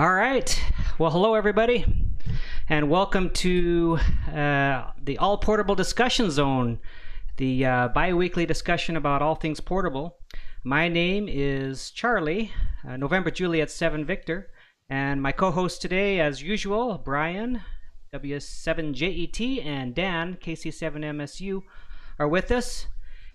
All 0.00 0.14
right. 0.14 0.58
Well, 0.98 1.10
hello, 1.10 1.34
everybody, 1.34 1.84
and 2.70 2.88
welcome 2.88 3.28
to 3.34 3.98
uh, 4.34 4.92
the 4.98 5.18
All 5.18 5.36
Portable 5.36 5.74
Discussion 5.74 6.30
Zone, 6.30 6.78
the 7.36 7.66
uh, 7.66 7.88
bi 7.88 8.14
weekly 8.14 8.46
discussion 8.46 8.96
about 8.96 9.20
all 9.20 9.34
things 9.34 9.60
portable. 9.60 10.16
My 10.64 10.88
name 10.88 11.28
is 11.28 11.90
Charlie, 11.90 12.50
uh, 12.88 12.96
November 12.96 13.30
Juliet 13.30 13.70
7 13.70 14.06
Victor, 14.06 14.48
and 14.88 15.20
my 15.20 15.32
co 15.32 15.50
host 15.50 15.82
today, 15.82 16.18
as 16.18 16.42
usual, 16.42 16.96
Brian, 16.96 17.60
W7JET, 18.14 19.66
and 19.66 19.94
Dan, 19.94 20.38
KC7MSU, 20.42 21.60
are 22.18 22.28
with 22.28 22.50
us. 22.50 22.86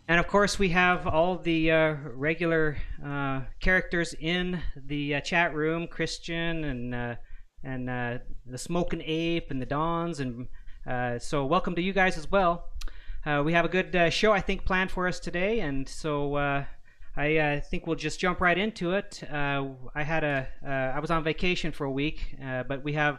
And 0.08 0.20
of 0.20 0.28
course, 0.28 0.60
we 0.60 0.70
have 0.70 1.08
all 1.08 1.36
the 1.36 1.72
uh, 1.72 1.96
regular 2.14 2.78
uh, 3.04 3.42
characters 3.60 4.14
in 4.20 4.62
the 4.76 5.16
uh, 5.16 5.22
chat 5.22 5.56
room: 5.56 5.88
Christian 5.88 6.64
and 6.64 6.94
uh, 6.94 7.16
and 7.64 7.90
uh, 7.90 8.18
the 8.46 8.60
Smoking 8.60 9.02
Ape 9.04 9.50
and 9.50 9.60
the 9.60 9.66
Dons. 9.66 10.20
And 10.20 10.48
uh, 10.86 11.18
so, 11.18 11.44
welcome 11.44 11.74
to 11.74 11.82
you 11.82 11.92
guys 11.92 12.20
as 12.20 12.30
well. 12.30 12.70
we 13.44 13.54
have 13.54 13.66
a 13.66 13.68
good 13.68 14.14
show, 14.14 14.32
I 14.32 14.42
think, 14.42 14.64
planned 14.64 14.92
for 14.92 15.08
us 15.08 15.20
today, 15.20 15.62
and 15.62 15.90
so 15.90 16.36
I 17.18 17.64
think 17.72 17.88
we'll 17.88 17.96
just 17.96 18.20
jump 18.20 18.42
right 18.42 18.60
into 18.60 18.92
it. 18.92 19.24
I 19.32 20.04
had 20.04 20.24
a 20.24 20.48
I 20.96 21.00
was 21.00 21.10
on 21.10 21.24
vacation 21.24 21.72
for 21.72 21.86
a 21.86 21.92
week, 21.92 22.36
but 22.68 22.84
we 22.84 22.94
have 22.94 23.16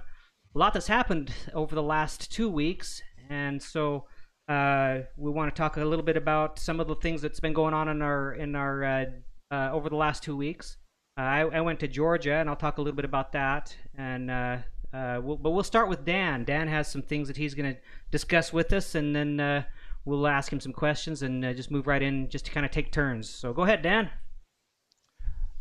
a 0.55 0.59
lot 0.59 0.73
that's 0.73 0.87
happened 0.87 1.35
over 1.53 1.75
the 1.75 1.83
last 1.83 2.31
two 2.31 2.49
weeks, 2.49 3.03
and 3.29 3.61
so. 3.61 4.05
Uh, 4.49 5.01
we 5.17 5.31
want 5.31 5.53
to 5.53 5.59
talk 5.59 5.77
a 5.77 5.85
little 5.85 6.05
bit 6.05 6.17
about 6.17 6.59
some 6.59 6.79
of 6.79 6.87
the 6.87 6.95
things 6.95 7.21
that's 7.21 7.41
been 7.41 7.53
going 7.53 7.75
on 7.75 7.89
in 7.89 8.01
our 8.01 8.35
in 8.35 8.55
our 8.55 8.85
uh, 8.85 9.05
uh, 9.51 9.71
over 9.73 9.89
the 9.89 9.97
last 9.97 10.23
two 10.23 10.37
weeks. 10.37 10.77
Uh, 11.19 11.23
I, 11.23 11.41
I, 11.41 11.61
went 11.63 11.81
to 11.81 11.89
Georgia, 11.89 12.35
and 12.35 12.49
I'll 12.49 12.57
talk 12.57 12.79
a 12.79 12.83
little 12.83 12.95
bit 12.95 13.05
about 13.05 13.33
that. 13.33 13.75
And 13.97 14.31
uh, 14.31 14.59
uh, 14.93 15.21
we'll, 15.23 15.37
but 15.37 15.51
we'll 15.51 15.65
start 15.65 15.89
with 15.89 16.05
Dan. 16.05 16.45
Dan 16.45 16.69
has 16.69 16.87
some 16.89 17.03
things 17.03 17.27
that 17.27 17.37
he's 17.37 17.55
going 17.55 17.75
to 17.75 17.81
discuss 18.11 18.53
with 18.53 18.73
us, 18.73 18.95
and 18.95 19.17
then 19.17 19.65
we'll 20.05 20.29
ask 20.29 20.53
him 20.53 20.61
some 20.61 20.73
questions 20.73 21.23
and 21.23 21.43
just 21.57 21.71
move 21.71 21.87
right 21.89 22.03
in, 22.03 22.29
just 22.29 22.45
to 22.45 22.53
kind 22.53 22.65
of 22.65 22.71
take 22.71 22.93
turns. 22.93 23.29
So 23.29 23.53
go 23.53 23.63
ahead, 23.63 23.83
Dan. 23.83 24.11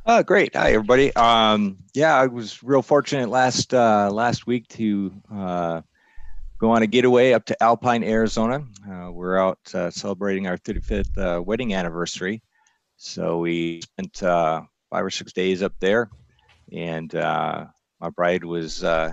Oh, 0.05 0.21
great! 0.21 0.55
Hi, 0.55 0.73
everybody. 0.73 1.15
Um, 1.15 1.77
yeah, 1.95 2.15
I 2.15 2.27
was 2.27 2.61
real 2.61 2.83
fortunate 2.83 3.29
last 3.29 3.73
last 3.73 4.45
week 4.45 4.67
to 4.69 5.11
go 6.57 6.71
on 6.71 6.83
a 6.83 6.87
getaway 6.87 7.33
up 7.33 7.45
to 7.45 7.63
Alpine, 7.63 8.03
Arizona. 8.03 8.65
Uh, 8.89 9.11
we're 9.11 9.37
out 9.37 9.59
uh, 9.73 9.91
celebrating 9.91 10.47
our 10.47 10.57
35th 10.57 11.17
uh, 11.17 11.41
wedding 11.41 11.73
anniversary. 11.73 12.41
So 12.97 13.39
we 13.39 13.81
spent 13.81 14.23
uh, 14.23 14.61
five 14.89 15.03
or 15.03 15.09
six 15.09 15.33
days 15.33 15.61
up 15.61 15.73
there, 15.81 16.09
and 16.71 17.13
uh, 17.13 17.65
my 17.99 18.09
bride 18.09 18.45
was 18.45 18.83
uh, 18.83 19.11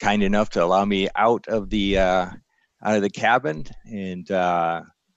kind 0.00 0.22
enough 0.22 0.48
to 0.50 0.64
allow 0.64 0.84
me 0.84 1.08
out 1.14 1.46
of 1.48 1.68
the 1.68 1.98
out 1.98 2.96
of 2.96 3.02
the 3.02 3.10
cabin 3.10 3.64
and 3.84 4.30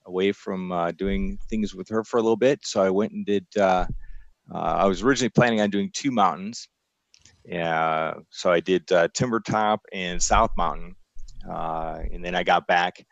away 0.04 0.32
from 0.32 0.92
doing 0.98 1.38
things 1.48 1.74
with 1.74 1.88
her 1.88 2.04
for 2.04 2.18
a 2.18 2.22
little 2.22 2.36
bit. 2.36 2.60
So 2.64 2.82
I 2.82 2.90
went 2.90 3.12
and 3.12 3.24
did. 3.24 3.46
I 3.56 4.84
was 4.84 5.02
originally 5.02 5.30
planning 5.30 5.62
on 5.62 5.70
doing 5.70 5.90
two 5.94 6.10
mountains. 6.10 6.68
So 7.48 8.52
I 8.52 8.60
did 8.60 8.90
Timber 9.14 9.40
Top 9.40 9.80
and 9.90 10.22
South 10.22 10.50
Mountain 10.58 10.96
and 11.48 12.24
then 12.24 12.34
I 12.34 12.42
got 12.42 12.66
back 12.66 13.04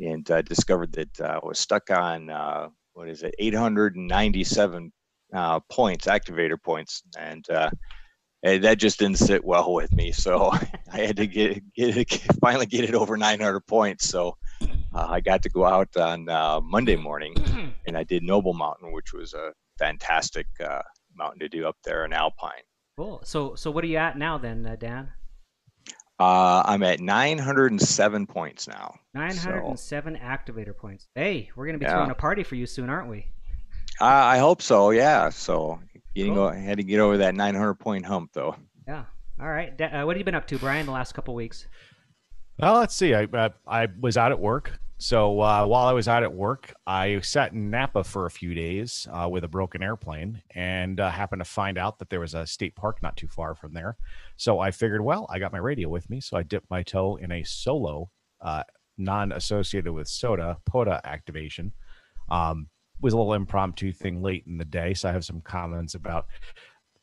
and 0.00 0.28
uh, 0.30 0.42
discovered 0.42 0.92
that 0.92 1.20
uh, 1.20 1.40
I 1.42 1.46
was 1.46 1.58
stuck 1.58 1.90
on 1.90 2.30
uh, 2.30 2.68
what 2.92 3.08
is 3.08 3.22
it, 3.22 3.34
897 3.38 4.92
uh, 5.32 5.60
points, 5.70 6.06
activator 6.06 6.60
points, 6.60 7.02
and 7.18 7.44
that 8.42 8.78
just 8.78 8.98
didn't 8.98 9.18
sit 9.18 9.44
well 9.44 9.72
with 9.74 9.92
me. 9.92 10.12
So 10.12 10.50
I 10.92 10.98
had 10.98 11.16
to 11.16 11.26
get 11.26 11.62
get 11.74 11.96
it, 11.96 12.10
finally 12.40 12.66
get 12.66 12.84
it 12.84 12.94
over 12.94 13.16
900 13.16 13.60
points. 13.66 14.08
So 14.08 14.36
I 14.92 15.20
got 15.20 15.42
to 15.42 15.48
go 15.48 15.64
out 15.64 15.96
on 15.96 16.24
Monday 16.64 16.96
morning, 16.96 17.34
and 17.86 17.96
I 17.96 18.04
did 18.04 18.22
Noble 18.22 18.54
Mountain, 18.54 18.92
which 18.92 19.12
was 19.12 19.34
a 19.34 19.52
fantastic 19.78 20.46
mountain 21.14 21.40
to 21.40 21.48
do 21.48 21.66
up 21.66 21.76
there 21.84 22.04
in 22.04 22.12
Alpine. 22.12 22.62
Cool. 22.96 23.22
So 23.24 23.54
so 23.54 23.70
what 23.70 23.84
are 23.84 23.88
you 23.88 23.96
at 23.96 24.18
now 24.18 24.38
then, 24.38 24.76
Dan? 24.78 25.12
Uh, 26.20 26.62
I'm 26.66 26.82
at 26.82 27.00
907 27.00 28.26
points 28.26 28.68
now. 28.68 28.94
907 29.14 30.14
so. 30.16 30.20
activator 30.20 30.76
points. 30.76 31.08
Hey, 31.14 31.48
we're 31.56 31.64
going 31.64 31.74
to 31.74 31.78
be 31.78 31.86
yeah. 31.86 31.92
throwing 31.92 32.10
a 32.10 32.14
party 32.14 32.42
for 32.42 32.56
you 32.56 32.66
soon, 32.66 32.90
aren't 32.90 33.08
we? 33.08 33.26
Uh, 33.98 34.04
I 34.04 34.36
hope 34.36 34.60
so. 34.60 34.90
Yeah. 34.90 35.30
So 35.30 35.80
getting 36.14 36.34
cool. 36.34 36.50
had 36.50 36.76
to 36.76 36.84
get 36.84 37.00
over 37.00 37.16
that 37.16 37.34
900 37.34 37.74
point 37.74 38.04
hump 38.04 38.32
though. 38.34 38.54
Yeah. 38.86 39.04
All 39.40 39.48
right. 39.48 39.80
Uh, 39.80 40.04
what 40.04 40.14
have 40.14 40.18
you 40.18 40.24
been 40.24 40.34
up 40.34 40.46
to, 40.48 40.58
Brian, 40.58 40.84
the 40.84 40.92
last 40.92 41.14
couple 41.14 41.34
weeks? 41.34 41.66
Well, 42.58 42.74
let's 42.74 42.94
see. 42.94 43.14
I 43.14 43.24
uh, 43.24 43.48
I 43.66 43.88
was 43.98 44.18
out 44.18 44.30
at 44.30 44.38
work. 44.38 44.78
So 45.00 45.40
uh, 45.40 45.64
while 45.64 45.86
I 45.86 45.94
was 45.94 46.08
out 46.08 46.24
at 46.24 46.34
work, 46.34 46.74
I 46.86 47.20
sat 47.20 47.52
in 47.54 47.70
Napa 47.70 48.04
for 48.04 48.26
a 48.26 48.30
few 48.30 48.52
days 48.52 49.08
uh, 49.10 49.26
with 49.30 49.44
a 49.44 49.48
broken 49.48 49.82
airplane 49.82 50.42
and 50.54 51.00
uh, 51.00 51.10
happened 51.10 51.40
to 51.40 51.46
find 51.46 51.78
out 51.78 51.98
that 51.98 52.10
there 52.10 52.20
was 52.20 52.34
a 52.34 52.46
state 52.46 52.76
park 52.76 53.02
not 53.02 53.16
too 53.16 53.26
far 53.26 53.54
from 53.54 53.72
there. 53.72 53.96
So 54.36 54.58
I 54.58 54.70
figured, 54.70 55.00
well, 55.00 55.26
I 55.30 55.38
got 55.38 55.52
my 55.52 55.58
radio 55.58 55.88
with 55.88 56.10
me. 56.10 56.20
So 56.20 56.36
I 56.36 56.42
dipped 56.42 56.68
my 56.68 56.82
toe 56.82 57.16
in 57.16 57.32
a 57.32 57.42
solo, 57.44 58.10
uh, 58.42 58.64
non 58.98 59.32
associated 59.32 59.90
with 59.90 60.06
SOTA, 60.06 60.58
POTA 60.66 61.00
activation. 61.04 61.72
Um, 62.28 62.68
was 63.00 63.14
a 63.14 63.16
little 63.16 63.32
impromptu 63.32 63.94
thing 63.94 64.20
late 64.20 64.44
in 64.46 64.58
the 64.58 64.66
day. 64.66 64.92
So 64.92 65.08
I 65.08 65.12
have 65.12 65.24
some 65.24 65.40
comments 65.40 65.94
about 65.94 66.26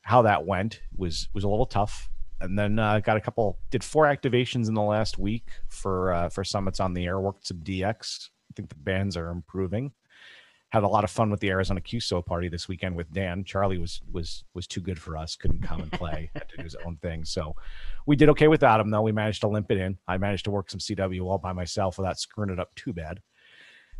how 0.03 0.21
that 0.21 0.45
went. 0.45 0.81
was 0.95 1.29
was 1.33 1.45
a 1.45 1.49
little 1.49 1.65
tough 1.65 2.09
and 2.41 2.57
then 2.57 2.79
uh, 2.79 2.99
got 2.99 3.17
a 3.17 3.21
couple 3.21 3.57
did 3.69 3.83
four 3.83 4.05
activations 4.05 4.67
in 4.67 4.73
the 4.73 4.81
last 4.81 5.17
week 5.17 5.49
for 5.69 6.13
uh, 6.13 6.29
for 6.29 6.43
summits 6.43 6.79
on 6.79 6.93
the 6.93 7.05
air 7.05 7.19
worked 7.19 7.47
some 7.47 7.57
dx 7.59 8.29
i 8.51 8.53
think 8.55 8.69
the 8.69 8.75
bands 8.75 9.17
are 9.17 9.29
improving. 9.29 9.91
Had 10.69 10.83
a 10.83 10.87
lot 10.87 11.05
of 11.05 11.09
fun 11.09 11.29
with 11.29 11.39
the 11.39 11.49
arizona 11.49 11.79
qso 11.79 12.25
party 12.25 12.49
this 12.49 12.67
weekend 12.67 12.95
with 12.95 13.11
dan. 13.13 13.45
Charlie 13.45 13.77
was 13.77 14.01
was 14.11 14.43
was 14.53 14.67
too 14.67 14.81
good 14.81 14.99
for 14.99 15.15
us 15.15 15.35
couldn't 15.35 15.61
come 15.61 15.81
and 15.81 15.91
play 15.91 16.29
had 16.35 16.49
to 16.49 16.57
do 16.57 16.63
his 16.63 16.75
own 16.85 16.97
thing. 16.97 17.23
So 17.23 17.55
we 18.05 18.17
did 18.17 18.29
okay 18.29 18.49
without 18.49 18.81
him 18.81 18.89
though. 18.89 19.01
We 19.01 19.13
managed 19.13 19.41
to 19.41 19.47
limp 19.47 19.71
it 19.71 19.77
in. 19.77 19.97
I 20.09 20.17
managed 20.17 20.43
to 20.45 20.51
work 20.51 20.69
some 20.69 20.81
cw 20.81 21.23
all 21.23 21.37
by 21.37 21.53
myself 21.53 21.97
without 21.97 22.19
screwing 22.19 22.49
it 22.49 22.59
up 22.59 22.75
too 22.75 22.91
bad 22.91 23.21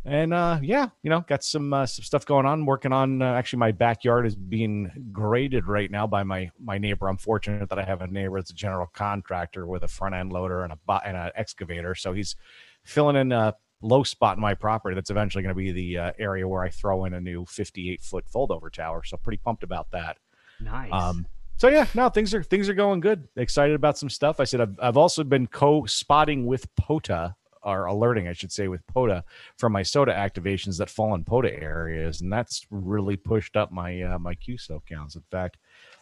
and 0.07 0.33
uh, 0.33 0.57
yeah, 0.63 0.87
you 1.03 1.09
know, 1.09 1.19
got 1.27 1.43
some 1.43 1.73
uh, 1.73 1.85
some 1.85 2.03
stuff 2.03 2.25
going 2.25 2.45
on. 2.45 2.65
Working 2.65 2.93
on 2.93 3.21
uh, 3.21 3.33
actually, 3.33 3.59
my 3.59 3.73
backyard 3.73 4.25
is 4.25 4.35
being 4.35 4.89
graded 5.11 5.67
right 5.67 5.91
now 5.91 6.07
by 6.07 6.23
my 6.23 6.49
my 6.63 6.77
neighbor. 6.77 7.09
I'm 7.09 7.17
fortunate 7.17 7.67
that 7.67 7.77
I 7.77 7.83
have 7.83 8.01
a 8.01 8.07
neighbor 8.07 8.39
that's 8.39 8.51
a 8.51 8.55
general 8.55 8.87
contractor 8.93 9.67
with 9.67 9.83
a 9.83 9.87
front 9.87 10.15
end 10.15 10.31
loader 10.31 10.63
and 10.63 10.71
a 10.71 10.93
and 11.05 11.17
an 11.17 11.31
excavator. 11.35 11.93
So 11.93 12.13
he's 12.13 12.37
filling 12.85 13.17
in 13.17 13.33
a 13.33 13.53
low 13.81 14.03
spot 14.03 14.37
in 14.37 14.41
my 14.41 14.53
property. 14.53 14.95
That's 14.95 15.09
eventually 15.09 15.43
going 15.43 15.53
to 15.53 15.57
be 15.57 15.71
the 15.73 15.97
uh, 15.97 16.11
area 16.17 16.47
where 16.47 16.63
I 16.63 16.69
throw 16.69 17.03
in 17.03 17.13
a 17.13 17.19
new 17.19 17.45
58 17.45 18.01
foot 18.01 18.29
fold 18.29 18.51
over 18.51 18.69
tower. 18.69 19.03
So 19.03 19.17
pretty 19.17 19.41
pumped 19.43 19.63
about 19.63 19.91
that. 19.91 20.17
Nice. 20.61 20.89
Um, 20.93 21.27
so 21.57 21.67
yeah, 21.67 21.85
no, 21.93 22.07
things 22.07 22.33
are 22.33 22.43
things 22.43 22.69
are 22.69 22.73
going 22.73 23.01
good. 23.01 23.27
Excited 23.35 23.75
about 23.75 23.97
some 23.97 24.09
stuff. 24.09 24.39
I 24.39 24.45
said 24.45 24.61
I've, 24.61 24.79
I've 24.81 24.97
also 24.97 25.25
been 25.25 25.47
co-spotting 25.47 26.45
with 26.45 26.73
POTA 26.77 27.35
are 27.67 27.85
alerting, 27.85 28.27
I 28.27 28.33
should 28.33 28.51
say, 28.51 28.69
with 28.69 28.87
POTA 28.87 29.23
from 29.57 29.73
my 29.73 29.83
SOTA 29.83 30.13
activations 30.13 30.77
that 30.77 30.89
fall 30.89 31.13
in 31.13 31.23
POTA 31.23 31.61
areas, 31.61 32.21
and 32.21 32.31
that's 32.31 32.65
really 32.71 33.17
pushed 33.17 33.55
up 33.57 33.71
my 33.71 34.01
uh, 34.01 34.17
my 34.17 34.33
QSO 34.33 34.79
counts. 34.87 35.15
In 35.15 35.23
fact, 35.29 35.57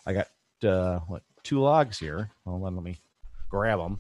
I 0.06 0.14
got 0.14 0.28
uh, 0.64 1.00
what 1.08 1.24
two 1.44 1.60
logs 1.60 2.00
here. 2.00 2.30
Well, 2.46 2.62
let 2.62 2.84
me 2.84 3.00
grab 3.50 3.80
them. 3.80 4.00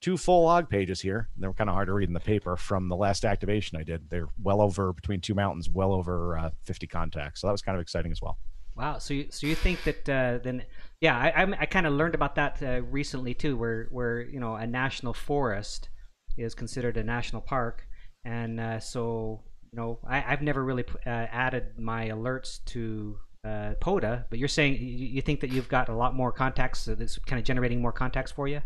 Two 0.00 0.16
full 0.16 0.44
log 0.44 0.70
pages 0.70 1.00
here. 1.00 1.28
They 1.36 1.46
were 1.46 1.52
kind 1.52 1.68
of 1.68 1.74
hard 1.74 1.88
to 1.88 1.92
read 1.92 2.08
in 2.08 2.14
the 2.14 2.20
paper 2.20 2.56
from 2.56 2.88
the 2.88 2.96
last 2.96 3.26
activation 3.26 3.76
I 3.76 3.82
did. 3.82 4.08
They're 4.08 4.28
well 4.42 4.62
over 4.62 4.94
between 4.94 5.20
two 5.20 5.34
mountains, 5.34 5.68
well 5.68 5.92
over 5.92 6.38
uh, 6.38 6.50
50 6.62 6.86
contacts. 6.86 7.42
So 7.42 7.48
that 7.48 7.52
was 7.52 7.60
kind 7.60 7.76
of 7.76 7.82
exciting 7.82 8.10
as 8.10 8.22
well. 8.22 8.38
Wow. 8.76 8.96
So 8.96 9.12
you, 9.12 9.26
so 9.28 9.46
you 9.46 9.54
think 9.54 9.82
that 9.84 10.08
uh, 10.08 10.38
then, 10.42 10.64
yeah, 11.02 11.18
I, 11.18 11.42
I, 11.42 11.56
I 11.60 11.66
kind 11.66 11.86
of 11.86 11.92
learned 11.92 12.14
about 12.14 12.36
that 12.36 12.62
uh, 12.62 12.80
recently 12.84 13.34
too, 13.34 13.58
where, 13.58 13.88
where, 13.90 14.22
you 14.22 14.40
know, 14.40 14.54
a 14.54 14.66
national 14.66 15.12
forest 15.12 15.89
is 16.36 16.54
considered 16.54 16.96
a 16.96 17.04
national 17.04 17.42
park, 17.42 17.86
and 18.24 18.60
uh, 18.60 18.80
so 18.80 19.42
you 19.72 19.76
know 19.78 19.98
I, 20.06 20.20
have 20.20 20.42
never 20.42 20.64
really 20.64 20.84
uh, 21.06 21.08
added 21.08 21.78
my 21.78 22.08
alerts 22.08 22.64
to 22.66 23.18
uh, 23.44 23.74
POTA, 23.80 24.26
but 24.30 24.38
you're 24.38 24.48
saying 24.48 24.74
you, 24.74 25.06
you, 25.06 25.22
think 25.22 25.40
that 25.40 25.50
you've 25.50 25.68
got 25.68 25.88
a 25.88 25.94
lot 25.94 26.14
more 26.14 26.32
contacts, 26.32 26.80
so 26.80 26.94
that's 26.94 27.18
kind 27.18 27.38
of 27.38 27.44
generating 27.44 27.80
more 27.80 27.92
contacts 27.92 28.32
for 28.32 28.48
you. 28.48 28.60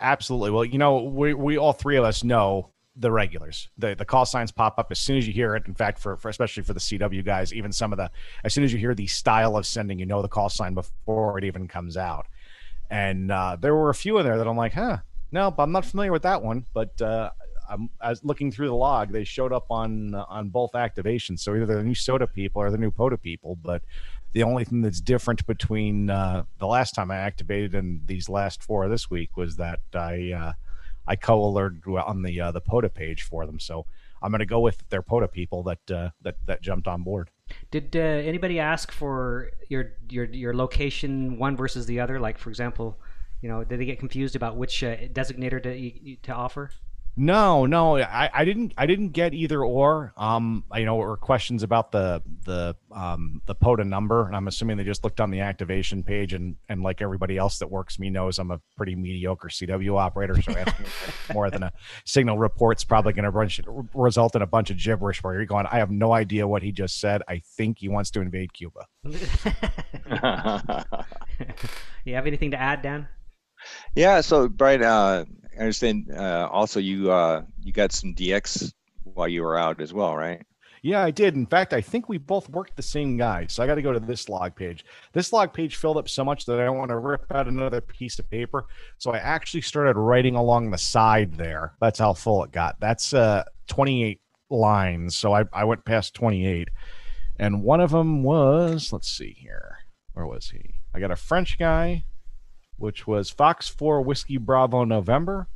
Absolutely. 0.00 0.50
Well, 0.50 0.64
you 0.64 0.78
know, 0.78 1.02
we 1.02 1.34
we 1.34 1.58
all 1.58 1.72
three 1.72 1.96
of 1.96 2.04
us 2.04 2.22
know 2.22 2.70
the 2.94 3.10
regulars. 3.10 3.68
The 3.78 3.94
the 3.94 4.04
call 4.04 4.26
signs 4.26 4.52
pop 4.52 4.78
up 4.78 4.88
as 4.90 4.98
soon 4.98 5.16
as 5.16 5.26
you 5.26 5.32
hear 5.32 5.56
it. 5.56 5.66
In 5.66 5.74
fact, 5.74 5.98
for, 5.98 6.16
for 6.16 6.28
especially 6.28 6.62
for 6.62 6.72
the 6.72 6.80
CW 6.80 7.24
guys, 7.24 7.52
even 7.52 7.72
some 7.72 7.92
of 7.92 7.96
the 7.96 8.10
as 8.44 8.54
soon 8.54 8.64
as 8.64 8.72
you 8.72 8.78
hear 8.78 8.94
the 8.94 9.06
style 9.06 9.56
of 9.56 9.66
sending, 9.66 9.98
you 9.98 10.06
know 10.06 10.22
the 10.22 10.28
call 10.28 10.48
sign 10.48 10.74
before 10.74 11.38
it 11.38 11.44
even 11.44 11.66
comes 11.66 11.96
out. 11.96 12.26
And 12.90 13.30
uh, 13.30 13.56
there 13.60 13.74
were 13.74 13.90
a 13.90 13.94
few 13.94 14.18
in 14.18 14.24
there 14.24 14.38
that 14.38 14.46
I'm 14.46 14.56
like, 14.56 14.72
huh, 14.72 14.98
no, 15.32 15.50
but 15.50 15.62
I'm 15.64 15.72
not 15.72 15.84
familiar 15.84 16.12
with 16.12 16.22
that 16.22 16.42
one, 16.42 16.66
but 16.72 17.00
uh, 17.02 17.30
I'm 17.68 17.90
looking 18.22 18.50
through 18.50 18.68
the 18.68 18.74
log, 18.74 19.12
they 19.12 19.24
showed 19.24 19.52
up 19.52 19.66
on 19.70 20.14
uh, 20.14 20.24
on 20.28 20.48
both 20.48 20.72
activations. 20.72 21.40
So 21.40 21.54
either 21.54 21.66
the 21.66 21.82
new 21.82 21.94
SOTA 21.94 22.28
people 22.32 22.62
or 22.62 22.70
the 22.70 22.78
new 22.78 22.90
POTA 22.90 23.18
people. 23.18 23.56
But 23.56 23.82
The 24.32 24.42
only 24.42 24.64
thing 24.64 24.82
that's 24.82 25.00
different 25.00 25.46
between 25.46 26.10
uh, 26.10 26.44
the 26.58 26.66
last 26.66 26.94
time 26.94 27.10
I 27.10 27.16
activated 27.16 27.74
and 27.74 28.06
these 28.06 28.28
last 28.28 28.62
four 28.62 28.88
this 28.88 29.10
week 29.10 29.36
was 29.36 29.56
that 29.56 29.80
I 29.94 30.32
uh, 30.32 30.52
I 31.06 31.16
co-alerted 31.16 31.82
on 31.86 32.22
the 32.22 32.40
uh, 32.40 32.52
the 32.52 32.60
POTA 32.60 32.90
page 32.90 33.22
for 33.22 33.46
them. 33.46 33.58
So 33.58 33.86
I'm 34.20 34.30
going 34.30 34.40
to 34.40 34.46
go 34.46 34.60
with 34.60 34.86
their 34.90 35.02
POTA 35.02 35.28
people 35.28 35.62
that 35.64 35.90
uh, 35.90 36.10
that 36.22 36.36
that 36.46 36.60
jumped 36.62 36.86
on 36.86 37.02
board. 37.02 37.30
Did 37.70 37.96
uh, 37.96 38.00
anybody 38.00 38.60
ask 38.60 38.92
for 38.92 39.50
your 39.68 39.92
your 40.10 40.26
your 40.26 40.54
location 40.54 41.38
one 41.38 41.56
versus 41.56 41.86
the 41.86 42.00
other? 42.00 42.20
Like 42.20 42.36
for 42.36 42.50
example, 42.50 42.98
you 43.40 43.48
know, 43.48 43.64
did 43.64 43.80
they 43.80 43.84
get 43.84 43.98
confused 43.98 44.36
about 44.36 44.56
which 44.56 44.82
uh, 44.82 44.96
designator 44.96 45.62
to 45.62 46.16
to 46.16 46.32
offer? 46.32 46.70
No, 47.20 47.66
no, 47.66 47.98
I, 47.98 48.30
I 48.32 48.44
didn't. 48.44 48.74
I 48.78 48.86
didn't 48.86 49.08
get 49.08 49.34
either 49.34 49.60
or. 49.64 50.12
Um, 50.16 50.62
you 50.72 50.84
know, 50.84 50.96
or 50.98 51.16
questions 51.16 51.64
about 51.64 51.90
the 51.90 52.22
the 52.44 52.76
um 52.92 53.42
the 53.46 53.56
POTA 53.56 53.84
number, 53.84 54.28
and 54.28 54.36
I'm 54.36 54.46
assuming 54.46 54.76
they 54.76 54.84
just 54.84 55.02
looked 55.02 55.20
on 55.20 55.32
the 55.32 55.40
activation 55.40 56.04
page, 56.04 56.32
and 56.32 56.54
and 56.68 56.80
like 56.84 57.02
everybody 57.02 57.36
else 57.36 57.58
that 57.58 57.68
works 57.72 57.98
me 57.98 58.08
knows, 58.08 58.38
I'm 58.38 58.52
a 58.52 58.60
pretty 58.76 58.94
mediocre 58.94 59.48
CW 59.48 59.98
operator, 59.98 60.40
so 60.40 60.52
asking 60.52 60.86
more 61.34 61.50
than 61.50 61.64
a 61.64 61.72
signal 62.04 62.38
report's 62.38 62.84
probably 62.84 63.14
going 63.14 63.24
to 63.24 63.88
result 63.94 64.36
in 64.36 64.42
a 64.42 64.46
bunch 64.46 64.70
of 64.70 64.76
gibberish 64.76 65.20
where 65.20 65.34
you're 65.34 65.44
going. 65.44 65.66
I 65.66 65.78
have 65.78 65.90
no 65.90 66.12
idea 66.12 66.46
what 66.46 66.62
he 66.62 66.70
just 66.70 67.00
said. 67.00 67.22
I 67.28 67.42
think 67.56 67.80
he 67.80 67.88
wants 67.88 68.12
to 68.12 68.20
invade 68.20 68.52
Cuba. 68.52 68.86
you 72.04 72.14
have 72.14 72.28
anything 72.28 72.52
to 72.52 72.60
add, 72.60 72.82
Dan? 72.82 73.08
Yeah, 73.94 74.20
so 74.20 74.48
Brian, 74.48 74.82
uh, 74.82 75.24
I 75.56 75.60
understand. 75.60 76.10
Uh, 76.14 76.48
also, 76.50 76.80
you 76.80 77.10
uh, 77.10 77.42
you 77.60 77.72
got 77.72 77.92
some 77.92 78.14
DX 78.14 78.72
while 79.04 79.28
you 79.28 79.42
were 79.42 79.58
out 79.58 79.80
as 79.80 79.92
well, 79.92 80.16
right? 80.16 80.42
Yeah, 80.82 81.02
I 81.02 81.10
did. 81.10 81.34
In 81.34 81.46
fact, 81.46 81.72
I 81.72 81.80
think 81.80 82.08
we 82.08 82.18
both 82.18 82.48
worked 82.48 82.76
the 82.76 82.82
same 82.82 83.16
guy. 83.16 83.46
So 83.48 83.62
I 83.62 83.66
got 83.66 83.74
to 83.74 83.82
go 83.82 83.92
to 83.92 84.00
this 84.00 84.28
log 84.28 84.54
page. 84.54 84.84
This 85.12 85.32
log 85.32 85.52
page 85.52 85.76
filled 85.76 85.96
up 85.96 86.08
so 86.08 86.24
much 86.24 86.46
that 86.46 86.60
I 86.60 86.64
don't 86.64 86.78
want 86.78 86.90
to 86.90 86.98
rip 86.98 87.26
out 87.32 87.48
another 87.48 87.80
piece 87.80 88.18
of 88.18 88.30
paper. 88.30 88.66
So 88.98 89.10
I 89.10 89.18
actually 89.18 89.62
started 89.62 89.98
writing 89.98 90.36
along 90.36 90.70
the 90.70 90.78
side 90.78 91.34
there. 91.34 91.74
That's 91.80 91.98
how 91.98 92.14
full 92.14 92.44
it 92.44 92.52
got. 92.52 92.78
That's 92.80 93.12
uh, 93.12 93.44
28 93.66 94.20
lines. 94.50 95.16
So 95.16 95.34
I, 95.34 95.44
I 95.52 95.64
went 95.64 95.84
past 95.84 96.14
28. 96.14 96.68
And 97.38 97.62
one 97.62 97.80
of 97.80 97.90
them 97.90 98.22
was, 98.22 98.92
let's 98.92 99.10
see 99.10 99.36
here. 99.38 99.78
Where 100.12 100.26
was 100.26 100.50
he? 100.50 100.74
I 100.94 101.00
got 101.00 101.10
a 101.12 101.16
French 101.16 101.58
guy, 101.58 102.04
which 102.78 103.06
was 103.06 103.30
Fox 103.30 103.68
4 103.68 104.02
Whiskey 104.02 104.38
Bravo 104.38 104.84
November 104.84 105.48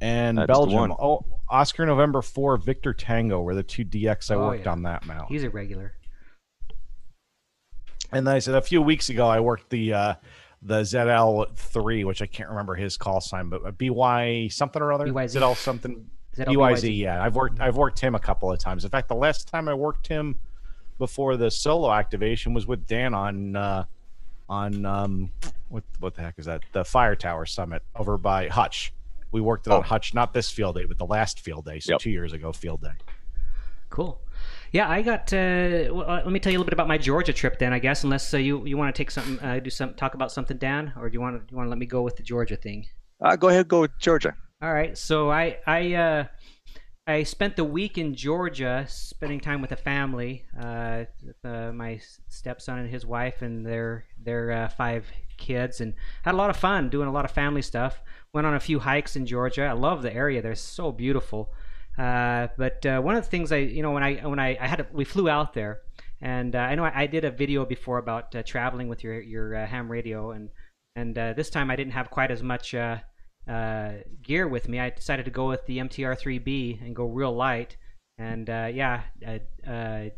and 0.00 0.38
That's 0.38 0.46
Belgium. 0.46 0.92
Oh, 0.92 1.24
Oscar 1.48 1.86
November 1.86 2.22
4 2.22 2.56
Victor 2.56 2.94
Tango 2.94 3.40
were 3.42 3.54
the 3.54 3.62
two 3.62 3.84
DX 3.84 4.30
I 4.30 4.34
oh, 4.34 4.46
worked 4.46 4.64
yeah. 4.64 4.72
on 4.72 4.82
that 4.82 5.06
mount. 5.06 5.30
He's 5.30 5.44
a 5.44 5.50
regular. 5.50 5.94
And 8.12 8.26
then 8.26 8.34
I 8.34 8.38
said 8.38 8.54
a 8.54 8.62
few 8.62 8.82
weeks 8.82 9.08
ago 9.08 9.28
I 9.28 9.40
worked 9.40 9.70
the 9.70 9.92
uh, 9.92 10.14
the 10.62 10.80
ZL3, 10.80 12.04
which 12.04 12.22
I 12.22 12.26
can't 12.26 12.48
remember 12.48 12.74
his 12.74 12.96
call 12.96 13.20
sign, 13.20 13.48
but 13.48 13.78
BY 13.78 14.48
something 14.50 14.82
or 14.82 14.92
other. 14.92 15.06
BYZ. 15.06 15.40
ZL 15.40 15.56
something. 15.56 16.06
ZL 16.36 16.46
BYZ, 16.46 16.56
BYZ, 16.56 16.98
yeah. 16.98 17.22
I've 17.22 17.36
worked 17.36 17.60
I've 17.60 17.76
worked 17.76 18.00
him 18.00 18.14
a 18.14 18.18
couple 18.18 18.50
of 18.50 18.58
times. 18.58 18.84
In 18.84 18.90
fact, 18.90 19.08
the 19.08 19.14
last 19.14 19.48
time 19.48 19.68
I 19.68 19.74
worked 19.74 20.06
him 20.08 20.38
before 20.98 21.36
the 21.36 21.50
solo 21.50 21.92
activation 21.92 22.52
was 22.52 22.66
with 22.66 22.86
Dan 22.86 23.14
on 23.14 23.56
uh, 23.56 23.84
on 24.50 24.84
um, 24.84 25.30
what 25.68 25.84
what 26.00 26.14
the 26.14 26.20
heck 26.20 26.38
is 26.38 26.46
that? 26.46 26.62
The 26.72 26.84
Fire 26.84 27.14
Tower 27.14 27.46
Summit 27.46 27.82
over 27.96 28.18
by 28.18 28.48
Hutch. 28.48 28.92
We 29.32 29.40
worked 29.40 29.68
it 29.68 29.70
oh. 29.70 29.76
on 29.76 29.84
Hutch, 29.84 30.12
not 30.12 30.34
this 30.34 30.50
field 30.50 30.74
day, 30.74 30.84
but 30.84 30.98
the 30.98 31.06
last 31.06 31.40
field 31.40 31.64
day, 31.64 31.78
so 31.78 31.92
yep. 31.92 32.00
two 32.00 32.10
years 32.10 32.32
ago 32.32 32.52
field 32.52 32.82
day. 32.82 32.90
Cool. 33.88 34.20
Yeah, 34.72 34.88
I 34.88 35.02
got. 35.02 35.32
Uh, 35.32 35.94
well, 35.94 36.10
uh, 36.10 36.22
let 36.24 36.30
me 36.30 36.40
tell 36.40 36.52
you 36.52 36.58
a 36.58 36.60
little 36.60 36.66
bit 36.68 36.72
about 36.72 36.88
my 36.88 36.98
Georgia 36.98 37.32
trip, 37.32 37.58
then. 37.58 37.72
I 37.72 37.78
guess, 37.78 38.04
unless 38.04 38.34
uh, 38.34 38.38
you 38.38 38.66
you 38.66 38.76
want 38.76 38.94
to 38.94 39.00
take 39.00 39.10
something, 39.10 39.38
uh, 39.40 39.60
do 39.60 39.70
some 39.70 39.94
talk 39.94 40.14
about 40.14 40.32
something, 40.32 40.58
Dan, 40.58 40.92
or 40.98 41.08
do 41.08 41.14
you 41.14 41.20
want 41.20 41.36
to 41.36 41.50
you 41.50 41.56
want 41.56 41.66
to 41.66 41.70
let 41.70 41.78
me 41.78 41.86
go 41.86 42.02
with 42.02 42.16
the 42.16 42.22
Georgia 42.22 42.56
thing? 42.56 42.86
Uh, 43.20 43.36
go 43.36 43.48
ahead, 43.48 43.68
go 43.68 43.82
with 43.82 43.92
Georgia. 43.98 44.34
All 44.62 44.72
right. 44.72 44.96
So 44.98 45.30
I 45.30 45.58
I 45.66 45.94
uh, 45.94 46.24
I 47.10 47.24
spent 47.24 47.56
the 47.56 47.64
week 47.64 47.98
in 47.98 48.14
Georgia, 48.14 48.86
spending 48.88 49.40
time 49.40 49.60
with 49.60 49.72
a 49.72 49.76
family, 49.76 50.44
uh, 50.58 51.04
uh, 51.44 51.72
my 51.72 52.00
stepson 52.28 52.78
and 52.78 52.88
his 52.88 53.04
wife 53.04 53.42
and 53.42 53.66
their 53.66 54.06
their 54.22 54.52
uh, 54.52 54.68
five 54.68 55.06
kids, 55.36 55.80
and 55.80 55.94
had 56.22 56.34
a 56.34 56.36
lot 56.36 56.50
of 56.50 56.56
fun 56.56 56.88
doing 56.88 57.08
a 57.08 57.12
lot 57.12 57.24
of 57.24 57.30
family 57.30 57.62
stuff. 57.62 58.00
Went 58.32 58.46
on 58.46 58.54
a 58.54 58.60
few 58.60 58.78
hikes 58.78 59.16
in 59.16 59.26
Georgia. 59.26 59.64
I 59.64 59.72
love 59.72 60.02
the 60.02 60.14
area; 60.14 60.40
they're 60.40 60.54
so 60.54 60.92
beautiful. 60.92 61.52
Uh, 61.98 62.48
but 62.56 62.86
uh, 62.86 63.00
one 63.00 63.16
of 63.16 63.24
the 63.24 63.30
things 63.30 63.52
I, 63.52 63.56
you 63.56 63.82
know, 63.82 63.90
when 63.90 64.02
I 64.02 64.14
when 64.26 64.38
I, 64.38 64.56
I 64.60 64.66
had 64.66 64.80
a, 64.80 64.86
we 64.92 65.04
flew 65.04 65.28
out 65.28 65.52
there, 65.52 65.80
and 66.20 66.54
uh, 66.54 66.60
I 66.60 66.74
know 66.76 66.84
I, 66.84 67.02
I, 67.02 67.06
did 67.06 67.24
a 67.24 67.30
video 67.30 67.66
before 67.66 67.98
about 67.98 68.32
traveling 68.46 68.88
with 68.88 69.02
your 69.02 69.20
your 69.20 69.54
ham 69.66 69.90
radio, 69.90 70.30
and 70.30 70.50
and 70.96 71.14
this 71.14 71.50
time 71.50 71.70
I 71.70 71.76
didn't 71.76 71.92
have 71.92 72.10
quite 72.10 72.30
as 72.30 72.42
much 72.42 72.74
uh, 73.50 73.92
gear 74.22 74.46
with 74.46 74.68
me, 74.68 74.78
I 74.78 74.90
decided 74.90 75.24
to 75.24 75.30
go 75.30 75.48
with 75.48 75.66
the 75.66 75.78
MTR3B 75.78 76.84
and 76.84 76.94
go 76.94 77.04
real 77.04 77.34
light. 77.34 77.76
And 78.18 78.48
uh, 78.48 78.70
yeah, 78.72 79.02
uh, 79.26 79.68
uh 79.68 80.10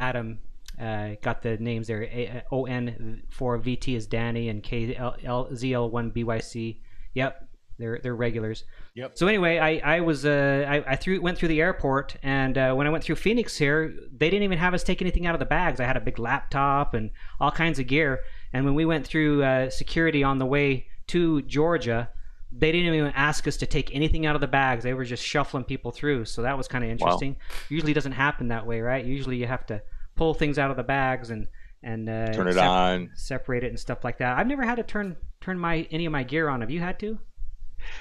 Adam 0.00 0.40
uh, 0.80 1.10
got 1.22 1.42
the 1.42 1.56
names 1.58 1.86
there. 1.86 2.02
Uh, 2.02 2.54
ON 2.54 3.22
for 3.30 3.58
VT 3.58 3.96
is 3.96 4.06
Danny 4.06 4.48
and 4.48 4.62
KZL1 4.62 6.12
BYC. 6.12 6.80
Yep, 7.14 7.48
they're 7.78 8.00
they're 8.02 8.16
regulars. 8.16 8.64
Yep. 8.94 9.16
So 9.16 9.26
anyway, 9.26 9.58
I 9.58 9.96
I 9.96 10.00
was 10.00 10.26
uh 10.26 10.64
I, 10.68 10.92
I 10.92 10.96
threw 10.96 11.20
went 11.20 11.38
through 11.38 11.48
the 11.48 11.60
airport 11.60 12.16
and 12.22 12.56
uh, 12.58 12.74
when 12.74 12.86
I 12.86 12.90
went 12.90 13.04
through 13.04 13.16
Phoenix 13.16 13.56
here, 13.56 13.94
they 14.12 14.30
didn't 14.30 14.44
even 14.44 14.58
have 14.58 14.74
us 14.74 14.82
take 14.82 15.00
anything 15.00 15.26
out 15.26 15.34
of 15.34 15.38
the 15.38 15.46
bags. 15.46 15.80
I 15.80 15.84
had 15.84 15.96
a 15.96 16.00
big 16.00 16.18
laptop 16.18 16.94
and 16.94 17.10
all 17.40 17.50
kinds 17.50 17.78
of 17.78 17.86
gear. 17.86 18.20
And 18.52 18.64
when 18.64 18.74
we 18.74 18.84
went 18.84 19.06
through 19.06 19.44
uh, 19.44 19.70
security 19.70 20.24
on 20.24 20.38
the 20.38 20.46
way 20.46 20.86
to 21.08 21.42
Georgia, 21.42 22.10
they 22.52 22.72
didn't 22.72 22.94
even 22.94 23.12
ask 23.14 23.46
us 23.46 23.56
to 23.58 23.66
take 23.66 23.94
anything 23.94 24.26
out 24.26 24.34
of 24.34 24.40
the 24.40 24.48
bags. 24.48 24.82
They 24.82 24.94
were 24.94 25.04
just 25.04 25.24
shuffling 25.24 25.64
people 25.64 25.92
through. 25.92 26.24
So 26.24 26.42
that 26.42 26.56
was 26.56 26.66
kind 26.68 26.82
of 26.84 26.90
interesting. 26.90 27.32
Wow. 27.32 27.56
Usually 27.68 27.92
doesn't 27.92 28.12
happen 28.12 28.48
that 28.48 28.66
way, 28.66 28.80
right? 28.80 29.04
Usually 29.04 29.36
you 29.36 29.46
have 29.46 29.66
to 29.66 29.82
pull 30.16 30.34
things 30.34 30.58
out 30.58 30.70
of 30.70 30.76
the 30.76 30.82
bags 30.82 31.30
and 31.30 31.46
and 31.82 32.08
uh, 32.10 32.32
turn 32.32 32.48
it 32.48 32.58
on, 32.58 33.10
separate 33.14 33.64
it 33.64 33.68
and 33.68 33.78
stuff 33.78 34.04
like 34.04 34.18
that. 34.18 34.36
I've 34.36 34.46
never 34.46 34.62
had 34.62 34.76
to 34.76 34.82
turn 34.82 35.16
turn 35.40 35.58
my 35.58 35.86
any 35.90 36.06
of 36.06 36.12
my 36.12 36.22
gear 36.22 36.48
on. 36.48 36.60
Have 36.60 36.70
you 36.70 36.80
had 36.80 36.98
to? 37.00 37.18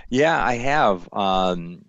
Yeah, 0.09 0.43
I 0.43 0.55
have. 0.55 1.07
Um, 1.13 1.85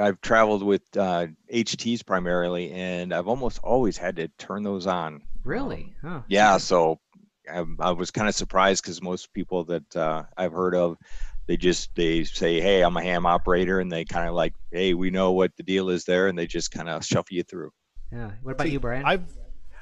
I've 0.00 0.20
traveled 0.20 0.62
with 0.62 0.82
uh, 0.96 1.28
HTs 1.52 2.04
primarily, 2.04 2.72
and 2.72 3.14
I've 3.14 3.28
almost 3.28 3.60
always 3.62 3.96
had 3.96 4.16
to 4.16 4.28
turn 4.28 4.62
those 4.62 4.86
on. 4.86 5.22
Really? 5.44 5.94
Um, 6.02 6.24
Yeah. 6.28 6.58
So 6.58 7.00
I, 7.50 7.64
I 7.78 7.92
was 7.92 8.10
kind 8.10 8.28
of 8.28 8.34
surprised 8.34 8.82
because 8.82 9.00
most 9.00 9.32
people 9.32 9.64
that 9.64 9.96
uh, 9.96 10.24
I've 10.36 10.52
heard 10.52 10.74
of 10.74 10.98
they 11.50 11.56
just 11.56 11.92
they 11.96 12.22
say 12.22 12.60
hey 12.60 12.80
i'm 12.80 12.96
a 12.96 13.02
ham 13.02 13.26
operator 13.26 13.80
and 13.80 13.90
they 13.90 14.04
kind 14.04 14.28
of 14.28 14.34
like 14.34 14.54
hey 14.70 14.94
we 14.94 15.10
know 15.10 15.32
what 15.32 15.50
the 15.56 15.64
deal 15.64 15.88
is 15.88 16.04
there 16.04 16.28
and 16.28 16.38
they 16.38 16.46
just 16.46 16.70
kind 16.70 16.88
of 16.88 17.04
shuffle 17.04 17.34
you 17.34 17.42
through. 17.42 17.72
Yeah. 18.12 18.30
What 18.44 18.52
about 18.52 18.68
See, 18.68 18.74
you 18.74 18.78
brian? 18.78 19.04
I've 19.04 19.24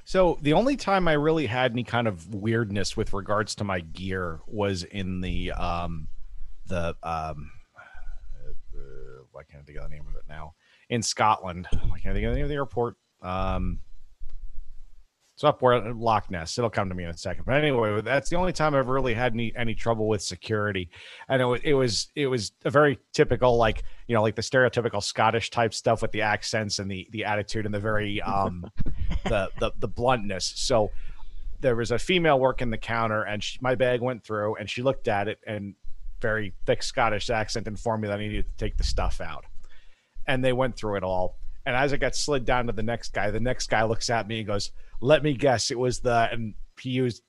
so 0.05 0.39
the 0.41 0.55
only 0.55 0.79
time 0.79 1.07
i 1.09 1.13
really 1.13 1.45
had 1.45 1.73
any 1.73 1.85
kind 1.85 2.09
of 2.09 2.35
weirdness 2.35 2.97
with 2.97 3.13
regards 3.13 3.55
to 3.57 3.65
my 3.65 3.81
gear 3.81 4.41
was 4.47 4.85
in 4.85 5.21
the 5.21 5.53
um 5.53 6.09
the 6.69 6.97
um 7.03 7.51
uh, 7.77 9.25
why 9.33 9.43
can't 9.43 9.63
i 9.63 9.67
think 9.67 9.77
of 9.77 9.85
the 9.85 9.95
name 9.95 10.07
of 10.09 10.17
it 10.17 10.25
now? 10.27 10.55
In 10.89 11.03
scotland. 11.03 11.69
I 11.71 11.99
can't 11.99 12.15
think 12.15 12.25
of 12.25 12.31
the 12.31 12.37
name 12.37 12.45
of 12.45 12.49
the 12.49 12.55
airport? 12.55 12.97
Um 13.21 13.81
it's 15.39 15.45
up 15.45 15.63
where 15.63 15.81
Loch 15.95 16.33
Ness. 16.33 16.59
It'll 16.59 16.69
come 16.69 16.89
to 16.89 16.97
me 16.97 17.05
in 17.05 17.11
a 17.11 17.17
second. 17.17 17.45
But 17.47 17.55
anyway, 17.55 18.01
that's 18.01 18.29
the 18.29 18.35
only 18.35 18.53
time 18.53 18.75
I've 18.75 18.89
really 18.89 19.15
had 19.15 19.35
any 19.35 19.53
any 19.55 19.73
trouble 19.73 20.09
with 20.09 20.21
security. 20.21 20.91
And 21.29 21.41
it, 21.41 21.45
was 21.45 21.61
it 21.63 21.75
was 21.75 22.09
it 22.17 22.27
was 22.27 22.51
a 22.65 22.71
very 22.71 22.99
typical 23.13 23.57
like 23.57 23.85
you 24.09 24.17
know 24.17 24.23
like 24.23 24.35
the 24.35 24.43
stereotypical 24.43 25.01
Scottish 25.01 25.51
type 25.51 25.75
stuff 25.75 26.03
with 26.03 26.11
the 26.11 26.23
accents 26.23 26.81
and 26.81 26.91
the 26.91 27.07
the 27.13 27.25
attitude 27.25 27.67
and 27.67 27.73
the 27.73 27.79
very 27.79 28.21
um 28.23 28.69
the, 29.27 29.49
the 29.61 29.71
the 29.79 29.87
bluntness. 29.87 30.55
So 30.57 30.91
there 31.61 31.77
was 31.77 31.93
a 31.93 32.01
female 32.01 32.41
working 32.41 32.71
the 32.71 32.77
counter 32.77 33.23
and 33.23 33.41
she, 33.41 33.61
my 33.61 33.77
bag 33.77 34.01
went 34.01 34.25
through 34.25 34.57
and 34.57 34.69
she 34.69 34.83
looked 34.83 35.07
at 35.07 35.29
it 35.29 35.39
and 35.47 35.77
very 36.21 36.53
thick 36.67 36.83
Scottish 36.83 37.31
accent 37.31 37.69
informed 37.69 38.03
me 38.03 38.09
that 38.09 38.19
I 38.19 38.23
needed 38.23 38.45
to 38.45 38.57
take 38.57 38.77
the 38.77 38.83
stuff 38.83 39.21
out. 39.21 39.45
And 40.27 40.45
they 40.45 40.53
went 40.53 40.75
through 40.75 40.97
it 40.97 41.05
all. 41.05 41.37
And 41.65 41.77
as 41.77 41.93
it 41.93 41.99
got 41.99 42.17
slid 42.17 42.45
down 42.45 42.67
to 42.67 42.73
the 42.73 42.83
next 42.83 43.13
guy, 43.13 43.31
the 43.31 43.39
next 43.39 43.69
guy 43.69 43.85
looks 43.85 44.11
at 44.11 44.27
me 44.27 44.39
and 44.39 44.47
goes 44.49 44.73
let 45.01 45.23
me 45.23 45.35
guess, 45.35 45.71
it 45.71 45.79
was 45.79 46.01
the 46.01 46.29
and 46.31 46.55
he 46.81 46.91
used 46.91 47.23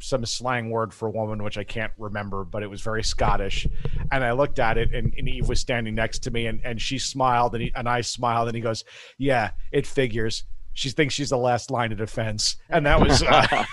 some 0.00 0.24
slang 0.24 0.70
word 0.70 0.94
for 0.94 1.08
a 1.08 1.10
woman, 1.10 1.42
which 1.42 1.58
I 1.58 1.64
can't 1.64 1.92
remember, 1.98 2.44
but 2.44 2.62
it 2.62 2.68
was 2.68 2.80
very 2.80 3.02
Scottish. 3.02 3.66
And 4.12 4.24
I 4.24 4.32
looked 4.32 4.58
at 4.58 4.78
it, 4.78 4.94
and, 4.94 5.12
and 5.16 5.28
Eve 5.28 5.48
was 5.48 5.60
standing 5.60 5.94
next 5.94 6.20
to 6.20 6.30
me, 6.30 6.46
and, 6.46 6.60
and 6.64 6.80
she 6.80 6.98
smiled, 6.98 7.54
and, 7.54 7.64
he, 7.64 7.72
and 7.74 7.88
I 7.88 8.00
smiled, 8.02 8.48
and 8.48 8.56
he 8.56 8.60
goes, 8.62 8.84
"Yeah, 9.18 9.50
it 9.72 9.86
figures." 9.86 10.44
She 10.74 10.90
thinks 10.90 11.14
she's 11.14 11.30
the 11.30 11.38
last 11.38 11.70
line 11.70 11.90
of 11.90 11.98
defense, 11.98 12.56
and 12.70 12.86
that 12.86 13.00
was. 13.00 13.22
Uh, 13.22 13.64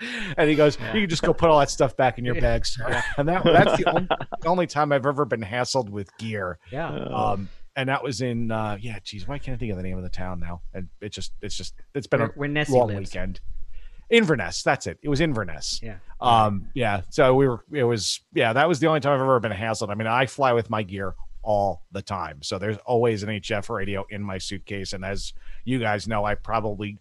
and 0.36 0.50
he 0.50 0.56
goes. 0.56 0.76
"You 0.92 1.02
can 1.02 1.08
just 1.08 1.22
go 1.22 1.32
put 1.32 1.50
all 1.50 1.60
that 1.60 1.70
stuff 1.70 1.96
back 1.96 2.18
in 2.18 2.24
your 2.24 2.34
bags." 2.40 2.76
And 3.16 3.28
that 3.28 3.44
that's 3.44 3.76
the 3.76 3.88
only, 3.88 4.08
the 4.40 4.48
only 4.48 4.66
time 4.66 4.90
I've 4.90 5.06
ever 5.06 5.24
been 5.24 5.42
hassled 5.42 5.88
with 5.88 6.16
gear. 6.18 6.58
Yeah. 6.72 6.88
Um, 6.88 7.48
and 7.76 7.88
that 7.88 8.02
was 8.02 8.20
in 8.20 8.50
uh 8.50 8.76
yeah 8.80 8.98
geez 9.02 9.26
why 9.26 9.38
can't 9.38 9.56
i 9.56 9.58
think 9.58 9.70
of 9.70 9.76
the 9.76 9.82
name 9.82 9.96
of 9.96 10.02
the 10.02 10.10
town 10.10 10.38
now 10.40 10.60
and 10.74 10.88
it 11.00 11.10
just 11.10 11.32
it's 11.40 11.56
just 11.56 11.74
it's 11.94 12.06
been 12.06 12.20
where, 12.20 12.28
a 12.28 12.32
where 12.32 12.48
Nessie 12.48 12.72
long 12.72 12.88
lives. 12.88 13.10
weekend 13.10 13.40
Inverness. 14.12 14.62
That's 14.62 14.86
it. 14.86 14.98
It 15.02 15.08
was 15.08 15.22
Inverness. 15.22 15.80
Yeah. 15.82 15.96
Um, 16.20 16.68
yeah. 16.74 17.00
So 17.08 17.34
we 17.34 17.48
were, 17.48 17.64
it 17.72 17.84
was, 17.84 18.20
yeah, 18.34 18.52
that 18.52 18.68
was 18.68 18.78
the 18.78 18.86
only 18.86 19.00
time 19.00 19.14
I've 19.14 19.22
ever 19.22 19.40
been 19.40 19.52
hassled. 19.52 19.88
I 19.88 19.94
mean, 19.94 20.06
I 20.06 20.26
fly 20.26 20.52
with 20.52 20.68
my 20.68 20.82
gear 20.82 21.14
all 21.42 21.86
the 21.92 22.02
time. 22.02 22.42
So 22.42 22.58
there's 22.58 22.76
always 22.84 23.22
an 23.22 23.30
HF 23.30 23.70
radio 23.70 24.04
in 24.10 24.22
my 24.22 24.36
suitcase. 24.36 24.92
And 24.92 25.02
as 25.02 25.32
you 25.64 25.78
guys 25.78 26.06
know, 26.06 26.26
I 26.26 26.34
probably 26.34 26.98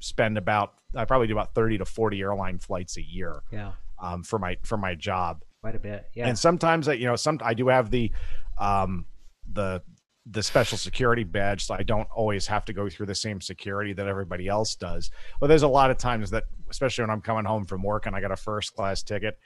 spend 0.00 0.36
about, 0.36 0.74
I 0.94 1.06
probably 1.06 1.28
do 1.28 1.32
about 1.32 1.54
30 1.54 1.78
to 1.78 1.86
40 1.86 2.20
airline 2.20 2.58
flights 2.58 2.98
a 2.98 3.02
year. 3.02 3.40
Yeah. 3.50 3.72
Um, 3.98 4.22
for 4.22 4.38
my, 4.38 4.58
for 4.62 4.76
my 4.76 4.94
job. 4.94 5.42
Quite 5.62 5.76
a 5.76 5.80
bit. 5.80 6.10
Yeah. 6.14 6.28
And 6.28 6.38
sometimes 6.38 6.88
I, 6.88 6.92
you 6.92 7.06
know, 7.06 7.16
some, 7.16 7.38
I 7.42 7.54
do 7.54 7.68
have 7.68 7.90
the, 7.90 8.12
um, 8.58 9.06
the, 9.50 9.82
the 10.30 10.42
special 10.42 10.78
security 10.78 11.24
badge 11.24 11.64
so 11.66 11.74
i 11.74 11.82
don't 11.82 12.08
always 12.14 12.46
have 12.46 12.64
to 12.64 12.72
go 12.72 12.88
through 12.88 13.06
the 13.06 13.14
same 13.14 13.40
security 13.40 13.92
that 13.92 14.06
everybody 14.06 14.48
else 14.48 14.74
does. 14.74 15.10
But 15.40 15.48
there's 15.48 15.62
a 15.62 15.68
lot 15.68 15.90
of 15.90 15.98
times 15.98 16.30
that 16.30 16.44
especially 16.70 17.02
when 17.02 17.10
i'm 17.10 17.20
coming 17.20 17.44
home 17.44 17.64
from 17.64 17.82
work 17.82 18.06
and 18.06 18.14
i 18.14 18.20
got 18.20 18.30
a 18.30 18.36
first 18.36 18.74
class 18.74 19.02
ticket 19.02 19.38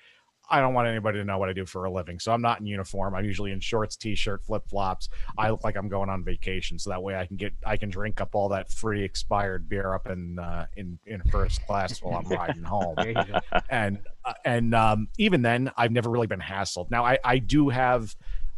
i 0.50 0.60
don't 0.60 0.74
want 0.74 0.86
anybody 0.86 1.18
to 1.18 1.24
know 1.24 1.38
what 1.38 1.48
i 1.48 1.54
do 1.54 1.64
for 1.64 1.84
a 1.86 1.90
living. 1.90 2.18
So 2.18 2.32
i'm 2.32 2.42
not 2.42 2.60
in 2.60 2.66
uniform. 2.66 3.14
I'm 3.14 3.24
usually 3.24 3.52
in 3.52 3.60
shorts 3.60 3.96
t-shirt 3.96 4.42
flip-flops. 4.42 5.08
I 5.38 5.50
look 5.50 5.64
like 5.64 5.76
i'm 5.76 5.88
going 5.88 6.10
on 6.10 6.22
vacation 6.22 6.78
so 6.78 6.90
that 6.90 7.02
way 7.02 7.16
i 7.16 7.24
can 7.24 7.36
get 7.36 7.54
i 7.64 7.76
can 7.76 7.88
drink 7.88 8.20
up 8.20 8.34
all 8.34 8.48
that 8.50 8.70
free 8.70 9.02
expired 9.02 9.68
beer 9.68 9.94
up 9.94 10.06
in 10.08 10.38
uh, 10.38 10.66
in 10.76 10.98
in 11.06 11.22
first 11.30 11.64
class 11.66 12.02
while 12.02 12.18
i'm 12.18 12.28
riding 12.38 12.62
home. 12.62 12.94
There 12.96 13.08
you 13.08 13.14
go. 13.14 13.38
and 13.70 14.00
uh, 14.24 14.34
and 14.44 14.74
um, 14.74 15.08
even 15.18 15.40
then 15.40 15.70
i've 15.78 15.92
never 15.92 16.10
really 16.10 16.26
been 16.26 16.40
hassled. 16.40 16.90
Now 16.90 17.04
i 17.04 17.18
i 17.24 17.38
do 17.38 17.70
have 17.70 18.14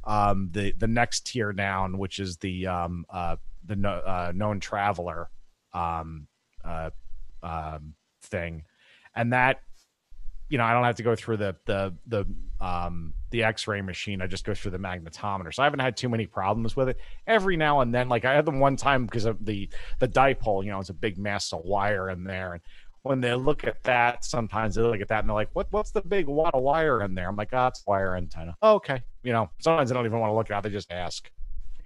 um, 0.06 0.50
the 0.52 0.72
the 0.72 0.86
next 0.86 1.26
tier 1.26 1.52
down, 1.52 1.98
which 1.98 2.18
is 2.18 2.36
the 2.38 2.66
um, 2.66 3.04
uh, 3.10 3.36
the 3.64 3.76
no, 3.76 3.90
uh, 3.90 4.32
known 4.34 4.60
traveler 4.60 5.28
um, 5.72 6.28
uh, 6.64 6.90
um, 7.42 7.94
thing, 8.22 8.64
and 9.14 9.32
that 9.32 9.62
you 10.48 10.58
know 10.58 10.64
I 10.64 10.72
don't 10.72 10.84
have 10.84 10.96
to 10.96 11.02
go 11.02 11.16
through 11.16 11.38
the 11.38 11.56
the 11.66 11.94
the 12.06 12.24
um, 12.60 13.14
the 13.30 13.42
X-ray 13.42 13.82
machine. 13.82 14.22
I 14.22 14.28
just 14.28 14.44
go 14.44 14.54
through 14.54 14.70
the 14.70 14.78
magnetometer, 14.78 15.52
so 15.52 15.62
I 15.62 15.66
haven't 15.66 15.80
had 15.80 15.96
too 15.96 16.08
many 16.08 16.26
problems 16.26 16.76
with 16.76 16.88
it. 16.88 16.98
Every 17.26 17.56
now 17.56 17.80
and 17.80 17.92
then, 17.92 18.08
like 18.08 18.24
I 18.24 18.34
had 18.34 18.46
them 18.46 18.60
one 18.60 18.76
time 18.76 19.06
because 19.06 19.24
of 19.24 19.44
the 19.44 19.68
the 19.98 20.08
dipole. 20.08 20.64
You 20.64 20.70
know, 20.70 20.78
it's 20.78 20.90
a 20.90 20.94
big 20.94 21.18
mass 21.18 21.52
of 21.52 21.62
wire 21.64 22.08
in 22.10 22.22
there, 22.22 22.52
and 22.52 22.62
when 23.06 23.20
they 23.20 23.34
look 23.34 23.64
at 23.64 23.82
that, 23.84 24.24
sometimes 24.24 24.74
they 24.74 24.82
look 24.82 25.00
at 25.00 25.08
that 25.08 25.20
and 25.20 25.28
they're 25.28 25.34
like, 25.34 25.50
"What? 25.54 25.68
What's 25.70 25.90
the 25.90 26.02
big 26.02 26.26
wad 26.26 26.54
of 26.54 26.62
wire 26.62 27.02
in 27.02 27.14
there?" 27.14 27.28
I'm 27.28 27.36
like, 27.36 27.52
"Oh, 27.52 27.66
it's 27.68 27.82
wire 27.86 28.16
antenna." 28.16 28.56
Oh, 28.62 28.74
okay, 28.76 29.02
you 29.22 29.32
know. 29.32 29.50
Sometimes 29.60 29.90
they 29.90 29.94
don't 29.94 30.06
even 30.06 30.18
want 30.18 30.30
to 30.30 30.34
look 30.34 30.50
at 30.50 30.58
it; 30.58 30.68
they 30.68 30.74
just 30.74 30.92
ask. 30.92 31.30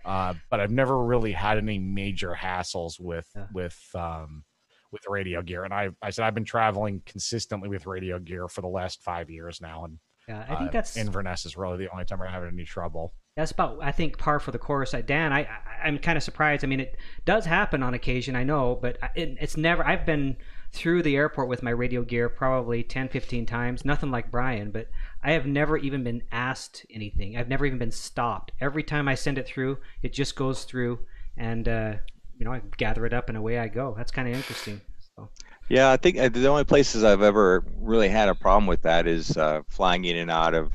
Uh, 0.05 0.35
but 0.50 0.61
I've 0.61 0.71
never 0.71 1.05
really 1.05 1.33
had 1.33 1.59
any 1.59 1.79
major 1.79 2.35
hassles 2.39 2.99
with 2.99 3.29
Yeah. 3.37 3.47
with 3.53 3.79
um, 3.95 4.45
with 4.93 5.03
radio 5.09 5.43
gear, 5.43 5.65
and 5.65 5.73
I 5.75 5.91
I 6.03 6.11
said 6.11 6.25
I've 6.25 6.35
been 6.35 6.45
traveling 6.45 7.03
consistently 7.07 7.69
with 7.69 7.87
radio 7.87 8.19
gear 8.19 8.49
for 8.49 8.61
the 8.61 8.69
last 8.69 9.03
five 9.03 9.31
years 9.31 9.61
now, 9.61 9.85
and 9.85 9.99
yeah. 10.29 10.45
I 10.49 10.57
think 10.57 10.71
uh, 10.71 10.73
that's 10.73 10.97
Inverness 10.97 11.45
is 11.45 11.57
really 11.57 11.77
the 11.79 11.91
only 11.93 12.05
time 12.05 12.19
we're 12.19 12.27
having 12.27 12.49
any 12.49 12.65
trouble. 12.65 13.15
That's 13.37 13.53
about, 13.53 13.79
I 13.81 13.93
think, 13.93 14.19
par 14.19 14.41
for 14.41 14.50
the 14.50 14.59
course. 14.59 14.93
Uh, 14.93 15.00
Dan, 15.03 15.33
I, 15.33 15.43
I 15.43 15.49
I'm 15.85 15.99
kind 15.99 16.17
of 16.17 16.23
surprised. 16.23 16.65
I 16.65 16.67
mean, 16.67 16.81
it 16.81 16.97
does 17.25 17.45
happen 17.47 17.83
on 17.83 17.95
occasion, 17.95 18.35
I 18.37 18.45
know, 18.45 18.79
but 18.81 18.99
it, 19.15 19.37
it's 19.41 19.57
never. 19.57 19.87
I've 19.87 20.05
been 20.05 20.37
through 20.73 21.03
the 21.03 21.17
airport 21.17 21.49
with 21.49 21.62
my 21.62 21.71
radio 21.71 22.03
gear 22.03 22.29
probably 22.29 22.83
10, 22.83 23.09
15 23.09 23.47
times. 23.47 23.85
Nothing 23.85 24.11
like 24.11 24.31
Brian, 24.31 24.71
but 24.71 24.89
I 25.23 25.33
have 25.33 25.47
never 25.47 25.77
even 25.77 26.05
been 26.05 26.23
asked 26.31 26.87
anything. 26.91 27.37
I've 27.37 27.49
never 27.49 27.67
even 27.67 27.79
been 27.79 27.91
stopped. 27.91 28.53
Every 28.61 28.83
time 28.83 29.09
I 29.09 29.15
send 29.15 29.39
it 29.39 29.47
through, 29.47 29.79
it 30.03 30.12
just 30.12 30.37
goes 30.37 30.65
through, 30.65 31.00
and 31.37 31.69
uh, 31.69 31.95
you 32.39 32.45
know, 32.45 32.53
I 32.53 32.62
gather 32.77 33.05
it 33.05 33.12
up 33.12 33.29
and 33.29 33.37
away 33.37 33.59
I 33.59 33.69
go. 33.69 33.95
That's 33.97 34.11
kind 34.11 34.29
of 34.29 34.35
interesting. 34.35 34.81
So 35.17 35.29
Yeah, 35.69 35.91
I 35.91 35.97
think 35.97 36.19
uh, 36.19 36.29
the 36.29 36.49
only 36.49 36.65
places 36.65 37.05
I've 37.05 37.23
ever 37.23 37.65
really 37.77 38.09
had 38.09 38.29
a 38.29 38.35
problem 38.35 38.67
with 38.67 38.83
that 38.83 39.07
is 39.07 39.37
uh, 39.37 39.61
flying 39.69 40.05
in 40.05 40.17
and 40.17 40.31
out 40.31 40.55
of 40.55 40.73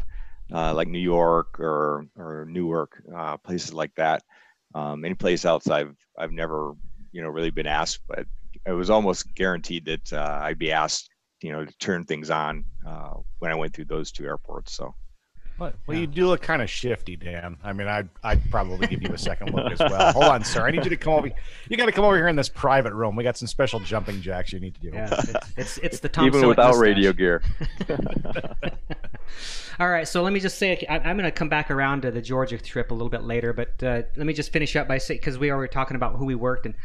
uh, 0.53 0.73
like 0.73 0.87
New 0.87 0.99
York 0.99 1.59
or 1.59 2.05
or 2.17 2.45
Newark, 2.49 3.01
uh, 3.15 3.37
places 3.37 3.73
like 3.73 3.95
that. 3.95 4.23
Um, 4.73 5.05
any 5.05 5.15
place 5.15 5.45
else 5.45 5.69
I've 5.69 5.95
I've 6.17 6.31
never 6.33 6.73
you 7.11 7.21
know 7.21 7.29
really 7.29 7.49
been 7.49 7.67
asked, 7.67 8.01
but 8.07 8.27
it 8.65 8.71
was 8.73 8.89
almost 8.89 9.33
guaranteed 9.35 9.85
that 9.85 10.13
uh, 10.13 10.39
I'd 10.43 10.57
be 10.59 10.71
asked 10.71 11.09
you 11.41 11.51
know 11.51 11.65
to 11.65 11.77
turn 11.79 12.05
things 12.05 12.29
on 12.29 12.65
uh, 12.87 13.13
when 13.39 13.51
I 13.51 13.55
went 13.55 13.73
through 13.73 13.85
those 13.85 14.11
two 14.11 14.25
airports. 14.25 14.73
So 14.73 14.93
Well, 15.59 15.73
Yeah. 15.87 15.95
you 15.95 16.07
do 16.07 16.27
look 16.27 16.41
kind 16.41 16.61
of 16.61 16.69
shifty, 16.69 17.15
Dan. 17.15 17.57
I 17.63 17.71
mean, 17.73 17.87
I'd, 17.87 18.09
I'd 18.23 18.41
probably 18.51 18.87
give 18.87 19.01
you 19.01 19.13
a 19.13 19.17
second 19.17 19.53
look 19.53 19.71
as 19.71 19.79
well. 19.79 20.11
Hold 20.17 20.25
on, 20.25 20.43
sir. 20.43 20.65
I 20.67 20.71
need 20.71 20.83
you 20.83 20.89
to 20.89 20.97
come 20.97 21.13
over. 21.13 21.29
You 21.69 21.77
got 21.77 21.85
to 21.85 21.91
come 21.93 22.03
over 22.05 22.15
here 22.17 22.27
in 22.27 22.35
this 22.35 22.49
private 22.49 22.93
room. 22.93 23.15
We 23.15 23.23
got 23.23 23.37
some 23.37 23.47
special 23.47 23.79
jumping 23.79 24.21
jacks 24.21 24.51
you 24.53 24.59
need 24.59 24.75
to 24.75 24.81
do. 24.81 24.89
yeah, 24.93 25.07
it's 25.13 25.57
it's, 25.57 25.77
it's 25.79 25.99
the 26.01 26.09
Tom 26.15 26.25
even 26.27 26.41
Selleck 26.41 26.47
without 26.49 26.67
mustache. 26.69 26.81
radio 26.81 27.13
gear. 27.13 27.41
All 29.79 29.89
right, 29.89 30.07
so 30.07 30.23
let 30.23 30.31
me 30.31 30.39
just 30.39 30.57
say 30.57 30.85
I, 30.89 30.99
I'm 30.99 31.17
going 31.17 31.23
to 31.25 31.31
come 31.31 31.49
back 31.49 31.69
around 31.69 32.03
to 32.03 32.11
the 32.11 32.21
Georgia 32.21 32.57
trip 32.57 32.91
a 32.91 32.93
little 32.93 33.09
bit 33.09 33.23
later, 33.23 33.51
but 33.51 33.81
uh, 33.83 34.03
let 34.15 34.25
me 34.25 34.33
just 34.33 34.53
finish 34.53 34.75
up 34.77 34.87
by 34.87 34.97
saying 34.97 35.19
because 35.19 35.37
we 35.37 35.51
were 35.51 35.67
talking 35.67 35.95
about 35.95 36.15
who 36.15 36.25
we 36.25 36.35
worked 36.35 36.65
and 36.65 36.75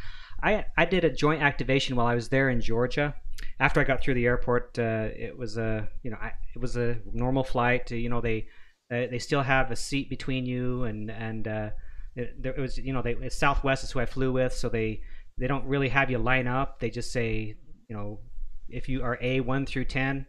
I 0.43 0.65
I 0.77 0.85
did 0.85 1.05
a 1.05 1.11
joint 1.11 1.43
activation 1.43 1.97
while 1.97 2.07
I 2.07 2.15
was 2.15 2.29
there 2.29 2.51
in 2.51 2.61
Georgia. 2.61 3.15
After 3.59 3.81
I 3.81 3.85
got 3.85 4.03
through 4.03 4.15
the 4.15 4.27
airport, 4.27 4.79
uh, 4.79 5.09
it 5.15 5.37
was 5.37 5.57
a 5.57 5.89
you 6.03 6.11
know 6.11 6.19
I, 6.21 6.33
it 6.55 6.61
was 6.61 6.77
a 6.77 6.99
normal 7.13 7.45
flight. 7.45 7.91
You 7.91 8.09
know 8.09 8.21
they 8.21 8.47
uh, 8.93 9.07
they 9.11 9.19
still 9.19 9.43
have 9.43 9.71
a 9.71 9.77
seat 9.77 10.11
between 10.11 10.47
you 10.47 10.85
and 10.85 11.11
and 11.11 11.49
uh, 11.49 11.71
it, 12.17 12.35
it 12.43 12.59
was 12.59 12.79
you 12.79 12.93
know 12.93 13.03
they 13.03 13.29
Southwest 13.29 13.85
is 13.85 13.91
who 13.91 14.01
I 14.01 14.07
flew 14.07 14.33
with, 14.33 14.53
so 14.53 14.69
they 14.69 15.03
they 15.39 15.47
don't 15.47 15.65
really 15.67 15.89
have 15.89 16.11
you 16.11 16.19
line 16.19 16.47
up. 16.47 16.81
They 16.81 16.91
just 16.91 17.13
say 17.13 17.57
you 17.89 17.97
know 17.97 18.21
if 18.69 18.89
you 18.89 19.03
are 19.03 19.19
A 19.21 19.41
one 19.41 19.67
through 19.67 19.87
ten 19.87 20.27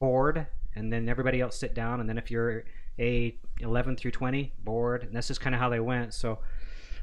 board, 0.00 0.46
and 0.74 0.92
then 0.92 1.08
everybody 1.08 1.40
else 1.40 1.58
sit 1.58 1.74
down, 1.74 2.00
and 2.00 2.08
then 2.08 2.18
if 2.18 2.30
you're 2.30 2.64
A 2.98 3.38
eleven 3.60 3.96
through 3.96 4.12
twenty 4.12 4.52
board, 4.58 5.02
and 5.02 5.14
that's 5.14 5.28
just 5.28 5.40
kind 5.40 5.54
of 5.54 5.60
how 5.60 5.68
they 5.68 5.80
went. 5.80 6.14
So, 6.14 6.38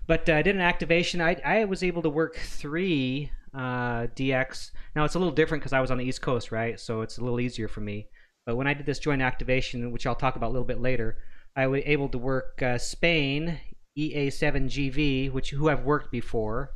but 0.08 0.30
uh, 0.30 0.34
I 0.34 0.42
did 0.42 0.56
an 0.56 0.62
activation. 0.62 1.22
I 1.22 1.36
I 1.44 1.66
was 1.66 1.84
able 1.84 2.02
to 2.02 2.10
work 2.10 2.38
three 2.38 3.32
uh, 3.54 4.08
DX. 4.16 4.72
Now 4.96 5.06
it's 5.06 5.16
a 5.16 5.20
little 5.20 5.34
different 5.34 5.62
because 5.62 5.74
I 5.74 5.82
was 5.82 5.92
on 5.92 5.98
the 5.98 6.06
East 6.06 6.22
Coast, 6.22 6.52
right? 6.52 6.80
So 6.80 7.02
it's 7.02 7.18
a 7.18 7.22
little 7.22 7.40
easier 7.40 7.68
for 7.68 7.82
me. 7.82 8.08
But 8.46 8.58
when 8.58 8.68
I 8.68 8.74
did 8.74 8.86
this 8.86 9.00
joint 9.00 9.22
activation, 9.22 9.92
which 9.92 10.06
I'll 10.06 10.16
talk 10.16 10.36
about 10.36 10.48
a 10.48 10.54
little 10.54 10.66
bit 10.66 10.82
later, 10.82 11.18
I 11.56 11.68
was 11.68 11.82
able 11.86 12.10
to 12.10 12.18
work 12.18 12.62
uh, 12.62 12.78
Spain 12.78 13.58
EA7GV, 13.98 15.32
which 15.32 15.52
who 15.52 15.70
I've 15.70 15.86
worked 15.86 16.12
before, 16.12 16.72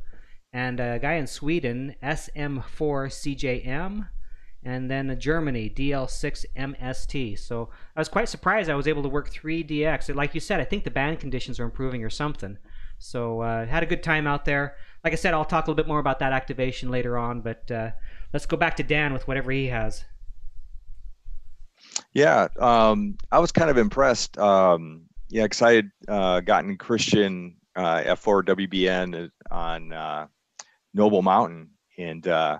and 0.52 0.80
a 0.80 0.98
guy 0.98 1.14
in 1.14 1.26
Sweden 1.26 1.94
SM4CJM, 2.02 4.08
and 4.64 4.90
then 4.90 5.18
Germany 5.18 5.70
DL6MST. 5.70 7.38
So 7.38 7.70
I 7.96 8.00
was 8.00 8.08
quite 8.08 8.28
surprised 8.28 8.68
I 8.70 8.74
was 8.74 8.88
able 8.88 9.02
to 9.02 9.08
work 9.08 9.30
three 9.30 9.64
DX. 9.64 10.14
Like 10.14 10.34
you 10.34 10.40
said, 10.40 10.60
I 10.60 10.64
think 10.64 10.84
the 10.84 10.90
band 10.90 11.20
conditions 11.20 11.58
are 11.60 11.64
improving 11.64 12.04
or 12.04 12.10
something. 12.10 12.58
So 12.98 13.40
uh, 13.40 13.66
had 13.66 13.82
a 13.82 13.86
good 13.86 14.02
time 14.02 14.26
out 14.26 14.44
there. 14.44 14.76
Like 15.04 15.12
I 15.12 15.16
said, 15.16 15.34
I'll 15.34 15.44
talk 15.44 15.66
a 15.66 15.70
little 15.70 15.82
bit 15.82 15.88
more 15.88 16.00
about 16.00 16.18
that 16.20 16.32
activation 16.32 16.90
later 16.90 17.16
on. 17.16 17.40
But 17.40 17.70
uh, 17.70 17.90
let's 18.32 18.46
go 18.46 18.56
back 18.56 18.76
to 18.76 18.82
Dan 18.82 19.12
with 19.12 19.28
whatever 19.28 19.50
he 19.50 19.66
has. 19.68 20.04
Yeah, 22.12 22.48
um, 22.58 23.16
I 23.30 23.38
was 23.38 23.52
kind 23.52 23.70
of 23.70 23.78
impressed. 23.78 24.38
Um, 24.38 25.06
yeah, 25.28 25.44
because 25.44 25.62
I 25.62 25.74
had 25.74 25.90
uh, 26.08 26.40
gotten 26.40 26.76
Christian 26.76 27.56
uh, 27.76 28.02
F4 28.02 28.44
WBN 28.44 29.30
on 29.50 29.92
uh, 29.92 30.26
Noble 30.94 31.22
Mountain, 31.22 31.70
and 31.96 32.26
uh, 32.26 32.58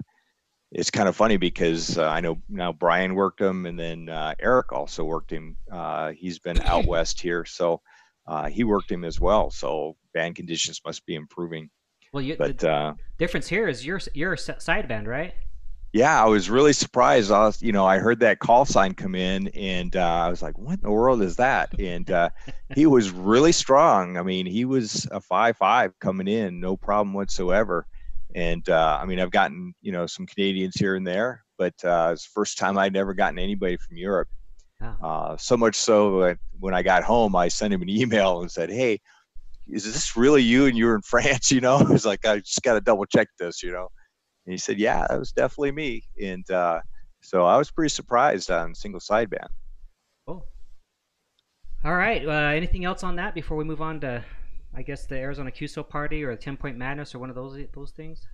it's 0.71 0.91
kind 0.91 1.09
of 1.09 1.17
funny 1.17 1.37
because 1.37 1.99
uh, 1.99 2.07
I 2.09 2.21
know 2.21 2.41
now 2.49 2.73
Brian 2.73 3.15
worked 3.15 3.41
him, 3.41 3.67
and 3.67 3.79
then 3.79 4.09
uh, 4.09 4.35
Eric 4.39 4.73
also 4.73 5.05
worked 5.05 5.33
him. 5.33 5.57
Uh, 5.71 6.13
he's 6.13 6.39
been 6.39 6.61
out 6.61 6.85
west 6.87 7.21
here, 7.21 7.45
so 7.45 7.81
uh, 8.27 8.49
he 8.49 8.65
worked 8.65 8.91
him 8.91 9.05
as 9.05 9.19
well. 9.19 9.51
So 9.51 9.97
band 10.19 10.35
conditions 10.35 10.81
must 10.85 11.07
be 11.07 11.15
improving. 11.15 11.71
Well, 12.13 12.23
you, 12.23 12.37
But 12.37 12.59
the 12.59 12.71
uh, 12.71 12.95
difference 13.19 13.47
here 13.47 13.69
is 13.69 13.87
you're 13.87 14.01
you're 14.15 14.33
a 14.33 14.37
sideband, 14.37 15.07
right? 15.07 15.33
yeah, 15.93 16.23
I 16.23 16.27
was 16.27 16.51
really 16.51 16.75
surprised. 16.75 17.31
I 17.31 17.47
was, 17.47 17.63
you 17.63 17.73
know, 17.73 17.87
I 17.87 17.99
heard 17.99 18.21
that 18.21 18.41
call 18.41 18.67
sign 18.67 18.93
come 18.95 19.15
in, 19.15 19.49
and 19.49 19.97
uh, 19.97 20.25
I 20.27 20.29
was 20.29 20.43
like, 20.43 20.59
"What 20.59 20.75
in 20.75 20.81
the 20.83 20.91
world 20.91 21.23
is 21.23 21.37
that?" 21.37 21.79
And 21.79 22.11
uh, 22.11 22.31
he 22.75 22.87
was 22.87 23.11
really 23.11 23.53
strong. 23.53 24.19
I 24.19 24.23
mean, 24.23 24.45
he 24.45 24.65
was 24.65 25.07
a 25.11 25.21
five-five 25.21 25.99
coming 25.99 26.29
in, 26.29 26.61
no 26.61 26.77
problem 26.77 27.15
whatsoever. 27.15 27.87
And 28.35 28.69
uh, 28.69 28.99
I 29.01 29.07
mean, 29.07 29.19
I've 29.21 29.31
gotten 29.31 29.75
you 29.81 29.93
know 29.93 30.07
some 30.07 30.27
Canadians 30.27 30.77
here 30.77 30.95
and 30.95 31.07
there, 31.07 31.45
but 31.57 31.75
uh, 31.85 32.11
it's 32.13 32.25
the 32.25 32.33
first 32.35 32.59
time 32.59 32.77
I'd 32.77 32.97
ever 32.97 33.15
gotten 33.15 33.39
anybody 33.39 33.77
from 33.79 33.97
Europe. 33.97 34.29
Wow. 34.81 34.97
Uh, 35.03 35.37
so 35.39 35.57
much 35.57 35.75
so 35.75 36.21
that 36.21 36.39
when 36.61 36.75
I 36.75 36.83
got 36.83 37.03
home, 37.03 37.35
I 37.35 37.49
sent 37.49 37.73
him 37.73 37.83
an 37.83 37.89
email 37.89 38.43
and 38.43 38.51
said, 38.51 38.71
"Hey, 38.71 39.01
is 39.69 39.85
this 39.85 40.17
really 40.17 40.43
you? 40.43 40.67
And 40.67 40.77
you're 40.77 40.95
in 40.95 41.03
France? 41.03 41.51
You 41.53 41.61
know?" 41.61 41.77
I 41.77 41.83
was 41.83 42.07
like, 42.07 42.27
"I 42.27 42.39
just 42.39 42.63
got 42.63 42.75
to 42.75 42.81
double 42.81 43.07
check 43.07 43.29
this," 43.39 43.63
you 43.63 43.73
know. 43.73 43.89
And 44.47 44.53
he 44.53 44.59
said, 44.59 44.79
"Yeah, 44.79 45.07
that 45.09 45.19
was 45.19 45.33
definitely 45.33 45.73
me." 45.73 46.03
And 46.23 46.49
uh, 46.51 46.81
so 47.21 47.45
I 47.45 47.57
was 47.57 47.71
pretty 47.71 47.91
surprised 47.91 48.51
on 48.51 48.75
single 48.75 49.01
sideband. 49.01 49.49
Cool. 50.27 50.47
All 51.85 51.95
right. 51.95 52.27
Uh, 52.27 52.55
anything 52.57 52.85
else 52.85 53.03
on 53.03 53.17
that 53.17 53.35
before 53.35 53.57
we 53.57 53.65
move 53.65 53.83
on 53.83 54.01
to, 54.01 54.25
I 54.75 54.83
guess, 54.83 55.07
the 55.07 55.17
Arizona 55.17 55.51
QSO 55.51 55.89
party 55.89 56.25
or 56.25 56.35
the 56.35 56.41
Ten 56.41 56.57
Point 56.57 56.77
Madness 56.77 57.15
or 57.15 57.19
one 57.19 57.31
of 57.31 57.37
those 57.37 57.59
those 57.75 57.91
things? 57.91 58.27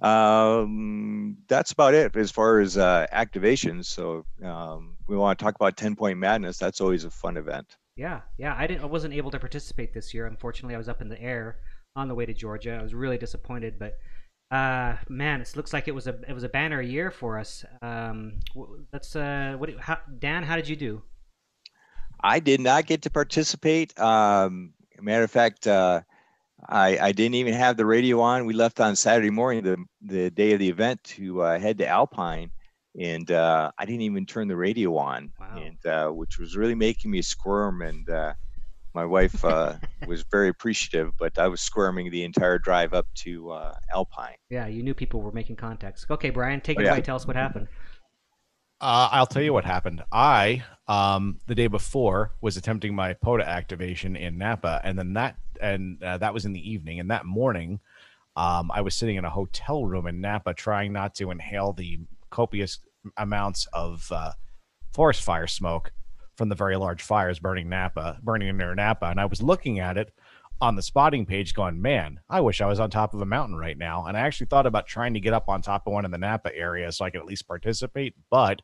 Um, 0.00 1.38
that's 1.48 1.72
about 1.72 1.94
it 1.94 2.14
as 2.16 2.30
far 2.30 2.60
as 2.60 2.76
uh, 2.76 3.06
activations. 3.12 3.86
So 3.86 4.26
um, 4.44 4.96
we 5.08 5.16
want 5.16 5.38
to 5.38 5.44
talk 5.44 5.54
about 5.54 5.76
Ten 5.76 5.96
Point 5.96 6.18
Madness. 6.18 6.58
That's 6.58 6.80
always 6.80 7.04
a 7.04 7.10
fun 7.10 7.36
event. 7.36 7.76
Yeah, 7.96 8.20
yeah. 8.36 8.54
I 8.56 8.66
didn't. 8.66 8.82
I 8.82 8.86
wasn't 8.86 9.14
able 9.14 9.30
to 9.30 9.38
participate 9.38 9.94
this 9.94 10.12
year. 10.12 10.26
Unfortunately, 10.26 10.74
I 10.74 10.78
was 10.78 10.88
up 10.88 11.00
in 11.00 11.08
the 11.08 11.20
air 11.20 11.58
on 11.94 12.08
the 12.08 12.14
way 12.14 12.26
to 12.26 12.34
Georgia. 12.34 12.76
I 12.78 12.82
was 12.82 12.94
really 12.94 13.18
disappointed, 13.18 13.78
but 13.78 13.94
uh, 14.50 14.96
man, 15.08 15.40
it 15.40 15.52
looks 15.56 15.72
like 15.72 15.88
it 15.88 15.94
was 15.94 16.06
a 16.06 16.16
it 16.28 16.32
was 16.32 16.44
a 16.44 16.48
banner 16.48 16.80
year 16.80 17.10
for 17.10 17.38
us. 17.38 17.64
Um, 17.82 18.40
let's 18.92 19.16
uh, 19.16 19.56
what 19.58 19.70
how, 19.80 19.98
Dan? 20.18 20.42
How 20.42 20.56
did 20.56 20.68
you 20.68 20.76
do? 20.76 21.02
I 22.20 22.38
did 22.38 22.60
not 22.60 22.86
get 22.86 23.02
to 23.02 23.10
participate. 23.10 23.98
Um, 23.98 24.74
matter 25.00 25.24
of 25.24 25.30
fact, 25.30 25.66
uh, 25.66 26.02
I, 26.68 26.98
I 26.98 27.12
didn't 27.12 27.34
even 27.34 27.54
have 27.54 27.76
the 27.76 27.86
radio 27.86 28.20
on. 28.20 28.46
We 28.46 28.54
left 28.54 28.80
on 28.80 28.96
Saturday 28.96 29.30
morning, 29.30 29.62
the 29.64 29.84
the 30.02 30.30
day 30.30 30.52
of 30.52 30.58
the 30.58 30.68
event, 30.68 31.02
to 31.04 31.42
uh, 31.42 31.58
head 31.58 31.78
to 31.78 31.86
Alpine, 31.86 32.50
and 32.98 33.30
uh, 33.30 33.70
I 33.78 33.84
didn't 33.84 34.02
even 34.02 34.26
turn 34.26 34.48
the 34.48 34.56
radio 34.56 34.96
on, 34.96 35.30
wow. 35.38 35.62
and 35.62 35.86
uh, 35.86 36.08
which 36.10 36.38
was 36.38 36.56
really 36.56 36.74
making 36.74 37.10
me 37.10 37.22
squirm. 37.22 37.82
And 37.82 38.08
uh, 38.08 38.34
my 38.94 39.04
wife 39.04 39.44
uh, 39.44 39.74
was 40.06 40.22
very 40.30 40.48
appreciative, 40.48 41.12
but 41.18 41.38
I 41.38 41.48
was 41.48 41.60
squirming 41.60 42.10
the 42.10 42.24
entire 42.24 42.58
drive 42.58 42.94
up 42.94 43.06
to 43.16 43.50
uh, 43.50 43.74
Alpine. 43.94 44.36
Yeah, 44.50 44.66
you 44.66 44.82
knew 44.82 44.94
people 44.94 45.20
were 45.20 45.32
making 45.32 45.56
contacts. 45.56 46.06
Okay, 46.08 46.30
Brian, 46.30 46.60
take 46.60 46.78
oh, 46.78 46.82
it 46.82 46.88
away. 46.88 47.00
Tell 47.02 47.16
us 47.16 47.26
what 47.26 47.36
happened. 47.36 47.68
Uh, 48.80 49.08
I'll 49.10 49.26
tell 49.26 49.42
you 49.42 49.52
what 49.52 49.64
happened. 49.64 50.02
I, 50.12 50.62
um, 50.86 51.38
the 51.46 51.54
day 51.54 51.66
before, 51.66 52.32
was 52.40 52.56
attempting 52.56 52.94
my 52.94 53.14
POTA 53.14 53.48
activation 53.48 54.16
in 54.16 54.36
Napa, 54.36 54.80
and 54.84 54.98
then 54.98 55.14
that 55.14 55.36
and 55.60 56.02
uh, 56.02 56.18
that 56.18 56.34
was 56.34 56.44
in 56.44 56.52
the 56.52 56.70
evening. 56.70 57.00
And 57.00 57.10
that 57.10 57.24
morning, 57.24 57.80
um, 58.36 58.70
I 58.70 58.82
was 58.82 58.94
sitting 58.94 59.16
in 59.16 59.24
a 59.24 59.30
hotel 59.30 59.84
room 59.84 60.06
in 60.06 60.20
Napa, 60.20 60.52
trying 60.52 60.92
not 60.92 61.14
to 61.16 61.30
inhale 61.30 61.72
the 61.72 62.00
copious 62.30 62.80
amounts 63.16 63.66
of 63.72 64.06
uh, 64.10 64.32
forest 64.92 65.22
fire 65.22 65.46
smoke 65.46 65.92
from 66.36 66.48
the 66.48 66.54
very 66.54 66.76
large 66.76 67.02
fires 67.02 67.38
burning 67.38 67.68
Napa, 67.68 68.18
burning 68.22 68.56
near 68.56 68.74
Napa. 68.74 69.06
And 69.06 69.20
I 69.20 69.26
was 69.26 69.42
looking 69.42 69.80
at 69.80 69.96
it 69.96 70.12
on 70.60 70.76
the 70.76 70.82
spotting 70.82 71.26
page 71.26 71.54
going, 71.54 71.80
man, 71.80 72.20
I 72.28 72.40
wish 72.40 72.60
I 72.60 72.66
was 72.66 72.80
on 72.80 72.90
top 72.90 73.14
of 73.14 73.20
a 73.20 73.26
mountain 73.26 73.56
right 73.56 73.76
now. 73.76 74.06
And 74.06 74.16
I 74.16 74.20
actually 74.20 74.46
thought 74.46 74.66
about 74.66 74.86
trying 74.86 75.14
to 75.14 75.20
get 75.20 75.34
up 75.34 75.48
on 75.48 75.60
top 75.60 75.86
of 75.86 75.92
one 75.92 76.04
in 76.04 76.10
the 76.10 76.18
Napa 76.18 76.54
area 76.54 76.90
so 76.92 77.04
I 77.04 77.10
could 77.10 77.20
at 77.20 77.26
least 77.26 77.48
participate. 77.48 78.14
But 78.30 78.62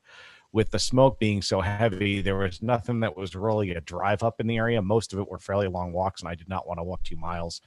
with 0.53 0.71
the 0.71 0.79
smoke 0.79 1.19
being 1.19 1.43
so 1.43 1.61
heavy, 1.61 2.21
there 2.21 2.37
was 2.37 2.63
nothing 2.63 3.01
that 3.01 3.17
was 3.17 3.35
really 3.35 3.71
a 3.73 3.81
drive 3.81 4.23
up 4.23 4.41
in 4.41 4.47
the 4.47 4.59
area. 4.59 4.83
Most 4.83 5.13
of 5.13 5.19
it 5.19 5.29
were 5.29 5.39
fairly 5.39 5.69
long 5.69 5.93
walks, 5.93 6.21
and 6.21 6.29
I 6.29 6.35
did 6.35 6.49
not 6.49 6.67
want 6.67 6.79
to 6.79 6.85
walk 6.85 7.03
two 7.03 7.17
miles 7.17 7.61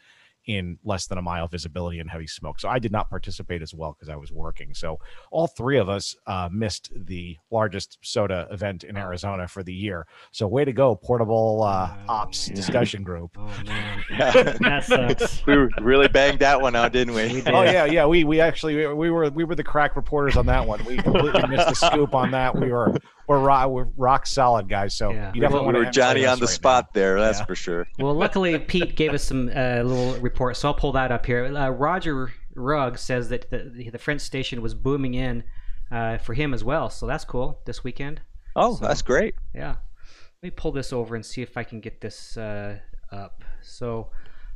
in 0.46 0.78
less 0.84 1.08
than 1.08 1.18
a 1.18 1.22
mile 1.22 1.48
visibility 1.48 2.00
and 2.00 2.10
heavy 2.10 2.28
smoke. 2.28 2.60
So 2.60 2.70
I 2.70 2.80
did 2.80 2.92
not 2.92 3.10
participate 3.10 3.62
as 3.62 3.74
well 3.74 3.94
because 3.94 4.10
I 4.10 4.16
was 4.16 4.32
working. 4.32 4.74
So 4.74 5.00
all 5.32 5.48
three 5.48 5.78
of 5.78 5.90
us 5.90 6.16
uh, 6.28 6.50
missed 6.52 6.92
the 6.96 7.38
largest 7.52 7.98
SOTA 8.02 8.48
event 8.52 8.84
in 8.84 8.98
Arizona 8.98 9.48
for 9.48 9.64
the 9.64 9.74
year. 9.74 10.06
So 10.32 10.48
way 10.48 10.66
to 10.66 10.74
go, 10.74 10.96
portable 10.96 11.64
uh, 11.64 11.96
oh, 12.08 12.14
ops 12.14 12.48
yeah. 12.48 12.56
discussion 12.56 13.04
group. 13.04 13.38
Oh 13.38 13.52
man, 13.66 14.04
that 14.62 14.84
sucks. 14.86 15.46
we 15.46 15.56
really 15.82 16.08
banged 16.08 16.40
that 16.40 16.62
one 16.62 16.76
out, 16.76 16.92
didn't 16.92 17.14
we? 17.14 17.24
we 17.28 17.42
did. 17.42 17.54
Oh 17.54 17.64
yeah, 17.64 17.86
yeah. 17.86 18.06
We 18.06 18.24
we 18.24 18.40
actually 18.40 18.76
we, 18.76 18.94
we 18.94 19.10
were 19.10 19.30
we 19.30 19.44
were 19.44 19.56
the 19.56 19.64
crack 19.64 19.96
reporters 19.96 20.38
on 20.38 20.46
that 20.48 20.68
one. 20.68 20.84
We 20.86 20.98
completely 20.98 21.48
missed 21.48 21.70
the 21.70 21.76
scoop 21.76 22.14
on 22.14 22.32
that. 22.32 22.56
We 22.56 22.72
were 22.72 22.96
we're 23.28 23.40
rock, 23.40 23.70
we're 23.70 23.88
rock 23.98 24.28
solid 24.28 24.70
guys. 24.70 24.96
So 24.96 25.12
yeah. 25.12 25.32
you 25.34 25.42
definitely 25.42 25.74
we 25.74 25.86
were 25.86 25.92
Johnny 25.92 26.26
on 26.26 26.40
the 26.40 26.46
right 26.46 26.54
spot 26.54 26.86
now. 26.86 27.00
there. 27.00 27.20
That's 27.20 27.40
yeah. 27.40 27.46
for 27.46 27.56
sure. 27.56 27.88
Well, 28.00 28.14
luckily 28.14 28.58
Pete 28.60 28.96
gave 28.96 29.14
us 29.14 29.24
some 29.24 29.50
uh, 29.50 29.82
little 29.84 30.16
report, 30.20 30.58
so 30.58 30.70
I'll 30.70 30.74
pull 30.74 30.92
that 30.94 31.12
up 31.12 31.26
here. 31.26 31.46
Uh, 31.46 31.70
Roger 31.70 32.32
Rugg 32.56 32.98
says 32.98 33.30
that 33.30 33.50
the, 33.50 33.90
the 33.92 33.98
French 33.98 34.22
station 34.22 34.62
was 34.62 34.74
booming 34.74 35.14
in 35.14 35.44
uh, 35.92 36.18
for 36.18 36.34
him 36.34 36.54
as 36.54 36.64
well, 36.64 36.90
so 36.90 37.08
that's 37.08 37.26
cool 37.26 37.62
this 37.66 37.84
weekend. 37.84 38.22
Oh, 38.56 38.76
so, 38.76 38.86
that's 38.86 39.02
great. 39.02 39.36
Yeah, 39.54 39.70
let 39.70 40.44
me 40.44 40.50
pull 40.52 40.72
this 40.72 40.94
over 40.94 41.16
and 41.16 41.26
see 41.26 41.42
if 41.42 41.58
I 41.58 41.64
can 41.64 41.80
get 41.80 42.02
this 42.02 42.38
uh, 42.38 42.80
up. 43.12 43.44
So. 43.62 44.10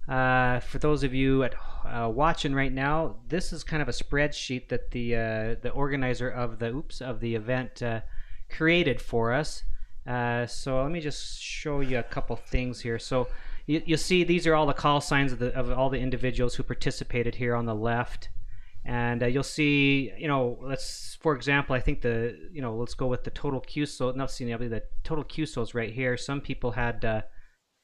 Uh, 0.08 0.60
for 0.62 0.79
those 0.79 1.03
of 1.03 1.13
you 1.13 1.43
at 1.43 1.53
uh, 1.86 2.10
watching 2.12 2.55
right 2.55 2.73
now, 2.73 3.17
this 3.27 3.53
is 3.53 3.63
kind 3.63 3.79
of 3.79 3.88
a 3.88 3.91
spreadsheet 3.91 4.67
that 4.69 4.89
the 4.89 5.15
uh, 5.15 5.55
the 5.62 5.69
organizer 5.69 6.27
of 6.27 6.58
the 6.58 6.73
oops 6.73 6.99
of 6.99 7.19
the 7.19 7.36
event 7.36 7.84
uh, 7.84 8.01
created 8.49 9.01
for 9.01 9.33
us. 9.33 9.63
Uh, 10.07 10.45
so 10.45 10.81
let 10.81 10.91
me 10.91 10.99
just 10.99 11.41
show 11.41 11.81
you 11.81 11.99
a 11.99 12.03
couple 12.03 12.35
things 12.35 12.81
here. 12.81 12.97
So 12.97 13.27
you, 13.67 13.81
you 13.85 13.97
see 13.97 14.23
these 14.23 14.47
are 14.47 14.55
all 14.55 14.65
the 14.65 14.73
call 14.73 15.01
signs 15.01 15.31
of, 15.31 15.39
the, 15.39 15.53
of 15.55 15.71
all 15.71 15.89
the 15.89 15.99
individuals 15.99 16.55
who 16.55 16.63
participated 16.63 17.35
here 17.35 17.55
on 17.55 17.65
the 17.65 17.75
left. 17.75 18.29
And 18.85 19.21
uh, 19.21 19.27
you'll 19.27 19.43
see, 19.43 20.12
you 20.17 20.27
know, 20.27 20.57
let's, 20.62 21.17
for 21.21 21.35
example, 21.35 21.75
I 21.75 21.79
think 21.79 22.01
the, 22.01 22.49
you 22.51 22.62
know, 22.62 22.75
let's 22.75 22.95
go 22.95 23.07
with 23.07 23.23
the 23.23 23.29
total 23.29 23.62
QSO. 23.62 24.15
No, 24.15 24.25
see, 24.25 24.45
the 24.45 24.83
total 25.03 25.23
QSOs 25.23 25.75
right 25.75 25.93
here. 25.93 26.17
Some 26.17 26.41
people 26.41 26.71
had 26.71 27.05
uh, 27.05 27.21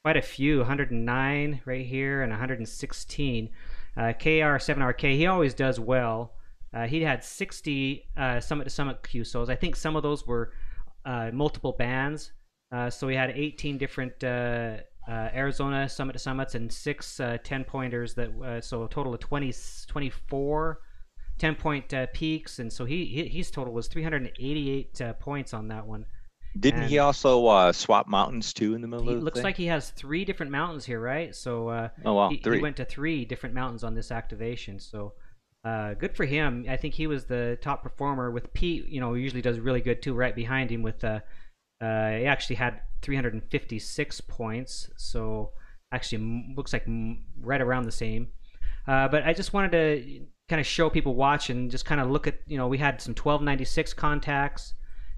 quite 0.04 0.18
a 0.18 0.22
few, 0.22 0.60
109 0.60 1.62
right 1.66 1.86
here 1.86 2.22
and 2.22 2.32
116. 2.32 3.50
Uh, 3.98 4.02
KR7RK, 4.02 5.16
he 5.16 5.28
always 5.28 5.54
does 5.54 5.80
well. 5.80 6.35
Uh, 6.76 6.86
he 6.86 7.02
had 7.02 7.24
60 7.24 8.06
uh, 8.18 8.40
summit 8.42 8.66
to 8.66 8.70
summit 8.70 9.02
QSOs. 9.02 9.50
I 9.50 9.56
think 9.56 9.78
some 9.78 9.96
of 9.96 10.04
those 10.04 10.28
were 10.28 10.52
uh, 11.06 11.32
multiple 11.32 11.72
bands. 11.72 12.34
Uh, 12.72 12.90
so 12.90 13.08
we 13.08 13.16
had 13.16 13.30
18 13.30 13.78
different 13.78 14.22
uh, 14.24 14.78
uh, 15.08 15.30
Arizona 15.34 15.88
summit 15.88 16.14
to 16.14 16.20
summits 16.20 16.54
and 16.56 16.72
six 16.72 17.22
10 17.44 17.64
pointers. 17.64 18.14
That 18.16 18.62
so 18.64 18.84
a 18.84 18.90
total 18.90 19.14
of 19.14 19.22
20, 19.22 19.54
24 19.88 20.82
10 21.38 21.56
point 21.56 21.94
peaks. 22.14 22.60
And 22.60 22.72
so 22.72 22.84
he, 22.84 23.06
he 23.06 23.28
his 23.30 23.52
total 23.52 23.72
was 23.72 23.88
388 23.88 25.02
points 25.20 25.54
on 25.54 25.70
that 25.70 25.88
one. 25.88 26.06
Didn't 26.60 26.84
and 26.84 26.90
he 26.90 27.00
also 27.00 27.72
swap 27.72 28.08
mountains 28.08 28.54
too 28.54 28.76
in 28.76 28.82
the 28.82 28.88
middle? 28.88 29.08
He 29.08 29.14
of 29.14 29.24
looks 29.24 29.38
thing? 29.38 29.44
like 29.44 29.58
he 29.58 29.68
has 29.68 29.92
three 29.92 30.26
different 30.26 30.52
mountains 30.52 30.84
here, 30.84 31.00
right? 31.00 31.34
So 31.34 31.90
oh 32.04 32.14
wow, 32.14 32.30
he, 32.30 32.38
three. 32.38 32.58
he 32.58 32.62
went 32.62 32.78
to 32.78 32.86
three 32.86 33.24
different 33.24 33.56
mountains 33.56 33.86
on 33.86 33.94
this 33.94 34.12
activation. 34.12 34.80
So 34.80 35.14
uh, 35.66 35.96
good 35.96 36.16
for 36.16 36.26
him. 36.26 36.66
I 36.70 36.78
think 36.78 36.94
he 36.94 37.08
was 37.08 37.26
the 37.26 37.58
top 37.60 37.82
performer 37.82 38.30
with 38.30 38.54
Pete. 38.54 38.88
You 38.88 39.02
know, 39.02 39.16
usually 39.16 39.42
does 39.42 39.60
really 39.60 39.82
good 39.82 40.02
too, 40.02 40.14
right 40.14 40.36
behind 40.36 40.70
him. 40.70 40.84
With 40.84 41.04
uh, 41.04 41.22
uh, 41.82 42.10
he 42.12 42.26
actually 42.26 42.58
had 42.58 42.82
356 43.02 44.22
points, 44.22 44.90
so 44.96 45.54
actually 45.92 46.54
looks 46.56 46.72
like 46.72 46.86
right 47.42 47.62
around 47.62 47.86
the 47.86 47.92
same. 47.92 48.28
Uh, 48.88 49.08
but 49.08 49.24
I 49.24 49.34
just 49.34 49.54
wanted 49.54 49.72
to 49.72 50.26
kind 50.50 50.60
of 50.60 50.68
show 50.68 50.92
people 50.92 51.16
watching, 51.16 51.72
just 51.72 51.86
kind 51.86 52.00
of 52.00 52.12
look 52.12 52.28
at. 52.28 52.36
You 52.46 52.58
know, 52.58 52.68
we 52.68 52.78
had 52.78 53.02
some 53.02 53.14
1296 53.14 53.94
contacts. 53.94 54.76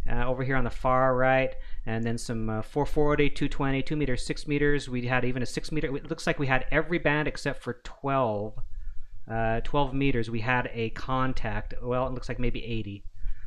Uh, 0.10 0.26
over 0.26 0.42
here 0.42 0.56
on 0.56 0.64
the 0.64 0.70
far 0.70 1.18
right, 1.18 1.58
and 1.86 2.02
then 2.02 2.18
some 2.18 2.50
uh, 2.50 2.62
440, 2.62 3.30
220, 3.30 3.84
2 3.84 3.96
meters, 3.98 4.26
6 4.26 4.48
meters. 4.48 4.88
We 4.88 5.06
had 5.06 5.26
even 5.26 5.44
a 5.44 5.46
6 5.46 5.72
meter. 5.74 5.94
It 5.98 6.10
looks 6.10 6.26
like 6.26 6.40
we 6.40 6.48
had 6.48 6.66
every 6.72 6.98
band 6.98 7.28
except 7.28 7.62
for 7.62 7.82
12 7.84 8.58
uh, 9.30 9.62
12 9.62 9.94
meters, 9.94 10.30
we 10.30 10.40
had 10.40 10.70
a 10.74 10.90
contact. 10.92 11.74
Well, 11.82 12.08
it 12.08 12.14
looks 12.14 12.30
like 12.30 12.40
maybe 12.40 12.64
80. 12.64 13.04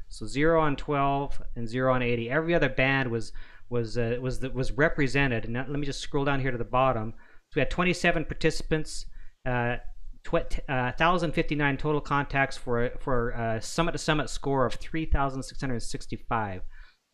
So 0.08 0.26
zero 0.26 0.60
on 0.60 0.76
12 0.76 1.40
and 1.56 1.68
zero 1.68 1.94
on 1.94 2.02
80. 2.02 2.30
Every 2.30 2.54
other 2.54 2.68
band 2.68 3.10
was 3.10 3.32
was 3.68 3.96
uh, 3.96 4.16
was 4.20 4.40
was 4.40 4.72
represented. 4.72 5.44
And 5.44 5.54
let 5.54 5.70
me 5.70 5.86
just 5.86 6.00
scroll 6.00 6.24
down 6.24 6.40
here 6.40 6.50
to 6.50 6.58
the 6.58 6.64
bottom. 6.64 7.14
So 7.50 7.56
we 7.56 7.60
had 7.60 7.70
27 7.70 8.24
participants, 8.24 9.06
uh, 9.46 9.76
tw- 10.24 10.58
uh, 10.68 10.92
1,059 10.98 11.76
total 11.76 12.00
contacts 12.00 12.56
for 12.56 12.90
for 12.98 13.30
a 13.30 13.62
summit 13.62 13.92
to 13.92 13.98
summit 13.98 14.28
score 14.28 14.66
of 14.66 14.74
3,665. 14.74 16.62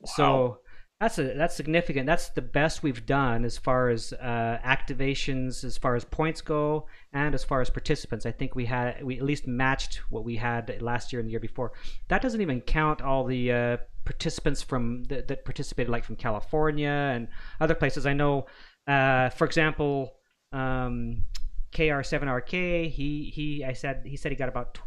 Wow. 0.01 0.13
So 0.15 0.59
that's 1.01 1.19
a 1.19 1.35
that's 1.35 1.55
significant. 1.55 2.07
That's 2.07 2.31
the 2.31 2.41
best 2.41 2.83
we've 2.83 3.05
done 3.05 3.45
as 3.45 3.59
far 3.59 3.91
as 3.91 4.15
uh, 4.15 4.59
activations, 4.65 5.63
as 5.63 5.77
far 5.77 5.95
as 5.95 6.07
points 6.07 6.41
go, 6.41 6.87
and 7.13 7.35
as 7.35 7.45
far 7.45 7.61
as 7.61 7.69
participants. 7.69 8.25
I 8.25 8.33
think 8.33 8.55
we 8.55 8.65
had 8.65 9.03
we 9.05 9.19
at 9.19 9.23
least 9.23 9.47
matched 9.47 9.97
what 10.09 10.25
we 10.25 10.37
had 10.37 10.81
last 10.81 11.13
year 11.13 11.21
and 11.21 11.29
the 11.29 11.33
year 11.33 11.41
before. 11.41 11.73
That 12.09 12.23
doesn't 12.23 12.41
even 12.41 12.63
count 12.63 13.03
all 13.03 13.25
the 13.25 13.53
uh, 13.53 13.77
participants 14.07 14.63
from 14.63 15.05
that, 15.05 15.29
that, 15.29 15.45
participated, 15.45 15.91
like 15.91 16.05
from 16.05 16.17
California 16.17 16.89
and 16.89 17.29
other 17.61 17.75
places. 17.75 18.07
I 18.07 18.15
know, 18.15 18.47
uh, 18.87 19.29
for 19.29 19.45
example, 19.45 20.15
um, 20.53 21.25
KR7RK. 21.73 22.91
He 22.91 23.31
he 23.35 23.63
I 23.63 23.75
said 23.75 24.03
he 24.07 24.17
said 24.17 24.33
he 24.33 24.37
got 24.37 24.49
about 24.49 24.79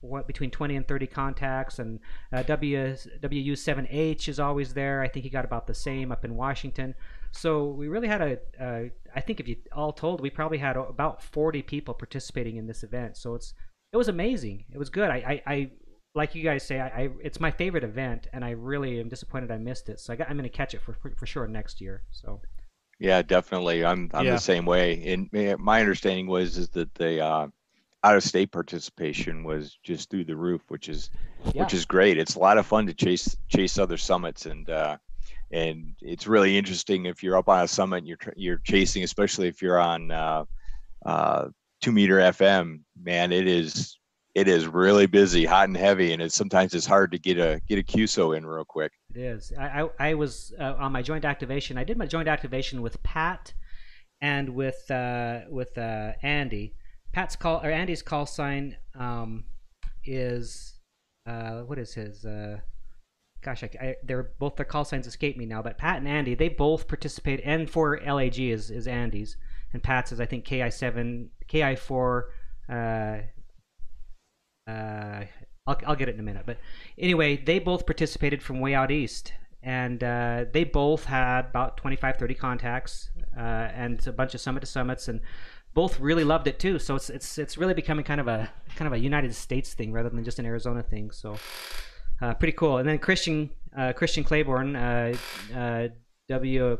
what 0.00 0.26
between 0.26 0.50
20 0.50 0.76
and 0.76 0.86
30 0.86 1.06
contacts 1.08 1.78
and 1.78 1.98
uh, 2.32 2.42
w, 2.44 2.94
wu7h 3.22 4.28
is 4.28 4.38
always 4.38 4.74
there. 4.74 5.02
I 5.02 5.08
think 5.08 5.24
he 5.24 5.30
got 5.30 5.44
about 5.44 5.66
the 5.66 5.74
same 5.74 6.12
up 6.12 6.24
in 6.24 6.36
washington. 6.36 6.94
So 7.32 7.66
we 7.66 7.88
really 7.88 8.08
had 8.08 8.22
a. 8.22 8.38
Uh, 8.60 8.88
I 9.14 9.20
think 9.20 9.40
if 9.40 9.48
you 9.48 9.56
all 9.72 9.92
told 9.92 10.20
we 10.20 10.30
probably 10.30 10.58
had 10.58 10.76
about 10.76 11.22
40 11.22 11.62
people 11.62 11.94
participating 11.94 12.56
in 12.56 12.66
this 12.66 12.82
event. 12.82 13.16
So 13.16 13.34
it's 13.34 13.54
it 13.92 13.96
was 13.96 14.08
amazing. 14.08 14.64
It 14.72 14.78
was 14.78 14.88
good. 14.90 15.10
I 15.10 15.42
i, 15.46 15.52
I 15.52 15.70
like 16.14 16.34
you 16.34 16.42
guys 16.42 16.62
say 16.62 16.80
I, 16.80 16.86
I, 16.86 17.08
it's 17.22 17.40
my 17.40 17.50
favorite 17.50 17.84
event 17.84 18.26
and 18.32 18.44
i 18.44 18.50
really 18.50 18.98
am 18.98 19.08
disappointed 19.08 19.50
i 19.50 19.58
missed 19.58 19.88
it. 19.88 20.00
So 20.00 20.12
I 20.12 20.16
got, 20.16 20.30
i'm 20.30 20.36
going 20.36 20.48
to 20.48 20.56
catch 20.56 20.74
it 20.74 20.80
for, 20.80 20.96
for 21.16 21.26
sure 21.26 21.46
next 21.46 21.80
year 21.80 22.02
so. 22.10 22.40
Yeah 22.98 23.22
definitely. 23.22 23.84
I'm 23.84 24.10
i'm 24.14 24.24
yeah. 24.24 24.32
the 24.32 24.38
same 24.38 24.64
way. 24.64 25.04
And 25.06 25.60
my 25.60 25.80
understanding 25.80 26.26
was 26.26 26.56
is 26.56 26.68
that 26.70 26.94
the 26.94 27.24
uh 27.24 27.48
out 28.08 28.16
of 28.16 28.22
state 28.24 28.50
participation 28.50 29.44
was 29.44 29.78
just 29.82 30.08
through 30.08 30.24
the 30.24 30.36
roof, 30.36 30.62
which 30.68 30.88
is 30.88 31.10
Yeah. 31.54 31.62
which 31.62 31.74
is 31.74 31.84
great. 31.84 32.18
It's 32.18 32.34
a 32.36 32.38
lot 32.38 32.56
of 32.58 32.66
fun 32.66 32.86
to 32.86 32.94
chase 32.94 33.36
chase 33.48 33.78
other 33.78 33.98
summits 33.98 34.46
and 34.46 34.68
uh, 34.70 34.96
and 35.50 35.94
it's 36.00 36.26
really 36.26 36.56
interesting 36.58 37.06
if 37.06 37.22
you're 37.22 37.36
up 37.36 37.48
on 37.48 37.64
a 37.64 37.68
summit 37.68 37.98
and 37.98 38.08
you're 38.08 38.18
you're 38.36 38.60
chasing, 38.64 39.02
especially 39.04 39.48
if 39.48 39.60
you're 39.62 39.78
on 39.80 40.10
uh, 40.10 40.44
uh, 41.04 41.48
two 41.82 41.92
meter 41.92 42.16
FM. 42.16 42.80
Man, 43.00 43.30
it 43.32 43.46
is 43.46 43.98
it 44.34 44.48
is 44.48 44.66
really 44.66 45.06
busy, 45.06 45.44
hot 45.44 45.68
and 45.68 45.76
heavy, 45.76 46.12
and 46.12 46.22
it's 46.22 46.34
sometimes 46.34 46.72
it's 46.74 46.86
hard 46.86 47.12
to 47.12 47.18
get 47.18 47.38
a 47.38 47.60
get 47.68 47.78
a 47.78 47.82
QSO 47.82 48.36
in 48.36 48.46
real 48.46 48.64
quick. 48.64 48.92
It 49.14 49.20
is. 49.20 49.52
I 49.58 49.82
I, 49.82 50.10
I 50.10 50.14
was 50.14 50.52
uh, 50.58 50.74
on 50.78 50.92
my 50.92 51.02
joint 51.02 51.24
activation. 51.26 51.76
I 51.76 51.84
did 51.84 51.98
my 51.98 52.06
joint 52.06 52.28
activation 52.28 52.80
with 52.82 53.02
Pat 53.02 53.52
and 54.20 54.50
with 54.50 54.90
uh, 54.90 55.40
with 55.50 55.76
uh, 55.78 56.12
Andy. 56.22 56.74
Pat's 57.12 57.36
call 57.36 57.60
or 57.64 57.70
Andy's 57.70 58.02
call 58.02 58.26
sign 58.26 58.76
um, 58.94 59.44
is 60.04 60.78
uh, 61.26 61.60
what 61.60 61.78
is 61.78 61.94
his? 61.94 62.24
Uh, 62.24 62.58
gosh, 63.42 63.62
I, 63.62 63.70
I, 63.80 63.96
they're 64.02 64.30
both 64.38 64.56
their 64.56 64.64
call 64.64 64.84
signs 64.84 65.06
escape 65.06 65.36
me 65.36 65.46
now. 65.46 65.62
But 65.62 65.78
Pat 65.78 65.98
and 65.98 66.08
Andy, 66.08 66.34
they 66.34 66.48
both 66.48 66.88
participate. 66.88 67.40
And 67.44 67.68
for 67.68 68.00
LAG 68.00 68.38
is 68.38 68.70
is 68.70 68.86
Andy's, 68.86 69.36
and 69.72 69.82
Pat's 69.82 70.12
is 70.12 70.20
I 70.20 70.26
think 70.26 70.44
KI 70.44 70.70
seven, 70.70 71.30
KI 71.46 71.76
four. 71.76 72.30
Uh, 72.68 73.18
uh, 74.66 75.24
I'll, 75.66 75.78
I'll 75.86 75.96
get 75.96 76.08
it 76.08 76.14
in 76.14 76.20
a 76.20 76.24
minute. 76.24 76.44
But 76.46 76.58
anyway, 76.98 77.36
they 77.36 77.58
both 77.58 77.86
participated 77.86 78.42
from 78.42 78.60
way 78.60 78.74
out 78.74 78.90
east. 78.90 79.32
And 79.62 80.04
uh, 80.04 80.44
they 80.52 80.64
both 80.64 81.04
had 81.04 81.46
about 81.46 81.76
25, 81.78 82.16
30 82.16 82.34
contacts 82.34 83.10
uh, 83.36 83.40
and 83.40 84.04
a 84.06 84.12
bunch 84.12 84.34
of 84.34 84.40
summit 84.40 84.60
to 84.60 84.66
summits, 84.66 85.08
and 85.08 85.20
both 85.74 86.00
really 86.00 86.24
loved 86.24 86.46
it 86.46 86.58
too. 86.58 86.78
So 86.78 86.96
it's 86.96 87.10
it's 87.10 87.38
it's 87.38 87.58
really 87.58 87.74
becoming 87.74 88.04
kind 88.04 88.20
of 88.20 88.28
a 88.28 88.50
kind 88.76 88.86
of 88.86 88.92
a 88.92 88.98
United 88.98 89.34
States 89.34 89.74
thing 89.74 89.92
rather 89.92 90.08
than 90.08 90.24
just 90.24 90.38
an 90.38 90.46
Arizona 90.46 90.82
thing. 90.82 91.10
So 91.10 91.36
uh, 92.20 92.34
pretty 92.34 92.52
cool. 92.52 92.78
And 92.78 92.88
then 92.88 92.98
Christian 92.98 93.50
uh, 93.76 93.92
Christian 93.92 94.24
Claiborne, 94.24 94.76
uh, 94.76 95.14
uh, 95.54 95.88
W 96.28 96.78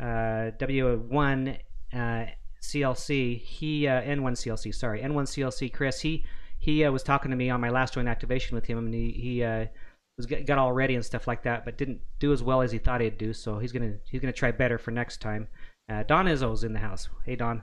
uh, 0.00 0.50
W 0.58 0.96
one 1.08 1.58
CLC, 1.92 3.40
he 3.40 3.86
uh, 3.86 4.02
N1 4.02 4.32
CLC, 4.32 4.74
sorry, 4.74 5.00
N1 5.02 5.24
CLC. 5.24 5.72
Chris, 5.72 6.00
he 6.00 6.24
he 6.58 6.86
was 6.88 7.02
talking 7.02 7.30
to 7.30 7.36
me 7.36 7.50
on 7.50 7.60
my 7.60 7.70
last 7.70 7.94
joint 7.94 8.08
activation 8.08 8.54
with 8.54 8.66
him, 8.66 8.78
and 8.78 8.94
he 8.94 9.10
he 9.10 10.44
got 10.44 10.58
all 10.58 10.72
ready 10.72 10.94
and 10.94 11.04
stuff 11.04 11.26
like 11.26 11.42
that, 11.44 11.64
but 11.64 11.78
didn't 11.78 12.00
do 12.18 12.32
as 12.32 12.42
well 12.42 12.60
as 12.62 12.72
he 12.72 12.78
thought 12.78 13.00
he'd 13.00 13.18
do. 13.18 13.32
So 13.32 13.58
he's 13.58 13.72
gonna 13.72 13.94
he's 14.10 14.20
gonna 14.20 14.32
try 14.32 14.50
better 14.50 14.78
for 14.78 14.90
next 14.90 15.20
time. 15.20 15.48
Uh, 15.88 16.02
Don 16.02 16.26
Izzo's 16.26 16.64
in 16.64 16.72
the 16.72 16.80
house. 16.80 17.08
Hey 17.24 17.36
Don. 17.36 17.62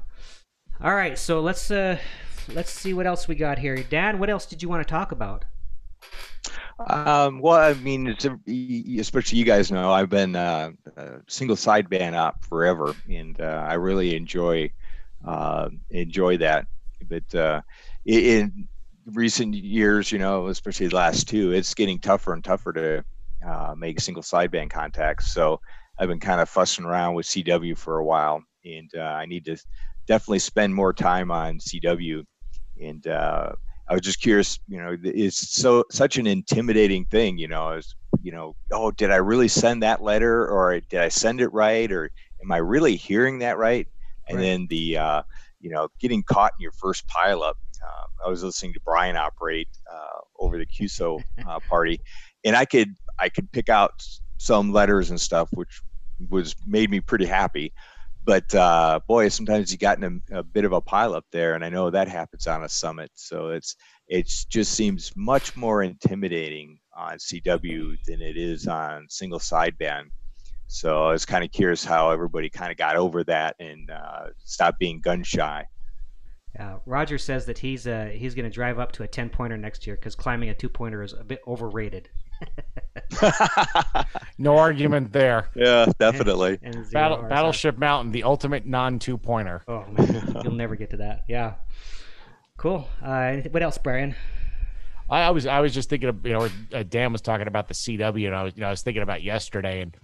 All 0.82 0.94
right, 0.94 1.18
so 1.18 1.40
let's 1.40 1.72
uh 1.72 1.98
let's 2.54 2.70
see 2.70 2.94
what 2.94 3.08
else 3.08 3.28
we 3.28 3.36
got 3.36 3.58
here. 3.58 3.82
Dan, 3.84 4.20
what 4.20 4.30
else 4.30 4.46
did 4.46 4.62
you 4.62 4.68
want 4.68 4.86
to 4.86 4.92
talk 4.92 5.14
about? 5.14 5.46
Um, 6.90 7.40
well, 7.40 7.56
I 7.56 7.74
mean, 7.76 8.08
it's 8.08 8.26
especially 9.00 9.40
you 9.40 9.46
guys 9.46 9.72
know 9.72 9.92
I've 9.92 10.10
been 10.10 10.36
uh, 10.36 10.72
a 10.98 11.22
single 11.28 11.56
sideband 11.56 12.14
op 12.14 12.44
forever, 12.44 12.94
and 13.10 13.40
uh, 13.40 13.66
I 13.68 13.76
really 13.76 14.18
enjoy 14.18 14.70
uh, 15.26 15.70
enjoy 15.92 16.38
that. 16.38 16.68
But 17.08 17.34
uh, 17.34 17.62
in 18.06 18.68
recent 19.06 19.54
years, 19.54 20.12
you 20.12 20.20
know, 20.20 20.48
especially 20.48 20.88
the 20.88 20.96
last 20.98 21.30
two, 21.30 21.54
it's 21.54 21.74
getting 21.74 22.00
tougher 22.00 22.34
and 22.34 22.44
tougher 22.44 22.74
to 22.74 23.06
uh, 23.48 23.76
make 23.78 24.02
single 24.02 24.24
sideband 24.24 24.72
contacts. 24.72 25.34
So 25.34 25.62
I've 25.98 26.10
been 26.10 26.20
kind 26.20 26.42
of 26.42 26.50
fussing 26.50 26.84
around 26.84 27.14
with 27.14 27.28
CW 27.28 27.78
for 27.78 28.00
a 28.00 28.04
while, 28.04 28.44
and 28.66 28.92
uh, 28.94 29.00
I 29.00 29.26
need 29.26 29.46
to 29.46 29.56
definitely 30.08 30.40
spend 30.40 30.76
more 30.76 30.94
time 30.94 31.32
on 31.32 31.60
CW. 31.60 32.24
And 32.82 33.06
uh, 33.08 33.54
I 33.88 33.94
was 33.94 34.02
just 34.02 34.22
curious, 34.22 34.60
you 34.68 34.78
know, 34.82 34.98
it's 35.04 35.54
so 35.54 35.84
such 35.92 36.18
an 36.18 36.28
intimidating 36.28 37.06
thing, 37.06 37.38
you 37.38 37.48
know, 37.48 37.74
is 37.74 37.96
you 38.22 38.32
know, 38.32 38.56
oh, 38.72 38.92
did 38.92 39.12
I 39.12 39.18
really 39.18 39.48
send 39.48 39.84
that 39.84 40.02
letter 40.02 40.48
or 40.48 40.80
did 40.80 41.00
I 41.02 41.10
send 41.10 41.42
it 41.42 41.50
right 41.50 41.92
or 41.92 42.10
am 42.44 42.52
I 42.52 42.58
really 42.58 42.96
hearing 42.96 43.40
that 43.40 43.58
right? 43.58 43.88
And 44.28 44.40
Right. 44.40 44.42
then 44.42 44.68
the 44.70 44.98
uh, 44.98 45.22
you 45.60 45.70
know, 45.70 45.88
getting 46.00 46.24
caught 46.24 46.54
in 46.60 46.64
your 46.64 46.72
first 46.74 47.06
pileup. 47.08 47.54
Um, 47.84 48.10
I 48.26 48.30
was 48.30 48.44
listening 48.44 48.74
to 48.74 48.80
Brian 48.84 49.16
operate 49.16 49.68
uh, 49.92 50.20
over 50.40 50.58
the 50.58 50.66
QSO 50.66 51.24
uh, 51.48 51.60
party, 51.70 52.02
and 52.44 52.56
I 52.56 52.66
could 52.66 52.96
I 53.20 53.30
could 53.30 53.52
pick 53.52 53.70
out 53.70 53.92
some 54.38 54.72
letters 54.72 55.10
and 55.10 55.20
stuff, 55.22 55.50
which 55.54 55.82
was 56.30 56.56
made 56.66 56.90
me 56.90 57.00
pretty 57.00 57.26
happy. 57.26 57.74
But 58.26 58.54
uh, 58.56 59.00
boy, 59.08 59.30
sometimes 59.30 59.72
you 59.72 59.78
got 59.78 60.02
in 60.02 60.22
a, 60.32 60.40
a 60.40 60.44
bit 60.44 60.66
of 60.66 60.74
a 60.74 60.82
pileup 60.82 61.22
there, 61.32 61.54
and 61.54 61.64
I 61.64 61.70
know 61.70 61.92
that 61.92 62.08
happens 62.08 62.48
on 62.48 62.64
a 62.64 62.70
summit. 62.70 63.12
So 63.14 63.50
it's 63.50 63.76
it 64.08 64.32
just 64.50 64.74
seems 64.74 65.12
much 65.16 65.56
more 65.56 65.84
intimidating 65.84 66.80
on 66.96 67.18
CW 67.18 67.98
than 68.08 68.22
it 68.22 68.38
is 68.38 68.68
on 68.68 69.06
single 69.10 69.40
sideband. 69.40 70.06
So 70.68 71.06
I 71.06 71.12
was 71.12 71.26
kind 71.26 71.44
of 71.44 71.52
curious 71.52 71.86
how 71.86 72.10
everybody 72.10 72.50
kind 72.50 72.72
of 72.72 72.78
got 72.78 72.96
over 72.96 73.24
that 73.26 73.56
and 73.60 73.92
uh, 73.92 74.28
stopped 74.44 74.80
being 74.80 75.02
gun 75.02 75.24
shy. 75.24 75.66
Uh, 76.60 76.78
Roger 76.86 77.18
says 77.18 77.46
that 77.46 77.60
he's 77.60 77.86
uh, 77.86 78.10
he's 78.12 78.34
going 78.34 78.46
to 78.46 78.54
drive 78.54 78.80
up 78.80 78.92
to 78.94 79.04
a 79.04 79.08
ten 79.08 79.30
pointer 79.30 79.58
next 79.58 79.86
year 79.86 79.96
because 79.96 80.16
climbing 80.16 80.50
a 80.50 80.56
two 80.56 80.70
pointer 80.70 81.04
is 81.04 81.14
a 81.14 81.24
bit 81.24 81.42
overrated. 81.48 82.10
No 84.38 84.58
argument 84.58 85.12
there. 85.14 85.50
yeah, 85.56 85.86
definitely. 86.00 86.60
And 86.62 86.74
zero 86.74 86.90
Battle, 86.92 87.18
Battleship 87.30 87.78
Mountain, 87.78 88.12
the 88.12 88.24
ultimate 88.24 88.66
non 88.66 89.00
two 89.00 89.18
pointer. 89.18 89.64
Oh 89.68 89.86
man, 89.92 90.42
you'll 90.44 90.54
never 90.54 90.76
get 90.76 90.90
to 90.92 90.98
that. 90.98 91.24
Yeah. 91.28 91.54
Cool. 92.58 92.88
Uh, 93.06 93.12
anything- 93.12 93.52
what 93.52 93.64
else, 93.64 93.78
Brian? 93.78 94.16
I, 95.10 95.22
I 95.22 95.30
was 95.32 95.46
I 95.46 95.60
was 95.62 95.74
just 95.74 95.90
thinking 95.90 96.10
of 96.10 96.26
you 96.26 96.34
know 96.34 96.50
uh, 96.74 96.84
Dan 96.84 97.12
was 97.12 97.22
talking 97.22 97.48
about 97.48 97.68
the 97.68 97.74
CW 97.74 98.26
and 98.28 98.36
I 98.36 98.44
was 98.44 98.54
you 98.56 98.62
know 98.62 98.68
I 98.68 98.72
was 98.72 98.82
thinking 98.82 99.04
about 99.04 99.24
yesterday 99.24 99.82
and 99.82 99.96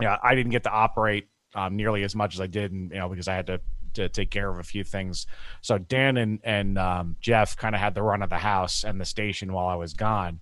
you 0.00 0.06
know 0.06 0.16
I 0.22 0.34
didn't 0.34 0.50
get 0.52 0.64
to 0.64 0.70
operate 0.70 1.28
um, 1.54 1.76
nearly 1.76 2.02
as 2.04 2.16
much 2.16 2.34
as 2.34 2.40
I 2.40 2.46
did 2.46 2.72
and 2.72 2.90
you 2.90 2.98
know 2.98 3.08
because 3.08 3.28
I 3.28 3.34
had 3.34 3.46
to 3.48 3.60
to 3.94 4.08
take 4.08 4.30
care 4.30 4.48
of 4.48 4.58
a 4.58 4.62
few 4.62 4.82
things. 4.84 5.26
So 5.60 5.76
Dan 5.78 6.16
and 6.16 6.40
and 6.42 6.78
um, 6.78 7.16
Jeff 7.20 7.56
kind 7.56 7.74
of 7.74 7.80
had 7.80 7.94
the 7.94 8.02
run 8.02 8.22
of 8.22 8.30
the 8.30 8.38
house 8.38 8.82
and 8.84 9.00
the 9.00 9.04
station 9.04 9.52
while 9.52 9.66
I 9.66 9.74
was 9.74 9.94
gone. 9.94 10.40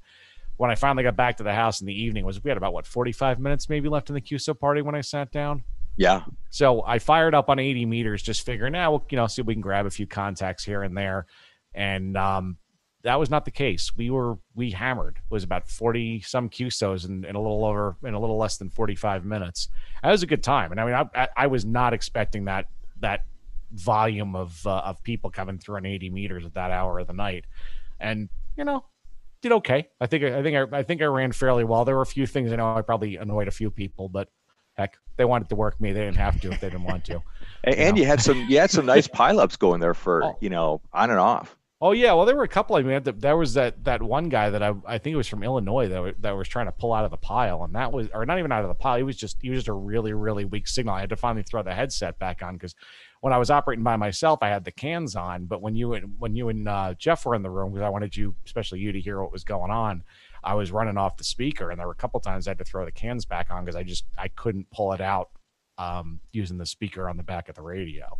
When 0.59 0.71
I 0.71 0.75
finally 0.75 1.03
got 1.03 1.17
back 1.17 1.39
to 1.39 1.43
the 1.43 1.55
house 1.55 1.81
in 1.81 1.87
the 1.87 1.95
evening, 1.95 2.27
was 2.27 2.43
we 2.45 2.51
had 2.51 2.59
about 2.59 2.75
what 2.75 2.87
forty 2.87 3.13
five 3.13 3.39
minutes 3.39 3.69
maybe 3.69 3.89
left 3.89 4.11
in 4.11 4.15
the 4.15 4.21
QSO 4.21 4.59
party 4.59 4.83
when 4.83 4.95
I 4.95 5.01
sat 5.01 5.33
down. 5.33 5.65
Yeah, 5.99 6.23
So 6.51 6.85
I 6.85 7.01
fired 7.01 7.35
up 7.35 7.51
on 7.51 7.59
80 7.59 7.85
meters, 7.85 8.23
just 8.23 8.47
figuring, 8.47 8.73
now 8.73 8.93
we'll, 8.93 9.07
you 9.11 9.17
know, 9.17 9.27
see 9.27 9.43
if 9.43 9.47
we 9.47 9.55
can 9.55 9.61
grab 9.61 9.85
a 9.85 9.91
few 9.91 10.07
contacts 10.07 10.65
here 10.65 10.85
and 10.85 10.97
there. 10.97 11.27
And 11.75 12.17
um, 12.17 12.57
that 13.03 13.19
was 13.19 13.31
not 13.31 13.45
the 13.45 13.51
case. 13.51 13.91
We 13.97 14.11
were 14.11 14.39
we 14.55 14.71
hammered. 14.71 15.17
It 15.17 15.35
was 15.35 15.43
about 15.43 15.69
40 15.69 16.21
some 16.21 16.51
QSOs 16.51 17.09
in, 17.09 17.25
in 17.25 17.35
a 17.35 17.41
little 17.41 17.65
over 17.65 17.97
in 18.05 18.15
a 18.15 18.21
little 18.21 18.39
less 18.39 18.59
than 18.59 18.71
45 18.71 19.25
minutes. 19.25 19.69
That 20.03 20.11
was 20.11 20.23
a 20.23 20.27
good 20.27 20.43
time. 20.43 20.71
And 20.71 20.81
I 20.81 20.85
mean, 20.85 20.95
I, 20.95 21.23
I, 21.23 21.29
I 21.37 21.47
was 21.49 21.65
not 21.65 21.93
expecting 21.93 22.45
that 22.45 22.67
that 23.01 23.25
volume 23.73 24.37
of 24.37 24.67
uh, 24.67 24.79
of 24.79 25.03
people 25.03 25.31
coming 25.31 25.59
through 25.59 25.77
on 25.77 25.87
80 25.87 26.11
meters 26.11 26.45
at 26.45 26.55
that 26.55 26.71
hour 26.71 26.99
of 26.99 27.07
the 27.07 27.13
night. 27.13 27.45
And 27.99 28.29
you 28.57 28.65
know, 28.65 28.85
did 29.41 29.53
okay. 29.53 29.89
I 30.01 30.07
think 30.07 30.25
I 30.25 30.43
think 30.43 30.57
I, 30.73 30.79
I 30.79 30.83
think 30.83 31.03
I 31.03 31.07
ran 31.07 31.33
fairly 31.33 31.65
well. 31.65 31.85
There 31.85 31.97
were 31.97 32.03
a 32.03 32.07
few 32.07 32.27
things 32.27 32.53
I 32.53 32.57
know 32.57 32.75
I 32.75 32.83
probably 32.83 33.17
annoyed 33.17 33.49
a 33.49 33.53
few 33.53 33.71
people, 33.71 34.09
but 34.09 34.29
heck, 34.75 34.97
they 35.17 35.25
wanted 35.25 35.49
to 35.51 35.57
work 35.57 35.81
me. 35.81 35.93
They 35.93 36.01
didn't 36.01 36.17
have 36.17 36.41
to 36.41 36.53
if 36.53 36.61
they 36.61 36.71
didn't 36.71 36.85
want 36.85 37.05
to. 37.07 37.23
and, 37.65 37.75
and 37.75 37.97
know. 37.97 38.03
you 38.03 38.07
had 38.07 38.21
some 38.21 38.47
you 38.49 38.59
had 38.59 38.71
some 38.71 38.87
nice 38.95 39.09
pileups 39.09 39.59
going 39.59 39.81
there 39.81 39.95
for 39.95 40.25
Oh. 40.25 40.37
you 40.41 40.51
know 40.51 40.81
on 40.93 41.11
and 41.11 41.19
off. 41.19 41.57
Oh 41.81 41.93
yeah, 41.93 42.13
well 42.13 42.27
there 42.27 42.35
were 42.35 42.43
a 42.43 42.49
couple. 42.49 42.75
I 42.75 42.83
mean, 42.83 43.01
there 43.05 43.37
was 43.37 43.55
that 43.55 43.85
that 43.85 44.03
one 44.03 44.29
guy 44.29 44.51
that 44.51 44.63
I 44.65 44.75
I 44.85 44.99
think 44.99 45.15
it 45.15 45.17
was 45.17 45.29
from 45.29 45.45
Illinois 45.45 45.87
that 45.89 46.15
that 46.23 46.37
was 46.37 46.49
trying 46.49 46.67
to 46.67 46.73
pull 46.73 46.93
out 46.93 47.05
of 47.05 47.13
the 47.13 47.17
pile, 47.17 47.63
and 47.63 47.73
that 47.77 47.93
was 47.93 48.09
or 48.13 48.27
not 48.27 48.41
even 48.41 48.51
out 48.51 48.63
of 48.63 48.69
the 48.69 48.75
pile. 48.75 48.97
He 48.97 49.05
was 49.05 49.17
just 49.17 49.37
he 49.41 49.51
was 49.51 49.59
just 49.59 49.69
a 49.69 49.73
really 49.73 50.13
really 50.13 50.45
weak 50.45 50.67
signal. 50.67 50.97
I 50.97 51.01
had 51.01 51.11
to 51.11 51.17
finally 51.17 51.45
throw 51.45 51.63
the 51.63 51.73
headset 51.73 52.19
back 52.19 52.43
on 52.43 52.55
because 52.55 52.75
when 53.21 53.33
I 53.33 53.39
was 53.39 53.51
operating 53.51 53.85
by 53.85 53.97
myself, 53.97 54.39
I 54.43 54.49
had 54.49 54.65
the 54.65 54.71
cans 54.71 55.17
on. 55.17 55.47
But 55.47 55.61
when 55.61 55.75
you 55.75 55.95
and 55.95 56.15
when 56.19 56.35
you 56.35 56.49
and 56.49 56.69
uh, 56.69 56.95
Jeff 56.99 57.27
were 57.27 57.35
in 57.35 57.43
the 57.43 57.51
room, 57.51 57.73
because 57.73 57.85
I 57.85 57.89
wanted 57.89 58.17
you, 58.17 58.35
especially 58.47 58.81
you, 58.81 58.93
to 58.93 59.01
hear 59.01 59.21
what 59.21 59.33
was 59.33 59.45
going 59.45 59.71
on, 59.71 60.03
I 60.45 60.55
was 60.55 60.71
running 60.71 60.97
off 60.97 61.17
the 61.17 61.25
speaker, 61.25 61.71
and 61.71 61.79
there 61.79 61.87
were 61.87 61.93
a 61.93 61.97
couple 61.97 62.21
times 62.21 62.47
I 62.47 62.51
had 62.51 62.59
to 62.59 62.65
throw 62.65 62.85
the 62.85 62.93
cans 62.93 63.25
back 63.25 63.51
on 63.51 63.65
because 63.65 63.77
I 63.77 63.83
just 63.83 64.05
I 64.17 64.29
couldn't 64.29 64.71
pull 64.71 64.93
it 64.93 65.01
out 65.01 65.31
um, 65.79 66.21
using 66.33 66.59
the 66.59 66.67
speaker 66.67 67.09
on 67.09 67.17
the 67.17 67.23
back 67.23 67.49
of 67.49 67.55
the 67.55 67.63
radio. 67.63 68.19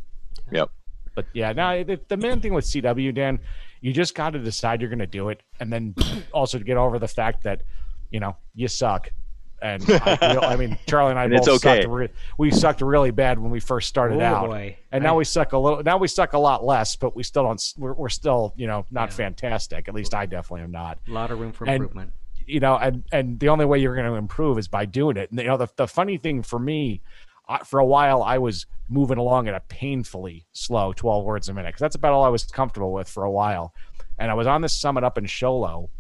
Yep. 0.51 0.71
But 1.15 1.27
yeah, 1.33 1.53
now 1.53 1.83
the, 1.83 2.01
the 2.09 2.17
main 2.17 2.41
thing 2.41 2.55
with 2.55 2.65
CW, 2.65 3.15
Dan, 3.15 3.41
you 3.81 3.93
just 3.93 4.15
got 4.15 4.31
to 4.31 4.39
decide 4.39 4.81
you're 4.81 4.91
going 4.91 4.99
to 5.01 5.07
do 5.07 5.31
it, 5.31 5.43
and 5.61 5.73
then 5.73 5.95
also 6.33 6.59
to 6.59 6.65
get 6.65 6.77
over 6.77 6.99
the 6.99 7.09
fact 7.09 7.43
that 7.45 7.63
you 8.11 8.21
know 8.21 8.37
you 8.55 8.69
suck. 8.69 9.11
And 9.61 9.83
I, 9.91 10.17
feel- 10.17 10.41
I 10.43 10.57
mean, 10.57 10.79
Charlie 10.87 11.11
and 11.11 11.19
I 11.19 11.25
And 11.25 11.33
both 11.33 11.41
it's 11.41 11.49
okay. 11.67 11.83
sucked. 11.83 11.93
Re- 11.93 12.09
we 12.39 12.51
sucked 12.51 12.81
really 12.81 13.11
bad 13.11 13.39
when 13.39 13.51
we 13.51 13.61
first 13.61 13.89
started 13.89 14.21
oh 14.21 14.25
out, 14.25 14.47
boy. 14.49 14.77
and 14.93 15.03
I- 15.03 15.07
now 15.09 15.17
we 15.17 15.25
suck 15.25 15.53
a 15.53 15.59
little. 15.59 15.83
Now 15.83 15.97
we 15.99 16.09
suck 16.09 16.33
a 16.35 16.39
lot 16.39 16.65
less, 16.65 16.95
but 16.97 17.17
we 17.17 17.23
still 17.23 17.43
don't. 17.45 17.75
We're, 17.77 17.95
we're 17.95 18.09
still, 18.09 18.53
you 18.57 18.67
know, 18.67 18.87
not 18.91 19.11
Yeah. 19.11 19.17
fantastic. 19.17 19.89
At 19.89 19.95
least 19.95 20.15
I 20.15 20.27
definitely 20.27 20.63
am 20.63 20.71
not 20.71 20.99
a 21.09 21.11
lot 21.11 21.31
of 21.31 21.41
room 21.41 21.53
for 21.53 21.65
and- 21.65 21.75
improvement. 21.83 22.13
you 22.47 22.61
know, 22.61 22.77
and 22.77 23.03
and 23.13 23.39
the 23.41 23.49
only 23.49 23.65
way 23.65 23.79
you're 23.79 23.95
going 23.97 24.07
to 24.07 24.15
improve 24.15 24.59
is 24.59 24.69
by 24.69 24.85
doing 24.85 25.17
it. 25.17 25.31
And 25.31 25.41
you 25.41 25.47
know, 25.47 25.57
the 25.57 25.69
the 25.77 25.89
funny 25.89 26.17
thing 26.19 26.43
for 26.43 26.59
me, 26.59 27.01
I, 27.49 27.59
for 27.65 27.81
a 27.81 27.85
while 27.87 28.23
I 28.23 28.39
was 28.39 28.67
moving 28.89 29.19
along 29.19 29.49
at 29.49 29.55
a 29.55 29.61
painfully 29.61 30.47
slow 30.53 30.93
12 30.95 31.25
words 31.25 31.49
a 31.51 31.53
minute 31.53 31.69
because 31.71 31.81
that's 31.81 31.97
about 31.97 32.13
all 32.15 32.25
I 32.25 32.29
was 32.29 32.45
comfortable 32.45 32.93
with 32.93 33.07
for 33.09 33.25
a 33.25 33.31
while. 33.31 33.75
And 34.19 34.31
I 34.31 34.35
was 34.35 34.47
on 34.47 34.63
this 34.63 34.73
summit 34.75 35.05
up 35.05 35.19
in 35.19 35.27
Show 35.27 35.57
Low, 35.59 35.91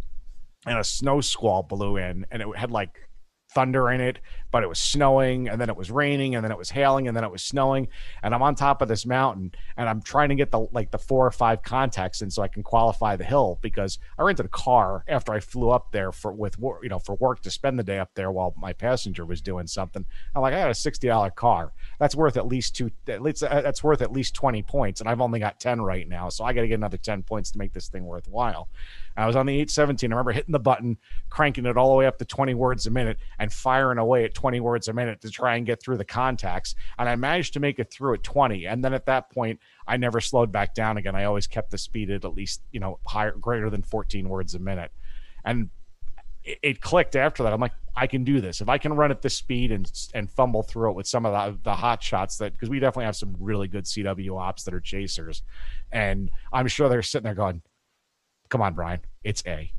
and 0.67 0.79
a 0.79 0.85
snow 0.85 1.21
squall 1.21 1.63
blew 1.63 1.97
in, 1.99 2.25
and 2.31 2.41
it 2.43 2.49
had 2.57 2.71
like 2.71 3.08
thunder 3.51 3.91
in 3.91 4.01
it, 4.01 4.19
but 4.51 4.63
it 4.63 4.69
was 4.69 4.79
snowing 4.79 5.49
and 5.49 5.61
then 5.61 5.69
it 5.69 5.77
was 5.77 5.91
raining 5.91 6.35
and 6.35 6.45
then 6.45 6.51
it 6.51 6.59
was 6.59 6.71
hailing 6.71 7.09
and 7.09 7.17
then 7.17 7.25
it 7.25 7.31
was 7.31 7.43
snowing. 7.43 7.89
And 8.23 8.35
I'm 8.35 8.43
on 8.43 8.55
top 8.55 8.83
of 8.83 8.89
this 8.89 9.07
mountain 9.07 9.53
and 9.77 9.89
I'm 9.89 10.03
trying 10.03 10.29
to 10.31 10.35
get 10.35 10.51
the 10.51 10.61
like 10.73 10.91
the 10.91 10.99
four 10.99 11.27
or 11.27 11.31
five 11.31 11.63
contacts 11.63 12.23
in 12.23 12.31
so 12.31 12.43
I 12.43 12.49
can 12.49 12.63
qualify 12.63 13.17
the 13.17 13.25
hill 13.25 13.59
because 13.63 13.99
I 14.19 14.23
rented 14.23 14.47
a 14.47 14.51
car 14.51 15.05
after 15.09 15.33
I 15.33 15.41
flew 15.41 15.71
up 15.71 15.93
there 15.93 16.13
for 16.13 16.33
with 16.33 16.59
work, 16.59 16.83
you 16.83 16.89
know, 16.89 16.99
for 16.99 17.15
work 17.17 17.43
to 17.43 17.51
spend 17.51 17.79
the 17.79 17.85
day 17.85 17.99
up 17.99 18.11
there 18.15 18.31
while 18.31 18.55
my 18.57 18.73
passenger 18.73 19.25
was 19.25 19.41
doing 19.41 19.67
something. 19.67 20.05
I'm 20.35 20.43
like, 20.43 20.55
I 20.55 20.61
got 20.61 20.71
a 20.71 20.75
sixty 20.75 21.09
dollar 21.09 21.31
car. 21.31 21.73
That's 21.99 22.15
worth 22.15 22.37
at 22.37 22.47
least 22.47 22.77
two. 22.77 22.91
At 23.07 23.23
least 23.23 23.43
uh, 23.43 23.61
that's 23.61 23.83
worth 23.83 24.03
at 24.03 24.13
least 24.13 24.35
twenty 24.35 24.63
points, 24.63 25.01
and 25.01 25.09
I've 25.09 25.21
only 25.21 25.41
got 25.41 25.61
ten 25.61 25.81
right 25.81 26.09
now, 26.09 26.29
so 26.29 26.45
I 26.45 26.53
got 26.53 26.63
to 26.63 26.69
get 26.69 26.75
another 26.75 26.97
ten 26.97 27.23
points 27.23 27.51
to 27.53 27.59
make 27.59 27.73
this 27.73 27.89
thing 27.89 28.05
worthwhile. 28.05 28.69
I 29.19 29.27
was 29.27 29.37
on 29.37 29.47
the 29.47 29.55
817. 29.55 30.13
I 30.13 30.15
remember 30.15 30.33
hitting 30.33 30.53
the 30.53 30.61
button, 30.61 30.97
cranking 31.29 31.67
it 31.67 31.77
all 31.77 31.91
the 31.91 31.97
way 31.97 32.07
up 32.07 32.19
to 32.19 32.25
20 32.25 32.55
words 32.55 32.87
a 32.87 32.91
minute, 32.91 33.19
and 33.39 33.53
firing 33.53 33.99
away 33.99 34.25
at 34.25 34.35
20 34.39 34.61
words 34.61 34.87
a 34.87 34.93
minute 34.93 35.21
to 35.21 35.31
try 35.31 35.57
and 35.57 35.67
get 35.67 35.83
through 35.83 35.97
the 35.97 36.05
contacts. 36.05 36.77
And 36.97 37.09
I 37.09 37.17
managed 37.17 37.55
to 37.55 37.61
make 37.61 37.81
it 37.81 37.91
through 37.91 38.15
at 38.15 38.23
20. 38.23 38.67
And 38.67 38.85
then 38.85 38.95
at 38.95 39.07
that 39.07 39.31
point, 39.31 39.59
I 39.85 39.97
never 39.97 40.21
slowed 40.21 40.53
back 40.53 40.75
down 40.75 40.97
again. 40.97 41.17
I 41.17 41.25
always 41.25 41.49
kept 41.49 41.73
the 41.73 41.79
speed 41.79 42.09
at 42.09 42.25
at 42.25 42.35
least, 42.35 42.63
you 42.71 42.79
know, 42.79 43.01
higher, 43.05 43.33
greater 43.33 43.69
than 43.69 43.83
14 43.83 44.29
words 44.29 44.55
a 44.55 44.61
minute. 44.61 44.93
And 45.45 45.71
it, 46.45 46.59
it 46.63 46.81
clicked 46.81 47.17
after 47.17 47.43
that. 47.43 47.53
I'm 47.53 47.61
like, 47.61 47.73
I 47.97 48.07
can 48.07 48.23
do 48.23 48.41
this. 48.41 48.61
If 48.61 48.69
I 48.69 48.79
can 48.79 48.93
run 48.93 49.11
at 49.11 49.23
this 49.23 49.35
speed 49.35 49.73
and 49.73 49.91
and 50.15 50.31
fumble 50.31 50.63
through 50.63 50.91
it 50.91 50.95
with 50.95 51.09
some 51.09 51.27
of 51.27 51.33
the, 51.33 51.71
the 51.71 51.75
hot 51.75 52.01
shots 52.01 52.39
that 52.39 52.53
because 52.53 52.71
we 52.71 52.79
definitely 52.79 53.07
have 53.07 53.17
some 53.17 53.35
really 53.41 53.67
good 53.67 53.87
CW 53.87 54.41
ops 54.41 54.63
that 54.65 54.73
are 54.73 54.81
chasers, 54.81 55.43
and 55.91 56.31
I'm 56.53 56.69
sure 56.69 56.89
they're 56.89 57.03
sitting 57.03 57.25
there 57.25 57.35
going, 57.35 57.63
come 58.51 58.63
on, 58.63 58.75
Brian, 58.75 59.01
it's 59.25 59.43
A. 59.49 59.73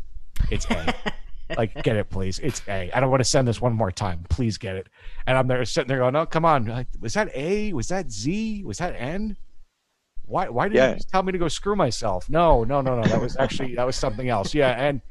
It's 0.51 0.65
A. 0.69 0.93
like, 1.57 1.83
get 1.83 1.95
it, 1.95 2.09
please. 2.09 2.39
It's 2.39 2.61
A. 2.67 2.91
I 2.93 2.99
don't 2.99 3.09
want 3.09 3.21
to 3.21 3.25
send 3.25 3.47
this 3.47 3.61
one 3.61 3.73
more 3.73 3.91
time. 3.91 4.25
Please 4.29 4.57
get 4.57 4.75
it. 4.75 4.87
And 5.27 5.37
I'm 5.37 5.47
there 5.47 5.63
sitting 5.65 5.87
there 5.87 5.99
going, 5.99 6.15
oh, 6.15 6.25
come 6.25 6.45
on. 6.45 6.65
Like, 6.65 6.87
was 6.99 7.13
that 7.13 7.29
A? 7.35 7.73
Was 7.73 7.87
that 7.89 8.11
Z? 8.11 8.63
Was 8.63 8.77
that 8.79 8.95
N? 8.95 9.37
Why, 10.25 10.47
why 10.47 10.67
did 10.67 10.77
yeah. 10.77 10.89
you 10.89 10.95
just 10.97 11.09
tell 11.09 11.23
me 11.23 11.31
to 11.31 11.39
go 11.39 11.47
screw 11.47 11.75
myself? 11.75 12.29
No, 12.29 12.63
no, 12.63 12.81
no, 12.81 12.95
no. 12.95 13.03
That 13.07 13.19
was 13.19 13.35
actually, 13.37 13.73
that 13.75 13.85
was 13.85 13.95
something 13.95 14.29
else. 14.29 14.53
Yeah. 14.53 14.69
And 14.69 15.01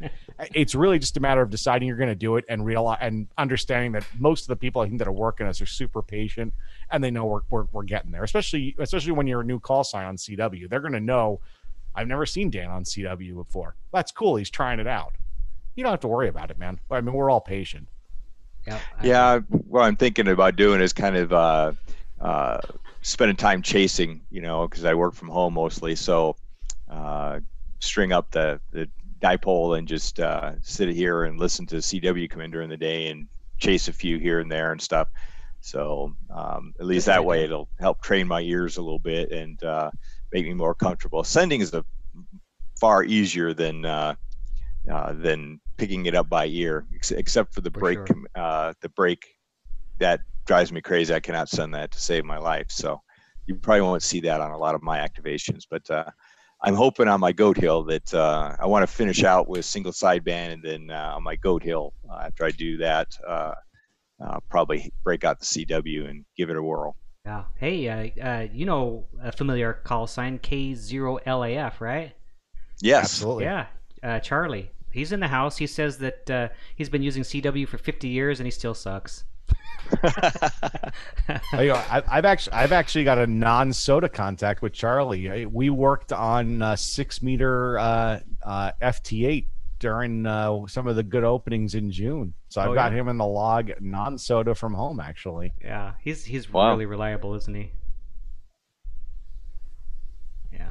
it's 0.55 0.77
really 0.77 1.01
just 1.01 1.17
a 1.17 1.21
matter 1.21 1.43
of 1.43 1.51
deciding 1.51 1.89
you're 1.89 1.97
going 1.97 2.09
to 2.09 2.15
do 2.15 2.37
it 2.37 2.45
and 2.49 2.65
realize 2.65 2.99
and 3.01 3.27
understanding 3.37 3.91
that 3.93 4.07
most 4.17 4.43
of 4.43 4.49
the 4.49 4.57
people 4.57 4.81
I 4.81 4.87
think 4.87 4.99
that 4.99 5.09
are 5.09 5.13
working 5.13 5.49
us 5.49 5.61
are 5.61 5.67
super 5.67 6.03
patient 6.03 6.55
and 6.93 7.03
they 7.03 7.11
know 7.11 7.27
we're, 7.27 7.41
we're, 7.51 7.65
we're 7.73 7.83
getting 7.83 8.13
there, 8.13 8.23
especially, 8.23 8.77
especially 8.79 9.11
when 9.11 9.27
you're 9.27 9.41
a 9.41 9.45
new 9.45 9.59
call 9.59 9.83
sign 9.83 10.07
on 10.07 10.17
CW. 10.17 10.71
They're 10.71 10.79
going 10.79 10.93
to 10.93 11.01
know 11.01 11.41
I've 11.97 12.07
never 12.07 12.25
seen 12.25 12.49
Dan 12.49 12.71
on 12.71 12.85
CW 12.85 13.35
before. 13.35 13.75
That's 13.93 14.13
cool. 14.13 14.37
He's 14.37 14.51
trying 14.51 14.79
it 14.79 14.87
out. 14.87 15.17
You 15.79 15.85
don't 15.85 15.93
have 15.93 16.01
to 16.01 16.09
worry 16.09 16.27
about 16.27 16.51
it, 16.51 16.59
man. 16.59 16.81
I 16.91 17.01
mean, 17.01 17.15
we're 17.15 17.31
all 17.31 17.41
patient. 17.41 17.87
Yeah. 18.67 18.81
Yeah. 19.01 19.39
What 19.69 19.83
I'm 19.83 19.95
thinking 19.95 20.27
about 20.27 20.57
doing 20.57 20.81
is 20.81 20.93
kind 20.93 21.17
of 21.17 21.33
uh, 21.33 21.73
uh, 22.21 22.59
spending 23.03 23.37
time 23.37 23.63
chasing, 23.63 24.23
you 24.29 24.41
know, 24.41 24.67
because 24.67 24.85
I 24.85 24.95
work 24.95 25.15
from 25.15 25.29
home 25.29 25.55
mostly. 25.55 25.95
So 25.95 26.35
uh, 26.91 27.39
string 27.79 28.11
up 28.11 28.33
the, 28.33 28.59
the 28.73 28.89
dipole 29.23 29.79
and 29.79 29.87
just 29.87 30.19
uh, 30.19 30.55
sit 30.63 30.89
here 30.89 31.23
and 31.23 31.39
listen 31.39 31.65
to 31.67 31.77
CW 31.77 32.29
come 32.29 32.41
in 32.41 32.51
during 32.51 32.71
the 32.71 32.77
day 32.77 33.07
and 33.07 33.29
chase 33.59 33.87
a 33.87 33.93
few 33.93 34.19
here 34.19 34.41
and 34.41 34.51
there 34.51 34.73
and 34.73 34.83
stuff. 34.83 35.07
So 35.61 36.17
um, 36.29 36.75
at 36.81 36.87
least 36.87 37.07
that 37.07 37.25
way 37.25 37.45
it'll 37.45 37.69
help 37.79 38.03
train 38.03 38.27
my 38.27 38.41
ears 38.41 38.79
a 38.79 38.83
little 38.83 38.99
bit 38.99 39.31
and 39.31 39.63
uh, 39.63 39.93
make 40.33 40.45
me 40.45 40.55
more 40.55 40.75
comfortable. 40.75 41.23
Sending 41.23 41.61
is 41.61 41.73
a 41.73 41.85
far 42.81 43.05
easier 43.05 43.55
than 43.55 43.85
uh, 43.85 44.17
uh, 44.91 45.13
than 45.13 45.61
picking 45.79 46.07
it 46.07 46.15
up 46.15 46.29
by 46.29 46.47
ear, 46.47 46.87
ex- 46.95 47.13
except 47.13 47.55
for 47.55 47.63
the 47.63 47.71
for 47.71 47.81
break. 47.81 47.99
Sure. 48.07 48.17
Uh, 48.35 48.73
the 48.83 48.91
break 48.91 49.25
that 49.99 50.21
drives 50.47 50.73
me 50.73 50.81
crazy. 50.81 51.15
I 51.15 51.21
cannot 51.21 51.49
send 51.49 51.75
that 51.75 51.91
to 51.93 52.01
save 52.01 52.25
my 52.25 52.39
life. 52.39 52.67
So 52.69 53.01
you 53.47 53.55
probably 53.55 53.83
won't 53.83 54.03
see 54.03 54.21
that 54.21 54.41
on 54.41 54.51
a 54.51 54.59
lot 54.59 54.75
of 54.75 54.83
my 54.83 54.99
activations. 54.99 55.65
But 55.71 55.91
uh, 55.91 56.05
I'm 56.63 56.75
hoping 56.75 57.09
on 57.09 57.21
my 57.21 57.33
goat 57.33 57.57
hill 57.57 57.85
that 57.85 58.13
uh, 58.13 58.57
I 58.61 58.67
want 58.67 58.87
to 58.87 58.93
finish 58.93 59.25
out 59.25 59.49
with 59.49 59.65
single 59.65 59.93
sideband, 59.93 60.53
and 60.53 60.63
then 60.63 60.91
uh, 60.91 61.15
on 61.17 61.23
my 61.23 61.37
goat 61.37 61.63
hill 61.63 61.95
after 62.23 62.45
I 62.45 62.51
do 62.51 62.77
that. 62.79 63.09
Uh 63.27 63.55
uh 64.21 64.41
probably 64.51 64.93
break 65.05 65.23
out 65.23 65.39
the 65.39 65.47
CW 65.47 66.11
and 66.11 66.25
give 66.37 66.51
it 66.51 66.57
a 66.57 66.63
whirl. 66.63 66.97
Yeah. 67.25 67.45
Hey, 67.57 67.89
uh, 67.89 68.25
uh, 68.27 68.47
you 68.53 68.67
know 68.67 69.07
a 69.23 69.31
familiar 69.31 69.75
call 69.75 70.07
sign 70.07 70.39
K0LAF, 70.39 71.81
right? 71.81 72.13
Yes. 72.81 73.05
Absolutely. 73.05 73.45
Yeah. 73.45 73.67
Uh, 74.03 74.19
Charlie. 74.21 74.71
He's 74.91 75.13
in 75.13 75.21
the 75.21 75.29
house. 75.29 75.59
He 75.59 75.67
says 75.67 75.99
that 75.99 76.31
uh, 76.31 76.49
he's 76.75 76.89
been 76.89 77.03
using 77.03 77.23
CW 77.23 77.69
for 77.69 77.79
50 77.79 78.09
years 78.09 78.41
and 78.41 78.47
he 78.47 78.51
still 78.51 78.75
sucks. 78.75 79.25
I, 81.53 82.03
have 82.11 82.25
actually 82.25 82.53
I've 82.53 82.73
actually 82.73 83.05
got 83.05 83.19
a 83.19 83.27
non 83.27 83.73
SOTA 83.73 84.13
contact 84.13 84.63
with 84.63 84.73
Charlie. 84.73 85.47
We 85.47 85.71
worked 85.71 86.13
on 86.13 86.61
uh, 86.61 86.77
six 86.77 87.23
meter 87.23 87.79
uh, 87.79 88.21
uh, 88.43 88.73
FT8 88.83 89.47
during 89.79 90.27
uh, 90.27 90.67
some 90.67 90.87
of 90.87 90.97
the 90.97 91.03
good 91.03 91.25
openings 91.25 91.75
in 91.75 91.91
June. 91.91 92.35
So 92.49 92.61
I've 92.61 92.71
oh, 92.71 92.75
got 92.75 92.93
yeah. 92.93 92.99
him 92.99 93.09
in 93.09 93.17
the 93.17 93.27
log 93.27 93.73
non 93.81 94.19
SOTA 94.19 94.57
from 94.57 94.75
home 94.75 95.01
actually. 95.01 95.53
Yeah, 95.63 95.95
he's 96.01 96.25
he's 96.25 96.53
wow. 96.53 96.71
really 96.71 96.87
reliable, 96.87 97.35
isn't 97.35 97.55
he? 97.55 97.73
Yeah. 100.53 100.71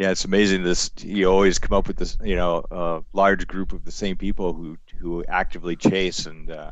Yeah, 0.00 0.12
it's 0.12 0.24
amazing. 0.24 0.62
This 0.62 0.90
you 1.00 1.26
always 1.26 1.58
come 1.58 1.76
up 1.76 1.86
with 1.86 1.98
this, 1.98 2.16
you 2.24 2.34
know, 2.34 2.64
a 2.70 3.02
large 3.12 3.46
group 3.46 3.74
of 3.74 3.84
the 3.84 3.90
same 3.90 4.16
people 4.16 4.54
who 4.54 4.78
who 4.98 5.22
actively 5.26 5.76
chase, 5.76 6.24
and 6.24 6.50
uh, 6.50 6.70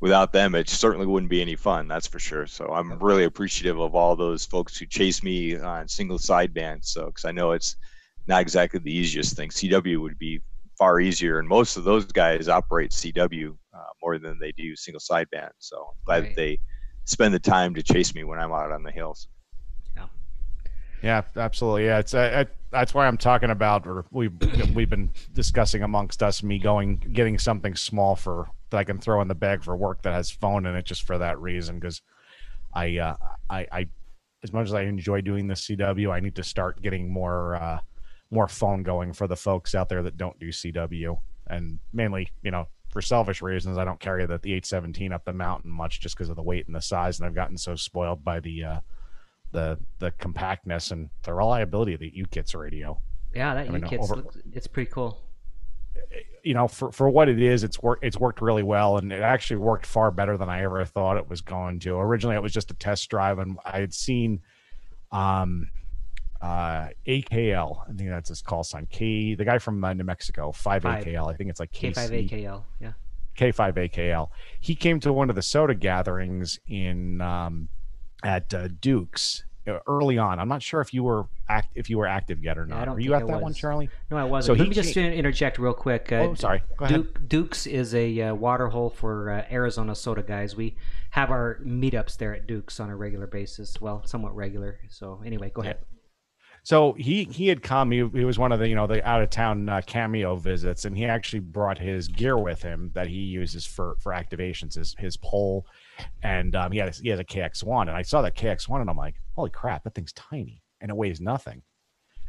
without 0.00 0.32
them, 0.32 0.54
it 0.54 0.68
certainly 0.68 1.06
wouldn't 1.06 1.28
be 1.28 1.40
any 1.40 1.56
fun. 1.56 1.88
That's 1.88 2.06
for 2.06 2.20
sure. 2.20 2.46
So 2.46 2.66
I'm 2.66 3.00
really 3.00 3.24
appreciative 3.24 3.80
of 3.80 3.96
all 3.96 4.14
those 4.14 4.44
folks 4.44 4.76
who 4.76 4.86
chase 4.86 5.24
me 5.24 5.58
on 5.58 5.88
single 5.88 6.18
sideband. 6.18 6.84
So 6.84 7.06
because 7.06 7.24
I 7.24 7.32
know 7.32 7.50
it's 7.50 7.74
not 8.28 8.42
exactly 8.42 8.78
the 8.78 8.96
easiest 8.96 9.34
thing. 9.34 9.50
CW 9.50 10.00
would 10.00 10.16
be 10.16 10.40
far 10.78 11.00
easier. 11.00 11.40
And 11.40 11.48
most 11.48 11.76
of 11.76 11.82
those 11.82 12.04
guys 12.04 12.48
operate 12.48 12.92
CW 12.92 13.56
uh, 13.74 13.78
more 14.00 14.20
than 14.20 14.38
they 14.38 14.52
do 14.52 14.76
single 14.76 15.00
sideband. 15.00 15.50
So 15.58 15.78
I'm 15.78 16.04
glad 16.06 16.14
right. 16.14 16.28
that 16.28 16.36
they 16.36 16.60
spend 17.06 17.34
the 17.34 17.40
time 17.40 17.74
to 17.74 17.82
chase 17.82 18.14
me 18.14 18.22
when 18.22 18.38
I'm 18.38 18.52
out 18.52 18.70
on 18.70 18.84
the 18.84 18.92
hills. 18.92 19.26
Yeah. 21.02 21.22
Absolutely. 21.36 21.86
Yeah, 21.86 21.98
it's 21.98 22.14
uh, 22.14 22.44
that's 22.70 22.94
why 22.94 23.06
I'm 23.06 23.18
talking 23.18 23.50
about, 23.50 23.86
or 23.86 24.04
we've 24.10 24.32
we've 24.74 24.90
been 24.90 25.10
discussing 25.34 25.82
amongst 25.82 26.22
us 26.22 26.42
me 26.42 26.58
going 26.58 26.96
getting 26.96 27.38
something 27.38 27.74
small 27.74 28.16
for 28.16 28.48
that 28.70 28.78
I 28.78 28.84
can 28.84 28.98
throw 28.98 29.20
in 29.20 29.28
the 29.28 29.34
bag 29.34 29.62
for 29.62 29.76
work 29.76 30.02
that 30.02 30.14
has 30.14 30.30
phone 30.30 30.66
in 30.66 30.74
it, 30.74 30.84
just 30.84 31.02
for 31.02 31.18
that 31.18 31.38
reason. 31.38 31.78
Because 31.78 32.02
I, 32.74 32.96
uh, 32.96 33.16
I, 33.50 33.66
I, 33.70 33.86
as 34.42 34.52
much 34.52 34.66
as 34.66 34.74
I 34.74 34.82
enjoy 34.82 35.20
doing 35.20 35.46
the 35.46 35.54
CW, 35.54 36.10
I 36.10 36.20
need 36.20 36.34
to 36.36 36.42
start 36.42 36.82
getting 36.82 37.12
more 37.12 37.54
uh, 37.56 37.80
more 38.30 38.48
phone 38.48 38.82
going 38.82 39.12
for 39.12 39.26
the 39.28 39.36
folks 39.36 39.74
out 39.74 39.88
there 39.88 40.02
that 40.02 40.16
don't 40.16 40.38
do 40.40 40.48
CW. 40.48 41.18
And 41.48 41.78
mainly, 41.92 42.30
you 42.42 42.50
know, 42.50 42.66
for 42.88 43.02
selfish 43.02 43.42
reasons, 43.42 43.76
I 43.76 43.84
don't 43.84 44.00
carry 44.00 44.24
the, 44.24 44.38
the 44.38 44.54
817 44.54 45.12
up 45.12 45.24
the 45.24 45.32
mountain 45.32 45.70
much 45.70 46.00
just 46.00 46.16
because 46.16 46.30
of 46.30 46.36
the 46.36 46.42
weight 46.42 46.66
and 46.66 46.74
the 46.74 46.80
size. 46.80 47.18
And 47.20 47.26
I've 47.26 47.34
gotten 47.34 47.58
so 47.58 47.76
spoiled 47.76 48.24
by 48.24 48.40
the 48.40 48.64
uh, 48.64 48.80
the 49.52 49.78
the 49.98 50.10
compactness 50.12 50.90
and 50.90 51.10
the 51.22 51.32
reliability 51.32 51.94
of 51.94 52.00
the 52.00 52.10
UKITS 52.10 52.58
radio. 52.58 53.00
Yeah, 53.34 53.54
that 53.54 53.68
I 53.68 53.70
mean, 53.70 53.82
UKITS, 53.82 54.10
over, 54.10 54.24
it's 54.52 54.66
pretty 54.66 54.90
cool. 54.90 55.22
You 56.42 56.54
know, 56.54 56.68
for, 56.68 56.90
for 56.90 57.08
what 57.08 57.28
it 57.28 57.40
is, 57.40 57.62
it's 57.62 57.80
worked 57.80 58.04
it's 58.04 58.18
worked 58.18 58.42
really 58.42 58.62
well, 58.62 58.98
and 58.98 59.12
it 59.12 59.20
actually 59.22 59.58
worked 59.58 59.86
far 59.86 60.10
better 60.10 60.36
than 60.36 60.48
I 60.48 60.62
ever 60.62 60.84
thought 60.84 61.16
it 61.16 61.28
was 61.28 61.40
going 61.40 61.78
to. 61.80 61.98
Originally, 61.98 62.36
it 62.36 62.42
was 62.42 62.52
just 62.52 62.70
a 62.70 62.74
test 62.74 63.08
drive, 63.08 63.38
and 63.38 63.58
I 63.64 63.80
had 63.80 63.94
seen 63.94 64.40
um, 65.12 65.70
uh, 66.40 66.88
AKL. 67.06 67.88
I 67.88 67.92
think 67.92 68.10
that's 68.10 68.30
his 68.30 68.42
call 68.42 68.64
sign. 68.64 68.86
K, 68.90 69.34
the 69.34 69.44
guy 69.44 69.58
from 69.58 69.82
uh, 69.84 69.92
New 69.92 70.04
Mexico, 70.04 70.50
five 70.50 70.82
AKL. 70.82 71.32
I 71.32 71.36
think 71.36 71.50
it's 71.50 71.60
like 71.60 71.72
K 71.72 71.92
five 71.92 72.10
AKL. 72.10 72.64
Yeah. 72.80 72.92
K5 73.36 73.90
AKL. 73.90 74.28
He 74.60 74.74
came 74.74 75.00
to 75.00 75.12
one 75.12 75.30
of 75.30 75.36
the 75.36 75.42
SOTA 75.42 75.74
gatherings 75.74 76.58
in 76.68 77.20
um, 77.20 77.68
at 78.22 78.52
uh, 78.54 78.68
Duke's 78.80 79.44
uh, 79.66 79.78
early 79.86 80.18
on. 80.18 80.38
I'm 80.38 80.48
not 80.48 80.62
sure 80.62 80.80
if 80.80 80.92
you 80.92 81.02
were 81.02 81.26
act 81.48 81.68
if 81.74 81.88
you 81.88 81.98
were 81.98 82.06
active 82.06 82.42
yet 82.42 82.58
or 82.58 82.66
not. 82.66 82.86
Yeah, 82.86 82.92
were 82.92 83.00
you 83.00 83.14
at 83.14 83.22
I 83.22 83.26
that 83.26 83.32
was. 83.34 83.42
one, 83.42 83.54
Charlie? 83.54 83.88
No, 84.10 84.16
I 84.16 84.24
wasn't. 84.24 84.56
So 84.56 84.60
Let 84.60 84.68
me 84.68 84.74
just 84.74 84.96
interject 84.96 85.58
real 85.58 85.74
quick. 85.74 86.10
Uh, 86.10 86.16
oh, 86.16 86.34
sorry. 86.34 86.62
Duke, 86.88 87.28
Duke's 87.28 87.66
is 87.66 87.94
a 87.94 88.20
uh, 88.22 88.34
water 88.34 88.68
hole 88.68 88.90
for 88.90 89.30
uh, 89.30 89.44
Arizona 89.50 89.94
SOTA 89.94 90.22
guys. 90.24 90.56
We 90.56 90.76
have 91.10 91.30
our 91.30 91.60
meetups 91.64 92.16
there 92.16 92.34
at 92.34 92.46
Duke's 92.46 92.80
on 92.80 92.90
a 92.90 92.96
regular 92.96 93.26
basis. 93.26 93.80
Well, 93.80 94.02
somewhat 94.04 94.34
regular. 94.34 94.80
So 94.88 95.22
anyway, 95.24 95.50
go 95.54 95.62
ahead. 95.62 95.78
So 96.64 96.92
he 96.92 97.24
he 97.24 97.48
had 97.48 97.62
come. 97.62 97.90
He, 97.90 97.98
he 98.14 98.24
was 98.24 98.38
one 98.38 98.52
of 98.52 98.60
the 98.60 98.68
you 98.68 98.76
know 98.76 98.86
the 98.86 99.06
out 99.06 99.22
of 99.22 99.30
town 99.30 99.68
uh, 99.68 99.80
cameo 99.84 100.36
visits, 100.36 100.84
and 100.84 100.96
he 100.96 101.04
actually 101.04 101.40
brought 101.40 101.78
his 101.78 102.06
gear 102.06 102.38
with 102.38 102.62
him 102.62 102.90
that 102.94 103.08
he 103.08 103.16
uses 103.16 103.66
for 103.66 103.96
for 103.98 104.12
activations. 104.12 104.74
His 104.76 104.94
his 104.98 105.16
pole, 105.16 105.66
and 106.22 106.54
um, 106.56 106.72
he 106.72 106.78
had 106.78 106.88
a, 106.88 106.92
he 106.92 107.08
has 107.08 107.20
a 107.20 107.24
KX 107.24 107.64
one, 107.64 107.88
and 107.88 107.96
I 107.96 108.02
saw 108.02 108.22
that 108.22 108.36
KX 108.36 108.68
one, 108.68 108.80
and 108.80 108.90
I'm 108.90 108.96
like, 108.96 109.16
holy 109.34 109.50
crap, 109.50 109.84
that 109.84 109.94
thing's 109.94 110.12
tiny 110.12 110.62
and 110.82 110.90
it 110.90 110.96
weighs 110.96 111.20
nothing. 111.20 111.62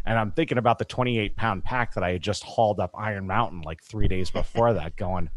And 0.05 0.17
I'm 0.17 0.31
thinking 0.31 0.57
about 0.57 0.79
the 0.79 0.85
28 0.85 1.35
pound 1.35 1.63
pack 1.63 1.93
that 1.95 2.03
I 2.03 2.11
had 2.11 2.21
just 2.21 2.43
hauled 2.43 2.79
up 2.79 2.91
Iron 2.97 3.27
Mountain 3.27 3.61
like 3.61 3.83
three 3.83 4.07
days 4.07 4.29
before 4.29 4.73
that, 4.75 4.95
going, 4.95 5.29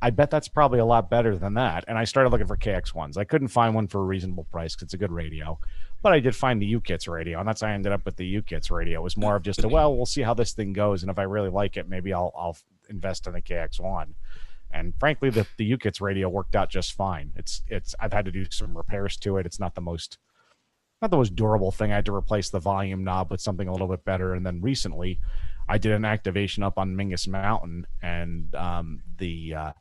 I 0.00 0.10
bet 0.10 0.30
that's 0.30 0.48
probably 0.48 0.78
a 0.78 0.84
lot 0.84 1.10
better 1.10 1.36
than 1.36 1.54
that. 1.54 1.84
And 1.88 1.98
I 1.98 2.04
started 2.04 2.30
looking 2.30 2.46
for 2.46 2.56
KX 2.56 2.94
ones. 2.94 3.16
I 3.16 3.24
couldn't 3.24 3.48
find 3.48 3.74
one 3.74 3.88
for 3.88 4.00
a 4.00 4.04
reasonable 4.04 4.44
price 4.44 4.74
because 4.74 4.86
it's 4.86 4.94
a 4.94 4.98
good 4.98 5.12
radio, 5.12 5.58
but 6.02 6.12
I 6.12 6.20
did 6.20 6.36
find 6.36 6.60
the 6.60 6.74
UKITS 6.74 7.08
radio, 7.08 7.40
and 7.40 7.48
that's 7.48 7.62
how 7.62 7.68
I 7.68 7.72
ended 7.72 7.92
up 7.92 8.04
with 8.04 8.16
the 8.16 8.40
UKITS 8.40 8.70
radio. 8.70 9.00
It 9.00 9.04
was 9.04 9.16
more 9.16 9.36
of 9.36 9.42
just 9.42 9.64
a 9.64 9.68
well, 9.68 9.96
we'll 9.96 10.06
see 10.06 10.22
how 10.22 10.34
this 10.34 10.52
thing 10.52 10.74
goes, 10.74 11.02
and 11.02 11.10
if 11.10 11.18
I 11.18 11.22
really 11.22 11.48
like 11.48 11.76
it, 11.76 11.88
maybe 11.88 12.12
I'll 12.12 12.32
I'll 12.36 12.56
invest 12.90 13.26
in 13.26 13.34
a 13.34 13.40
KX 13.40 13.80
one. 13.80 14.14
And 14.70 14.94
frankly, 14.98 15.30
the 15.30 15.46
the 15.56 15.70
UKITS 15.72 16.00
radio 16.00 16.28
worked 16.28 16.56
out 16.56 16.70
just 16.70 16.92
fine. 16.92 17.32
It's 17.36 17.62
it's 17.68 17.94
I've 18.00 18.12
had 18.12 18.24
to 18.26 18.32
do 18.32 18.44
some 18.50 18.76
repairs 18.76 19.16
to 19.18 19.38
it. 19.38 19.46
It's 19.46 19.60
not 19.60 19.74
the 19.74 19.80
most 19.80 20.18
not 21.02 21.10
the 21.10 21.16
most 21.16 21.36
durable 21.36 21.72
thing. 21.72 21.92
I 21.92 21.96
had 21.96 22.06
to 22.06 22.14
replace 22.14 22.50
the 22.50 22.58
volume 22.58 23.04
knob 23.04 23.30
with 23.30 23.40
something 23.40 23.68
a 23.68 23.72
little 23.72 23.88
bit 23.88 24.04
better. 24.04 24.34
And 24.34 24.46
then 24.46 24.60
recently, 24.60 25.20
I 25.68 25.78
did 25.78 25.92
an 25.92 26.04
activation 26.04 26.62
up 26.62 26.78
on 26.78 26.96
Mingus 26.96 27.28
Mountain, 27.28 27.86
and 28.02 28.54
um, 28.54 29.02
the 29.18 29.54
uh, 29.54 29.72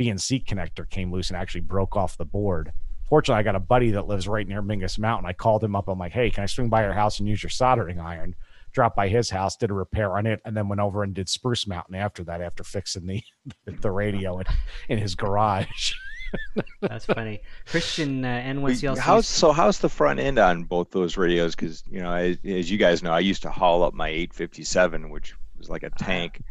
BNC 0.00 0.46
connector 0.46 0.88
came 0.88 1.12
loose 1.12 1.30
and 1.30 1.36
actually 1.36 1.60
broke 1.60 1.96
off 1.96 2.16
the 2.16 2.24
board. 2.24 2.72
Fortunately, 3.08 3.38
I 3.38 3.42
got 3.42 3.54
a 3.54 3.60
buddy 3.60 3.90
that 3.90 4.08
lives 4.08 4.26
right 4.26 4.48
near 4.48 4.62
Mingus 4.62 4.98
Mountain. 4.98 5.28
I 5.28 5.34
called 5.34 5.62
him 5.62 5.76
up. 5.76 5.88
I'm 5.88 5.98
like, 5.98 6.12
"Hey, 6.12 6.30
can 6.30 6.42
I 6.42 6.46
swing 6.46 6.68
by 6.68 6.82
your 6.82 6.94
house 6.94 7.18
and 7.20 7.28
use 7.28 7.42
your 7.42 7.50
soldering 7.50 8.00
iron?" 8.00 8.34
Dropped 8.74 8.96
by 8.96 9.08
his 9.08 9.30
house, 9.30 9.56
did 9.56 9.70
a 9.70 9.74
repair 9.74 10.18
on 10.18 10.26
it, 10.26 10.40
and 10.44 10.56
then 10.56 10.68
went 10.68 10.80
over 10.80 11.04
and 11.04 11.14
did 11.14 11.28
Spruce 11.28 11.66
Mountain 11.66 11.94
after 11.94 12.24
that. 12.24 12.42
After 12.42 12.64
fixing 12.64 13.06
the 13.06 13.22
the 13.80 13.90
radio 13.90 14.38
in, 14.38 14.46
in 14.88 14.98
his 14.98 15.14
garage. 15.14 15.94
That's 16.80 17.04
funny. 17.04 17.40
Christian 17.66 18.24
uh, 18.24 18.42
N1CLC. 18.44 18.98
How's 18.98 19.26
so? 19.26 19.52
How's 19.52 19.78
the 19.78 19.88
front 19.88 20.18
end 20.18 20.38
on 20.38 20.64
both 20.64 20.90
those 20.90 21.16
radios? 21.16 21.54
Because 21.54 21.84
you 21.88 22.02
know, 22.02 22.12
as, 22.12 22.36
as, 22.44 22.70
you 22.70 22.76
guys 22.76 23.02
know, 23.02 23.12
I 23.12 23.20
used 23.20 23.42
to 23.42 23.50
haul 23.50 23.84
up 23.84 23.94
my 23.94 24.08
857, 24.08 25.10
which 25.10 25.34
was 25.56 25.68
like 25.68 25.84
a 25.84 25.90
ah. 25.92 25.96
tank, 25.96 26.42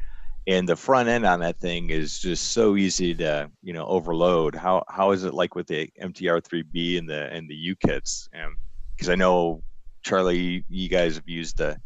and 0.47 0.67
the 0.67 0.75
front 0.75 1.09
end 1.09 1.25
on 1.25 1.41
that 1.41 1.59
thing 1.59 1.89
is 1.89 2.19
just 2.19 2.51
so 2.51 2.77
easy 2.77 3.13
to 3.15 3.51
you 3.61 3.73
know 3.73 3.85
overload. 3.85 4.55
How 4.55 4.83
how 4.87 5.11
is 5.11 5.23
it 5.23 5.33
like 5.33 5.55
with 5.55 5.67
the 5.67 5.89
MTR3B 6.01 6.97
and 6.97 7.09
the 7.09 7.29
and 7.33 7.49
the 7.49 7.75
UKITs? 7.75 8.29
Because 8.95 9.09
um, 9.09 9.11
I 9.11 9.15
know 9.15 9.63
Charlie, 10.03 10.65
you 10.69 10.89
guys 10.89 11.15
have 11.15 11.27
used 11.27 11.57
the 11.57 11.77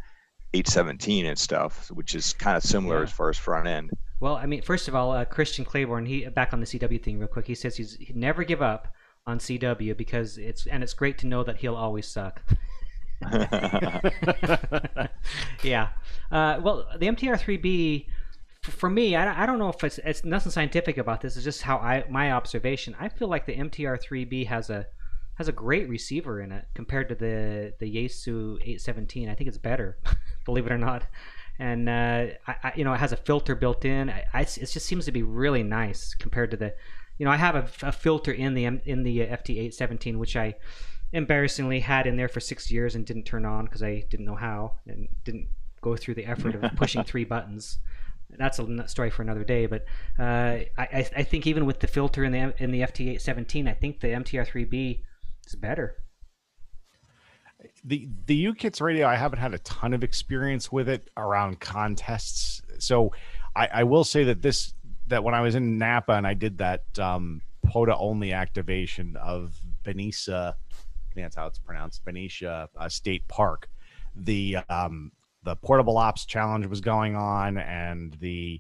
817 0.53 1.25
and 1.25 1.37
stuff, 1.37 1.89
which 1.91 2.15
is 2.15 2.33
kind 2.33 2.57
of 2.57 2.63
similar 2.63 2.97
yeah. 2.97 3.03
as 3.03 3.11
far 3.11 3.29
as 3.29 3.37
front 3.37 3.67
end. 3.67 3.91
Well, 4.19 4.35
I 4.35 4.45
mean, 4.45 4.61
first 4.61 4.87
of 4.87 4.95
all, 4.95 5.11
uh, 5.11 5.25
Christian 5.25 5.63
Claiborne, 5.63 6.05
he 6.05 6.25
back 6.27 6.53
on 6.53 6.59
the 6.59 6.65
CW 6.65 7.01
thing 7.03 7.19
real 7.19 7.27
quick. 7.27 7.45
He 7.45 7.55
says 7.55 7.77
he's 7.77 7.95
he'd 7.95 8.15
never 8.15 8.43
give 8.43 8.61
up 8.61 8.87
on 9.27 9.39
CW 9.39 9.95
because 9.95 10.37
it's 10.37 10.65
and 10.65 10.81
it's 10.83 10.93
great 10.93 11.17
to 11.19 11.27
know 11.27 11.43
that 11.43 11.57
he'll 11.57 11.75
always 11.75 12.07
suck. 12.07 12.41
yeah. 15.63 15.89
Uh, 16.31 16.59
well, 16.61 16.87
the 16.97 17.07
MTR3B 17.07 18.07
for 18.63 18.89
me, 18.89 19.15
I, 19.15 19.43
I 19.43 19.45
don't 19.45 19.59
know 19.59 19.69
if 19.69 19.83
it's 19.83 19.99
it's 19.99 20.23
nothing 20.25 20.51
scientific 20.51 20.97
about 20.97 21.21
this. 21.21 21.35
It's 21.35 21.45
just 21.45 21.61
how 21.61 21.77
I 21.77 22.03
my 22.09 22.31
observation. 22.31 22.95
I 22.99 23.09
feel 23.09 23.27
like 23.27 23.45
the 23.45 23.55
MTR3B 23.55 24.47
has 24.47 24.69
a 24.69 24.87
has 25.35 25.47
a 25.47 25.51
great 25.51 25.87
receiver 25.87 26.41
in 26.41 26.51
it 26.51 26.65
compared 26.73 27.09
to 27.09 27.15
the 27.15 27.73
the 27.79 27.85
Yaesu 27.85 28.55
817. 28.61 29.29
I 29.29 29.35
think 29.35 29.47
it's 29.47 29.57
better, 29.57 29.97
believe 30.47 30.65
it 30.65 30.71
or 30.71 30.77
not 30.79 31.03
and 31.59 31.89
uh, 31.89 32.27
I, 32.45 32.55
I, 32.63 32.73
you 32.75 32.83
know 32.83 32.93
it 32.93 32.99
has 32.99 33.11
a 33.11 33.17
filter 33.17 33.55
built 33.55 33.83
in. 33.85 34.09
I, 34.09 34.25
I, 34.33 34.41
it 34.41 34.69
just 34.71 34.85
seems 34.85 35.05
to 35.05 35.11
be 35.11 35.23
really 35.23 35.63
nice 35.63 36.13
compared 36.13 36.51
to 36.51 36.57
the, 36.57 36.73
you 37.17 37.25
know, 37.25 37.31
I 37.31 37.37
have 37.37 37.55
a, 37.55 37.67
a 37.87 37.91
filter 37.91 38.31
in 38.31 38.53
the 38.53 38.65
in 38.65 39.03
the 39.03 39.19
FT817 39.19 40.17
which 40.17 40.35
I 40.35 40.55
embarrassingly 41.13 41.79
had 41.79 42.05
in 42.05 42.17
there 42.17 42.27
for 42.27 42.39
six 42.39 42.69
years 42.69 42.95
and 42.95 43.05
didn't 43.05 43.23
turn 43.23 43.45
on 43.45 43.65
because 43.65 43.81
I 43.81 44.03
didn't 44.09 44.25
know 44.25 44.35
how 44.35 44.79
and 44.87 45.07
didn't 45.23 45.47
go 45.81 45.95
through 45.95 46.15
the 46.15 46.25
effort 46.25 46.55
of 46.55 46.71
pushing 46.75 47.03
three 47.03 47.23
buttons. 47.23 47.79
That's 48.37 48.59
a 48.59 48.87
story 48.87 49.09
for 49.09 49.21
another 49.21 49.45
day. 49.45 49.67
But 49.67 49.85
uh, 50.19 50.59
I, 50.77 51.09
I 51.15 51.23
think 51.23 51.47
even 51.47 51.65
with 51.65 51.79
the 51.79 51.87
filter 51.87 52.23
in 52.23 52.33
the 52.33 52.53
in 52.61 52.71
the 52.71 52.81
FT817, 52.81 53.67
I 53.67 53.73
think 53.73 54.01
the 54.01 54.09
MTR3B 54.09 54.99
is 55.47 55.55
better 55.55 55.97
the 57.83 58.07
the 58.25 58.45
UKITS 58.45 58.81
radio, 58.81 59.07
I 59.07 59.15
haven't 59.15 59.39
had 59.39 59.53
a 59.53 59.59
ton 59.59 59.93
of 59.93 60.03
experience 60.03 60.71
with 60.71 60.89
it 60.89 61.09
around 61.17 61.59
contests. 61.59 62.61
So 62.79 63.11
I, 63.55 63.69
I 63.73 63.83
will 63.83 64.03
say 64.03 64.23
that 64.25 64.41
this 64.41 64.73
that 65.07 65.23
when 65.23 65.33
I 65.33 65.41
was 65.41 65.55
in 65.55 65.77
Napa 65.77 66.13
and 66.13 66.27
I 66.27 66.33
did 66.33 66.57
that 66.57 66.83
um, 66.99 67.41
POTA 67.65 67.95
only 67.97 68.33
activation 68.33 69.15
of 69.17 69.57
Benicia, 69.83 70.55
I 70.71 71.13
think 71.13 71.25
that's 71.25 71.35
how 71.35 71.47
it's 71.47 71.59
pronounced, 71.59 72.03
Benicia 72.05 72.69
uh, 72.77 72.89
State 72.89 73.27
Park. 73.27 73.69
The 74.15 74.57
um, 74.69 75.11
the 75.43 75.55
portable 75.55 75.97
ops 75.97 76.25
challenge 76.25 76.65
was 76.65 76.81
going 76.81 77.15
on, 77.15 77.57
and 77.57 78.13
the 78.19 78.59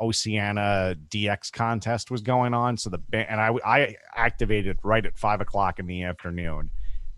Oceania 0.00 0.96
DX 1.08 1.52
contest 1.52 2.10
was 2.10 2.20
going 2.20 2.54
on. 2.54 2.76
So 2.76 2.90
the 2.90 3.00
and 3.12 3.40
I 3.40 3.52
I 3.64 3.96
activated 4.14 4.78
right 4.82 5.04
at 5.04 5.18
five 5.18 5.40
o'clock 5.40 5.78
in 5.78 5.86
the 5.86 6.04
afternoon, 6.04 6.70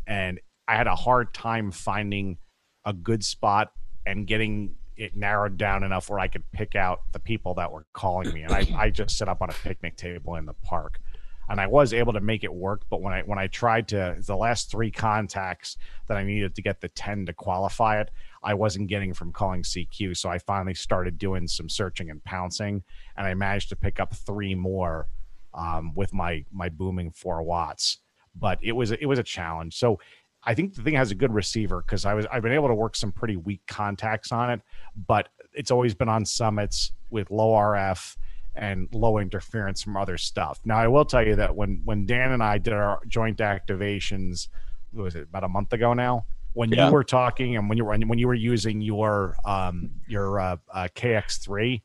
and 0.07 0.41
I 0.67 0.77
had 0.77 0.87
a 0.87 0.95
hard 0.95 1.35
time 1.35 1.71
finding 1.71 2.39
a 2.85 2.93
good 2.93 3.25
spot 3.25 3.73
and 4.07 4.27
getting 4.27 4.77
it 4.97 5.17
narrowed 5.17 5.57
down 5.57 5.83
enough 5.83 6.09
where 6.09 6.21
I 6.21 6.29
could 6.29 6.51
pick 6.53 6.77
out 6.77 7.01
the 7.13 7.19
people 7.19 7.55
that 7.55 7.73
were 7.73 7.87
calling 7.93 8.33
me. 8.33 8.43
And 8.43 8.53
I, 8.53 8.67
I 8.77 8.91
just 8.91 9.19
set 9.19 9.29
up 9.29 9.43
on 9.43 9.51
a 9.51 9.53
picnic 9.53 9.97
table 9.97 10.37
in 10.37 10.47
the 10.47 10.53
park. 10.53 11.01
And 11.49 11.61
I 11.61 11.67
was 11.67 11.93
able 11.93 12.15
to 12.15 12.21
make 12.21 12.43
it 12.43 12.55
work, 12.55 12.85
but 12.89 13.03
when 13.03 13.13
I 13.13 13.21
when 13.21 13.39
I 13.39 13.49
tried 13.49 13.89
to 13.89 14.17
the 14.27 14.37
last 14.37 14.71
three 14.71 14.91
contacts 14.91 15.77
that 16.09 16.17
I 16.17 16.25
needed 16.25 16.55
to 16.55 16.63
get 16.63 16.81
the 16.81 16.89
10 16.89 17.27
to 17.27 17.35
qualify 17.35 18.01
it, 18.01 18.11
I 18.43 18.55
wasn't 18.55 18.89
getting 18.89 19.13
from 19.13 19.31
calling 19.31 19.63
CQ. 19.63 20.17
So 20.17 20.31
I 20.31 20.39
finally 20.39 20.73
started 20.73 21.19
doing 21.19 21.47
some 21.47 21.69
searching 21.69 22.09
and 22.09 22.25
pouncing, 22.25 22.83
and 23.19 23.27
I 23.27 23.35
managed 23.35 23.69
to 23.71 23.77
pick 23.77 24.01
up 24.01 24.15
three 24.15 24.55
more 24.55 25.09
um, 25.53 25.93
with 25.95 26.15
my 26.15 26.47
my 26.51 26.71
booming 26.71 27.11
four 27.11 27.43
watts. 27.43 27.99
But 28.35 28.59
it 28.63 28.73
was 28.73 28.93
it 28.93 29.05
was 29.05 29.19
a 29.19 29.23
challenge. 29.23 29.77
So 29.77 29.99
I 30.47 30.55
think 30.55 30.75
the 30.75 30.83
thing 30.83 30.95
has 30.95 31.11
a 31.11 31.15
good 31.15 31.33
receiver 31.33 31.83
because 31.83 32.05
I 32.05 32.15
was 32.15 32.27
I've 32.31 32.43
been 32.43 32.53
able 32.53 32.69
to 32.69 32.75
work 32.75 32.97
some 32.97 33.13
pretty 33.13 33.37
weak 33.37 33.63
contacts 33.67 34.33
on 34.33 34.51
it, 34.51 34.61
but 35.07 35.29
it's 35.53 35.71
always 35.71 35.95
been 35.95 36.09
on 36.09 36.25
summits 36.25 36.93
with 37.11 37.31
low 37.31 37.53
RF 37.53 38.17
and 38.57 38.89
low 38.93 39.19
interference 39.19 39.83
from 39.83 39.97
other 39.97 40.19
stuff. 40.19 40.61
Now 40.65 40.77
I 40.77 40.89
will 40.89 41.05
tell 41.05 41.27
you 41.27 41.37
that 41.37 41.55
when 41.55 41.81
when 41.85 42.07
Dan 42.07 42.33
and 42.33 42.43
I 42.43 42.59
did 42.59 42.73
our 42.73 43.01
joint 43.09 43.39
activations, 43.39 44.49
was 44.93 45.15
it 45.15 45.23
about 45.25 45.45
a 45.45 45.49
month 45.49 45.73
ago 45.73 45.95
now? 45.95 46.27
When 46.53 46.71
yeah. 46.71 46.87
you 46.87 46.93
were 46.93 47.05
talking 47.05 47.57
and 47.57 47.69
when 47.69 47.79
you 47.79 47.85
were 47.85 47.97
when 47.97 48.19
you 48.19 48.29
were 48.29 48.35
using 48.35 48.81
your 48.81 49.37
um 49.45 49.91
your 50.07 50.39
uh, 50.39 50.57
uh, 50.73 50.89
KX3, 50.95 51.81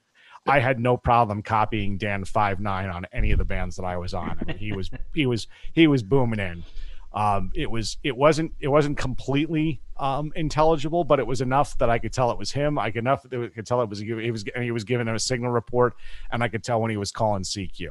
I 0.47 0.59
had 0.59 0.79
no 0.79 0.97
problem 0.97 1.41
copying 1.41 1.97
Dan 1.97 2.23
five 2.23 2.59
nine 2.59 2.89
on 2.89 3.05
any 3.11 3.31
of 3.31 3.37
the 3.37 3.45
bands 3.45 3.75
that 3.77 3.85
I 3.85 3.97
was 3.97 4.13
on. 4.13 4.37
I 4.41 4.45
mean, 4.45 4.57
he 4.57 4.71
was 4.71 4.91
he 5.13 5.25
was 5.25 5.47
he 5.73 5.87
was 5.87 6.03
booming 6.03 6.39
in. 6.39 6.63
Um, 7.11 7.51
it 7.55 7.69
was 7.69 7.97
it 8.03 8.15
wasn't 8.15 8.53
it 8.59 8.67
wasn't 8.67 8.97
completely 8.97 9.81
um, 9.97 10.31
intelligible, 10.35 11.03
but 11.03 11.19
it 11.19 11.25
was 11.25 11.41
enough 11.41 11.77
that 11.79 11.89
I 11.89 11.97
could 11.97 12.13
tell 12.13 12.31
it 12.31 12.37
was 12.37 12.51
him. 12.51 12.77
I 12.77 12.91
could 12.91 12.99
enough 12.99 13.25
I 13.31 13.47
could 13.47 13.65
tell 13.65 13.81
it 13.81 13.89
was 13.89 13.99
he 13.99 14.31
was 14.31 14.45
he 14.55 14.71
was 14.71 14.83
giving 14.83 15.07
him 15.07 15.15
a 15.15 15.19
signal 15.19 15.51
report, 15.51 15.95
and 16.31 16.43
I 16.43 16.47
could 16.47 16.63
tell 16.63 16.79
when 16.81 16.91
he 16.91 16.97
was 16.97 17.11
calling 17.11 17.43
CQ. 17.43 17.89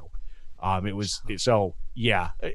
Um, 0.61 0.87
it 0.87 0.95
was 0.95 1.21
so 1.37 1.75
yeah. 1.95 2.31
Uh, 2.43 2.49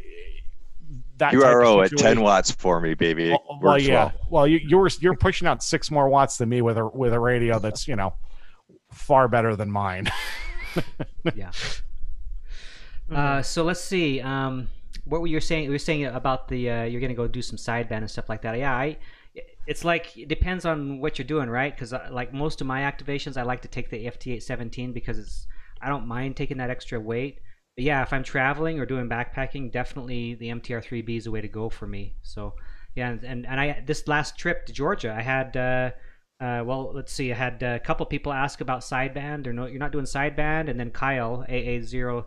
that 1.17 1.33
URO 1.33 1.83
at 1.83 1.97
10 1.97 2.21
watts 2.21 2.51
for 2.51 2.79
me, 2.79 2.93
baby. 2.93 3.29
Well, 3.29 3.59
well 3.61 3.79
yeah. 3.79 4.05
Well. 4.05 4.13
well, 4.29 4.47
you, 4.47 4.59
you 4.59 4.77
were 4.77 4.89
you're 4.99 5.15
pushing 5.15 5.47
out 5.47 5.63
six 5.63 5.91
more 5.91 6.09
watts 6.09 6.37
than 6.37 6.49
me 6.49 6.61
with 6.61 6.77
a 6.77 6.87
with 6.87 7.13
a 7.13 7.19
radio 7.19 7.59
that's 7.59 7.87
you 7.87 7.95
know 7.95 8.13
far 8.91 9.27
better 9.27 9.55
than 9.55 9.69
mine. 9.69 10.09
yeah. 11.35 11.51
Uh, 13.11 13.41
so 13.41 13.63
let's 13.63 13.81
see. 13.81 14.21
Um, 14.21 14.67
what 15.05 15.21
were 15.21 15.27
you 15.27 15.39
saying? 15.39 15.65
You 15.65 15.71
were 15.71 15.79
saying 15.79 16.05
about 16.05 16.47
the 16.47 16.69
uh, 16.69 16.83
you're 16.83 17.01
gonna 17.01 17.13
go 17.13 17.27
do 17.27 17.41
some 17.41 17.57
sideband 17.57 17.97
and 17.97 18.11
stuff 18.11 18.29
like 18.29 18.41
that. 18.43 18.57
Yeah, 18.57 18.73
I. 18.73 18.97
It's 19.65 19.83
like 19.83 20.15
it 20.17 20.27
depends 20.27 20.65
on 20.65 20.99
what 20.99 21.17
you're 21.17 21.25
doing, 21.25 21.49
right? 21.49 21.73
Because 21.73 21.93
uh, 21.93 22.09
like 22.11 22.33
most 22.33 22.61
of 22.61 22.67
my 22.67 22.81
activations, 22.81 23.37
I 23.37 23.43
like 23.43 23.61
to 23.63 23.67
take 23.67 23.89
the 23.89 24.05
FT817 24.05 24.93
because 24.93 25.17
it's 25.17 25.47
I 25.81 25.89
don't 25.89 26.07
mind 26.07 26.35
taking 26.35 26.57
that 26.57 26.69
extra 26.69 26.99
weight. 26.99 27.39
But 27.75 27.85
yeah, 27.85 28.03
if 28.03 28.13
I'm 28.13 28.23
traveling 28.23 28.79
or 28.79 28.85
doing 28.85 29.09
backpacking, 29.09 29.71
definitely 29.71 30.35
the 30.35 30.49
MTR3B 30.49 31.17
is 31.17 31.23
the 31.23 31.31
way 31.31 31.41
to 31.41 31.47
go 31.47 31.69
for 31.69 31.87
me. 31.87 32.15
So 32.21 32.53
yeah, 32.95 33.09
and 33.09 33.23
and, 33.23 33.47
and 33.47 33.59
I 33.59 33.83
this 33.85 34.07
last 34.07 34.37
trip 34.37 34.65
to 34.67 34.73
Georgia, 34.73 35.13
I 35.17 35.21
had. 35.21 35.57
Uh, 35.57 35.91
uh, 36.39 36.61
well, 36.65 36.91
let's 36.93 37.13
see. 37.13 37.31
I 37.31 37.35
had 37.35 37.63
a 37.63 37.79
couple 37.79 38.05
people 38.05 38.33
ask 38.33 38.59
about 38.59 38.81
sideband, 38.81 39.47
or 39.47 39.53
no, 39.53 39.65
you're 39.65 39.79
not 39.79 39.93
doing 39.93 40.03
sideband, 40.03 40.69
and 40.69 40.77
then 40.77 40.91
Kyle 40.91 41.45
AA0Z 41.47 42.25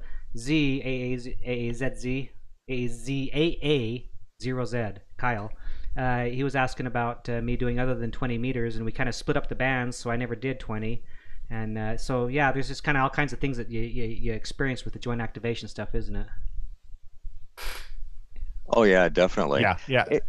AAZZ 1.45 2.31
a 2.69 2.87
Z 2.89 3.31
A 3.33 3.59
A 3.67 4.11
zero 4.41 4.64
Z 4.64 4.95
Kyle 5.17 5.51
uh, 5.97 6.25
he 6.25 6.45
was 6.45 6.55
asking 6.55 6.87
about 6.87 7.29
uh, 7.29 7.41
me 7.41 7.57
doing 7.57 7.81
other 7.81 7.95
than 7.95 8.11
20 8.11 8.37
meters, 8.37 8.77
and 8.77 8.85
we 8.85 8.93
kind 8.93 9.09
of 9.09 9.14
split 9.14 9.37
up 9.37 9.49
the 9.49 9.55
bands, 9.55 9.97
so 9.97 10.11
I 10.11 10.17
never 10.17 10.35
did 10.35 10.61
20. 10.61 11.03
And 11.49 11.79
uh, 11.79 11.97
so, 11.97 12.27
yeah, 12.27 12.53
there's 12.53 12.69
just 12.69 12.85
kind 12.85 12.99
of 12.99 13.03
all 13.05 13.11
kinds 13.11 13.33
of 13.33 13.39
things 13.39 13.57
that 13.57 13.71
you, 13.71 13.81
you, 13.81 14.05
you 14.05 14.33
experience 14.33 14.85
with 14.85 14.93
the 14.93 14.99
joint 14.99 15.23
activation 15.23 15.69
stuff, 15.69 15.95
isn't 15.95 16.14
it? 16.17 16.27
Oh 18.69 18.83
yeah, 18.83 19.09
definitely. 19.09 19.62
Yeah, 19.62 19.77
yeah. 19.87 20.05
It- 20.11 20.25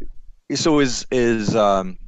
so 0.55 0.79
is 0.79 1.05
is 1.11 1.57
um 1.57 1.99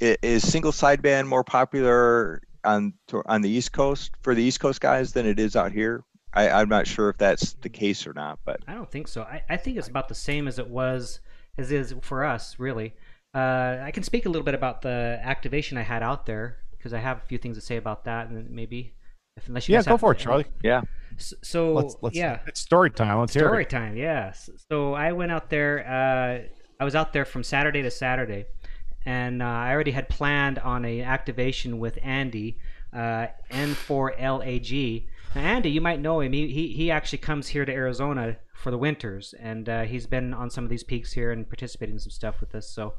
is 0.00 0.50
single 0.50 0.72
sideband 0.72 1.28
more 1.28 1.44
popular 1.44 2.42
on 2.64 2.92
on 3.26 3.42
the 3.42 3.48
East 3.48 3.70
Coast 3.72 4.10
for 4.22 4.34
the 4.34 4.42
East 4.42 4.58
Coast 4.58 4.80
guys 4.80 5.12
than 5.12 5.24
it 5.24 5.38
is 5.38 5.54
out 5.54 5.70
here? 5.70 6.02
I, 6.36 6.50
I'm 6.50 6.68
not 6.68 6.86
sure 6.86 7.08
if 7.08 7.16
that's 7.18 7.54
the 7.54 7.68
case 7.68 8.06
or 8.06 8.12
not, 8.12 8.38
but 8.44 8.60
I 8.68 8.74
don't 8.74 8.90
think 8.90 9.08
so. 9.08 9.22
I, 9.22 9.42
I 9.48 9.56
think 9.56 9.76
it's 9.78 9.88
about 9.88 10.08
the 10.08 10.14
same 10.14 10.46
as 10.46 10.58
it 10.58 10.68
was, 10.68 11.20
as 11.58 11.72
is 11.72 11.94
for 12.02 12.24
us, 12.24 12.56
really. 12.58 12.94
Uh, 13.34 13.78
I 13.82 13.90
can 13.90 14.02
speak 14.02 14.26
a 14.26 14.28
little 14.28 14.44
bit 14.44 14.54
about 14.54 14.82
the 14.82 15.18
activation 15.22 15.76
I 15.78 15.82
had 15.82 16.02
out 16.02 16.26
there 16.26 16.58
because 16.70 16.92
I 16.92 16.98
have 16.98 17.18
a 17.18 17.26
few 17.26 17.38
things 17.38 17.56
to 17.56 17.60
say 17.60 17.76
about 17.76 18.04
that, 18.04 18.28
and 18.28 18.50
maybe 18.50 18.92
if 19.36 19.48
unless 19.48 19.68
you 19.68 19.74
Yeah, 19.74 19.82
go 19.82 19.96
for 19.96 20.12
it, 20.12 20.18
Charlie. 20.18 20.46
yeah. 20.62 20.82
S- 21.18 21.34
So 21.42 21.72
Let's 21.72 21.96
let's 22.02 22.16
yeah, 22.16 22.38
It's 22.46 22.60
story 22.60 22.90
time. 22.90 23.18
Let's 23.18 23.34
hear 23.34 23.44
story 23.46 23.62
it. 23.62 23.70
time. 23.70 23.96
Yes. 23.96 24.48
So 24.70 24.94
I 24.94 25.12
went 25.12 25.32
out 25.32 25.50
there. 25.50 25.86
Uh, 25.86 26.48
I 26.80 26.84
was 26.84 26.94
out 26.94 27.12
there 27.14 27.24
from 27.24 27.42
Saturday 27.42 27.82
to 27.82 27.90
Saturday, 27.90 28.44
and 29.06 29.42
uh, 29.42 29.46
I 29.46 29.72
already 29.72 29.92
had 29.92 30.08
planned 30.10 30.58
on 30.58 30.84
a 30.84 31.00
activation 31.02 31.78
with 31.78 31.98
Andy, 32.02 32.58
uh, 32.92 33.28
N4LAG. 33.50 35.06
Andy, 35.36 35.70
you 35.70 35.80
might 35.80 36.00
know 36.00 36.20
him. 36.20 36.32
He, 36.32 36.48
he 36.48 36.68
he 36.68 36.90
actually 36.90 37.18
comes 37.18 37.48
here 37.48 37.64
to 37.64 37.72
Arizona 37.72 38.36
for 38.54 38.70
the 38.70 38.78
winters, 38.78 39.34
and 39.38 39.68
uh, 39.68 39.82
he's 39.82 40.06
been 40.06 40.32
on 40.32 40.50
some 40.50 40.64
of 40.64 40.70
these 40.70 40.84
peaks 40.84 41.12
here 41.12 41.32
and 41.32 41.48
participating 41.48 41.96
in 41.96 42.00
some 42.00 42.10
stuff 42.10 42.40
with 42.40 42.54
us. 42.54 42.70
So 42.70 42.94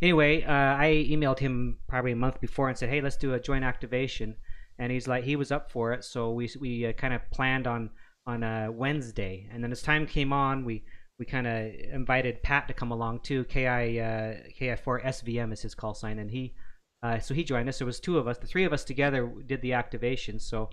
anyway, 0.00 0.42
uh, 0.42 0.52
I 0.52 1.06
emailed 1.10 1.38
him 1.38 1.78
probably 1.88 2.12
a 2.12 2.16
month 2.16 2.40
before 2.40 2.68
and 2.68 2.78
said, 2.78 2.88
"Hey, 2.88 3.00
let's 3.00 3.16
do 3.16 3.34
a 3.34 3.40
joint 3.40 3.64
activation." 3.64 4.36
And 4.78 4.90
he's 4.90 5.06
like, 5.06 5.24
he 5.24 5.36
was 5.36 5.52
up 5.52 5.70
for 5.70 5.92
it. 5.92 6.04
So 6.04 6.32
we 6.32 6.48
we 6.60 6.86
uh, 6.86 6.92
kind 6.92 7.14
of 7.14 7.20
planned 7.30 7.66
on 7.66 7.90
on 8.26 8.42
a 8.42 8.70
Wednesday, 8.70 9.48
and 9.52 9.62
then 9.62 9.72
as 9.72 9.82
time 9.82 10.06
came 10.06 10.32
on, 10.32 10.64
we 10.64 10.84
we 11.18 11.26
kind 11.26 11.46
of 11.46 11.72
invited 11.92 12.42
Pat 12.42 12.68
to 12.68 12.74
come 12.74 12.90
along 12.90 13.20
too. 13.20 13.44
Ki 13.44 13.66
uh, 13.66 14.34
Ki4 14.58 15.04
SVM 15.04 15.52
is 15.52 15.62
his 15.62 15.74
call 15.74 15.94
sign, 15.94 16.18
and 16.18 16.30
he 16.30 16.54
uh, 17.02 17.18
so 17.18 17.34
he 17.34 17.42
joined 17.42 17.68
us. 17.68 17.78
There 17.78 17.86
was 17.86 18.00
two 18.00 18.18
of 18.18 18.28
us. 18.28 18.38
The 18.38 18.46
three 18.46 18.64
of 18.64 18.72
us 18.72 18.84
together 18.84 19.32
did 19.46 19.60
the 19.60 19.72
activation. 19.72 20.38
So 20.38 20.70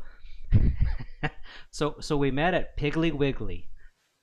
so 1.72 1.96
so 2.00 2.18
we 2.18 2.32
met 2.32 2.54
at 2.54 2.78
Piggly 2.78 3.12
Wiggly, 3.12 3.68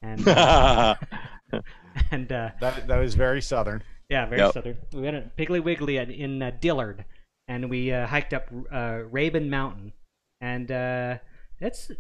and 0.03 0.27
uh, 0.27 0.95
and 2.11 2.31
uh, 2.33 2.51
That 2.61 2.87
that 2.89 2.99
was 2.99 3.15
very 3.15 3.41
southern. 3.43 3.83
yeah, 4.09 4.27
very 4.27 4.41
Yep. 4.43 4.53
southern. 4.53 4.77
We 4.93 5.03
went 5.03 5.17
at 5.17 5.37
Piggly 5.37 5.63
Wiggly 5.63 5.97
in, 5.99 6.11
in 6.11 6.43
uh, 6.43 6.53
Dillard, 6.61 7.05
and 7.49 7.71
we 7.71 7.93
uh, 7.93 8.07
hiked 8.07 8.35
up 8.35 8.49
uh, 8.71 9.03
Rabun 9.11 9.49
Mountain, 9.49 9.93
and 10.41 10.71
uh, 10.71 11.19
it's 11.61 11.91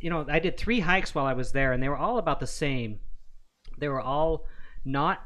you 0.00 0.10
know 0.10 0.24
I 0.28 0.38
did 0.38 0.56
three 0.56 0.80
hikes 0.80 1.14
while 1.14 1.26
I 1.26 1.32
was 1.34 1.52
there, 1.52 1.72
and 1.72 1.82
they 1.82 1.88
were 1.88 1.96
all 1.96 2.18
about 2.18 2.40
the 2.40 2.46
same. 2.46 3.00
They 3.78 3.88
were 3.88 4.00
all 4.00 4.46
not 4.84 5.24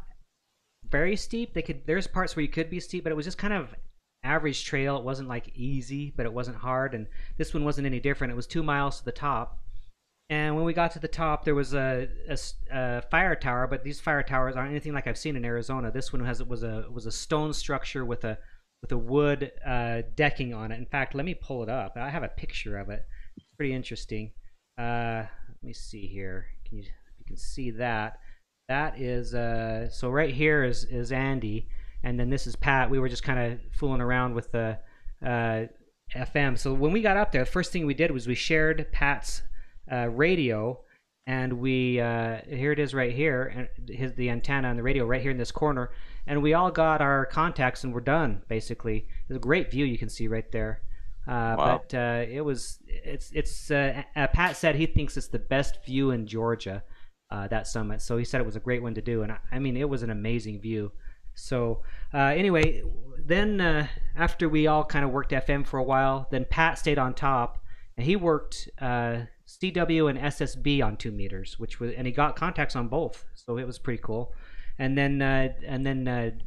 very 0.88 1.16
steep. 1.16 1.52
They 1.52 1.62
could 1.62 1.86
there's 1.86 2.06
parts 2.06 2.34
where 2.36 2.42
you 2.42 2.48
could 2.48 2.70
be 2.70 2.80
steep, 2.80 3.04
but 3.04 3.12
it 3.12 3.16
was 3.16 3.26
just 3.26 3.38
kind 3.38 3.52
of 3.52 3.74
average 4.22 4.64
trail. 4.64 4.96
It 4.96 5.04
wasn't 5.04 5.28
like 5.28 5.52
easy, 5.54 6.12
but 6.16 6.26
it 6.26 6.32
wasn't 6.32 6.58
hard, 6.58 6.94
and 6.94 7.06
this 7.36 7.54
one 7.54 7.64
wasn't 7.64 7.86
any 7.86 8.00
different. 8.00 8.32
It 8.32 8.36
was 8.36 8.46
two 8.46 8.62
miles 8.62 8.98
to 8.98 9.04
the 9.04 9.12
top. 9.12 9.58
And 10.30 10.56
when 10.56 10.64
we 10.64 10.74
got 10.74 10.92
to 10.92 10.98
the 10.98 11.08
top, 11.08 11.44
there 11.44 11.54
was 11.54 11.72
a 11.72 12.08
fire 13.10 13.34
tower, 13.34 13.66
but 13.66 13.82
these 13.82 13.98
fire 13.98 14.22
towers 14.22 14.56
aren't 14.56 14.70
anything 14.70 14.92
like 14.92 15.06
I've 15.06 15.16
seen 15.16 15.36
in 15.36 15.44
Arizona. 15.44 15.90
This 15.90 16.12
one 16.12 16.24
has 16.24 16.42
was 16.44 16.62
a 16.62 16.84
was 16.92 17.06
a 17.06 17.12
stone 17.12 17.54
structure 17.54 18.04
with 18.04 18.24
a 18.24 18.38
with 18.82 18.92
a 18.92 18.98
wood 18.98 19.52
uh, 19.66 20.02
decking 20.14 20.52
on 20.52 20.70
it. 20.70 20.78
In 20.78 20.86
fact, 20.86 21.14
let 21.14 21.24
me 21.24 21.34
pull 21.34 21.62
it 21.62 21.68
up. 21.68 21.96
I 21.96 22.10
have 22.10 22.22
a 22.22 22.28
picture 22.28 22.76
of 22.78 22.90
it. 22.90 23.06
It's 23.36 23.46
pretty 23.56 23.72
interesting. 23.72 24.32
Uh, 24.78 25.24
let 25.48 25.62
me 25.62 25.72
see 25.72 26.06
here. 26.06 26.46
Can 26.66 26.78
you 26.78 26.84
you 27.18 27.24
can 27.26 27.36
see 27.36 27.70
that? 27.70 28.20
That 28.68 29.00
is 29.00 29.34
uh, 29.34 29.88
so 29.88 30.10
right 30.10 30.34
here 30.34 30.62
is 30.62 30.84
is 30.84 31.10
Andy, 31.10 31.68
and 32.02 32.18
then 32.18 32.30
this 32.30 32.46
is 32.46 32.56
Pat. 32.56 32.90
We 32.90 32.98
were 32.98 33.08
just 33.08 33.22
kind 33.22 33.52
of 33.52 33.60
fooling 33.72 34.00
around 34.00 34.34
with 34.34 34.52
the 34.52 34.78
uh, 35.24 35.66
FM. 36.14 36.58
So 36.58 36.72
when 36.72 36.92
we 36.92 37.02
got 37.02 37.16
up 37.16 37.32
there, 37.32 37.44
the 37.44 37.50
first 37.50 37.72
thing 37.72 37.86
we 37.86 37.94
did 37.94 38.10
was 38.10 38.26
we 38.26 38.34
shared 38.34 38.90
Pat's 38.92 39.42
uh, 39.90 40.08
radio, 40.08 40.80
and 41.26 41.54
we 41.54 42.00
uh, 42.00 42.38
here 42.48 42.72
it 42.72 42.78
is 42.78 42.94
right 42.94 43.12
here, 43.12 43.68
and 43.78 43.88
his 43.88 44.12
the 44.14 44.30
antenna 44.30 44.68
and 44.68 44.78
the 44.78 44.82
radio 44.82 45.04
right 45.04 45.20
here 45.20 45.30
in 45.30 45.38
this 45.38 45.52
corner, 45.52 45.90
and 46.26 46.42
we 46.42 46.54
all 46.54 46.70
got 46.70 47.00
our 47.00 47.26
contacts 47.26 47.84
and 47.84 47.92
we're 47.92 48.00
done 48.00 48.42
basically. 48.48 49.06
There's 49.26 49.36
a 49.36 49.40
great 49.40 49.70
view 49.70 49.84
you 49.84 49.98
can 49.98 50.08
see 50.08 50.28
right 50.28 50.50
there. 50.52 50.82
Uh, 51.26 51.56
Wow. 51.58 51.82
But 51.88 51.94
uh, 51.94 52.24
it 52.26 52.40
was 52.40 52.78
it's 52.88 53.30
it's 53.32 53.70
uh, 53.70 54.02
uh, 54.16 54.28
Pat 54.28 54.56
said 54.56 54.76
he 54.76 54.86
thinks 54.86 55.16
it's 55.16 55.28
the 55.28 55.38
best 55.38 55.84
view 55.84 56.10
in 56.10 56.26
Georgia. 56.26 56.82
Uh, 57.30 57.46
that 57.48 57.66
summit, 57.66 58.00
so 58.00 58.16
he 58.16 58.24
said 58.24 58.40
it 58.40 58.46
was 58.46 58.56
a 58.56 58.60
great 58.60 58.82
one 58.82 58.94
to 58.94 59.02
do, 59.02 59.22
and 59.22 59.32
I, 59.32 59.38
I 59.52 59.58
mean 59.58 59.76
it 59.76 59.86
was 59.86 60.02
an 60.02 60.08
amazing 60.08 60.62
view. 60.62 60.90
So 61.40 61.82
uh, 62.12 62.18
anyway, 62.18 62.82
then 63.18 63.60
uh, 63.60 63.86
after 64.16 64.48
we 64.48 64.66
all 64.66 64.84
kind 64.84 65.04
of 65.04 65.10
worked 65.10 65.32
FM 65.32 65.66
for 65.66 65.78
a 65.78 65.82
while, 65.82 66.26
then 66.30 66.44
Pat 66.48 66.78
stayed 66.78 66.98
on 66.98 67.14
top, 67.14 67.62
and 67.96 68.06
he 68.06 68.16
worked 68.16 68.68
uh, 68.80 69.22
CW 69.46 70.10
and 70.10 70.18
SSB 70.18 70.84
on 70.84 70.96
two 70.96 71.10
meters, 71.10 71.58
which 71.58 71.80
was, 71.80 71.92
and 71.94 72.06
he 72.06 72.12
got 72.12 72.36
contacts 72.36 72.76
on 72.76 72.88
both, 72.88 73.24
so 73.34 73.58
it 73.58 73.66
was 73.66 73.78
pretty 73.78 74.00
cool. 74.02 74.32
And 74.78 74.96
then 74.96 75.20
and 75.20 75.84
then 75.84 76.40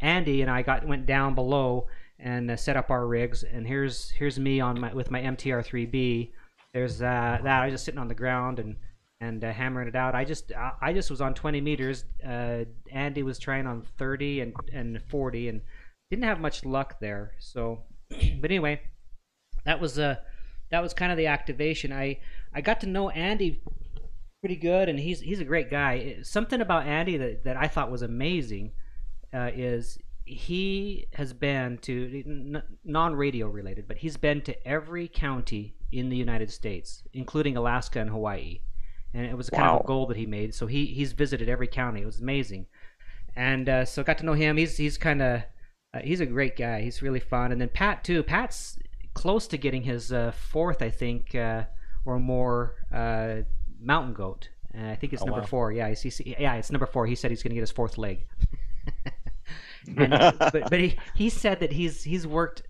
Andy 0.00 0.42
and 0.42 0.50
I 0.50 0.62
got 0.62 0.86
went 0.86 1.06
down 1.06 1.34
below 1.34 1.86
and 2.18 2.50
uh, 2.50 2.56
set 2.56 2.76
up 2.76 2.90
our 2.90 3.06
rigs. 3.06 3.42
And 3.42 3.66
here's 3.66 4.10
here's 4.10 4.38
me 4.38 4.60
on 4.60 4.80
my 4.80 4.92
with 4.92 5.10
my 5.10 5.20
MTR3B. 5.20 6.32
There's 6.72 7.00
uh, 7.00 7.38
that 7.42 7.62
I 7.62 7.66
was 7.66 7.74
just 7.74 7.84
sitting 7.84 8.00
on 8.00 8.08
the 8.08 8.14
ground 8.14 8.58
and 8.58 8.76
and 9.20 9.44
uh, 9.44 9.52
hammering 9.52 9.88
it 9.88 9.96
out. 9.96 10.14
I 10.14 10.24
just 10.24 10.52
I, 10.52 10.72
I 10.80 10.92
just 10.92 11.10
was 11.10 11.20
on 11.20 11.34
20 11.34 11.60
meters. 11.60 12.04
Uh, 12.26 12.64
Andy 12.90 13.22
was 13.22 13.38
trying 13.38 13.66
on 13.66 13.82
30 13.98 14.40
and 14.40 14.54
and 14.72 15.02
40 15.08 15.48
and 15.48 15.60
didn't 16.10 16.24
have 16.24 16.40
much 16.40 16.64
luck 16.64 17.00
there. 17.00 17.32
So, 17.38 17.84
but 18.10 18.50
anyway, 18.50 18.80
that 19.64 19.80
was 19.80 19.98
uh 19.98 20.16
that 20.70 20.82
was 20.82 20.94
kind 20.94 21.12
of 21.12 21.18
the 21.18 21.26
activation. 21.26 21.92
I 21.92 22.20
I 22.52 22.60
got 22.60 22.80
to 22.80 22.86
know 22.86 23.10
Andy 23.10 23.62
pretty 24.40 24.56
good, 24.56 24.88
and 24.88 24.98
he's 24.98 25.20
he's 25.20 25.40
a 25.40 25.44
great 25.44 25.70
guy. 25.70 26.16
Something 26.22 26.60
about 26.60 26.86
Andy 26.86 27.16
that 27.16 27.44
that 27.44 27.56
I 27.56 27.68
thought 27.68 27.90
was 27.90 28.02
amazing 28.02 28.72
uh, 29.32 29.50
is 29.54 29.98
he 30.26 31.06
has 31.14 31.32
been 31.32 31.78
to 31.78 32.62
non-radio 32.84 33.48
related, 33.48 33.86
but 33.86 33.98
he's 33.98 34.16
been 34.16 34.40
to 34.42 34.68
every 34.68 35.08
county 35.08 35.76
in 35.92 36.08
the 36.08 36.16
United 36.16 36.50
States, 36.50 37.02
including 37.12 37.56
Alaska 37.56 38.00
and 38.00 38.10
Hawaii, 38.10 38.60
and 39.14 39.24
it 39.26 39.36
was 39.36 39.48
kind 39.48 39.70
of 39.70 39.80
a 39.82 39.86
goal 39.86 40.06
that 40.06 40.16
he 40.16 40.26
made. 40.26 40.54
So 40.54 40.66
he 40.66 40.86
he's 40.86 41.12
visited 41.12 41.48
every 41.48 41.68
county. 41.68 42.02
It 42.02 42.06
was 42.06 42.20
amazing, 42.20 42.66
and 43.36 43.68
uh, 43.68 43.84
so 43.84 44.02
got 44.02 44.18
to 44.18 44.26
know 44.26 44.32
him. 44.34 44.56
He's 44.56 44.76
he's 44.76 44.98
kind 44.98 45.22
of 45.22 45.42
uh, 45.94 46.00
he's 46.02 46.20
a 46.20 46.26
great 46.26 46.56
guy. 46.56 46.82
He's 46.82 47.00
really 47.02 47.20
fun. 47.20 47.52
And 47.52 47.60
then 47.60 47.68
Pat 47.68 48.02
too. 48.04 48.22
Pat's 48.22 48.78
close 49.14 49.46
to 49.48 49.56
getting 49.56 49.82
his 49.82 50.12
uh, 50.12 50.32
fourth, 50.32 50.82
I 50.82 50.90
think, 50.90 51.34
uh, 51.34 51.64
or 52.04 52.18
more 52.18 52.74
uh, 52.92 53.42
mountain 53.80 54.12
goat. 54.12 54.48
And 54.72 54.88
I 54.88 54.96
think 54.96 55.12
it's 55.12 55.22
Oh, 55.22 55.26
number 55.26 55.42
wow. 55.42 55.46
four. 55.46 55.72
Yeah, 55.72 55.88
he's, 55.88 56.02
he's, 56.02 56.20
yeah, 56.26 56.54
it's 56.54 56.72
number 56.72 56.86
four. 56.86 57.06
He 57.06 57.14
said 57.14 57.30
he's 57.30 57.44
going 57.44 57.50
to 57.50 57.54
get 57.54 57.60
his 57.60 57.70
fourth 57.70 57.96
leg. 57.96 58.26
and, 59.96 60.10
but 60.38 60.68
but 60.68 60.80
he, 60.80 60.98
he 61.14 61.28
said 61.30 61.60
that 61.60 61.72
he's 61.72 62.02
he's 62.02 62.26
worked 62.26 62.62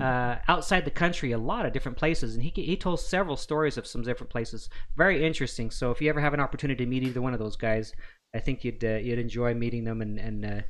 uh, 0.00 0.36
outside 0.48 0.84
the 0.84 0.90
country 0.90 1.32
a 1.32 1.38
lot 1.38 1.66
of 1.66 1.72
different 1.72 1.96
places, 1.96 2.34
and 2.34 2.42
he 2.44 2.52
he 2.54 2.76
told 2.76 3.00
several 3.00 3.36
stories 3.36 3.76
of 3.76 3.86
some 3.86 4.02
different 4.02 4.30
places. 4.30 4.68
Very 4.96 5.24
interesting. 5.26 5.70
So 5.70 5.90
if 5.90 6.00
you 6.00 6.08
ever 6.10 6.20
have 6.20 6.34
an 6.34 6.40
opportunity 6.40 6.84
to 6.84 6.90
meet 6.90 7.02
either 7.02 7.22
one 7.22 7.32
of 7.32 7.38
those 7.38 7.56
guys, 7.56 7.94
I 8.34 8.38
think 8.40 8.64
you'd 8.64 8.84
uh, 8.84 8.96
you'd 8.96 9.18
enjoy 9.18 9.54
meeting 9.54 9.84
them 9.84 10.02
and 10.02 10.18
and 10.18 10.44
uh, 10.44 10.60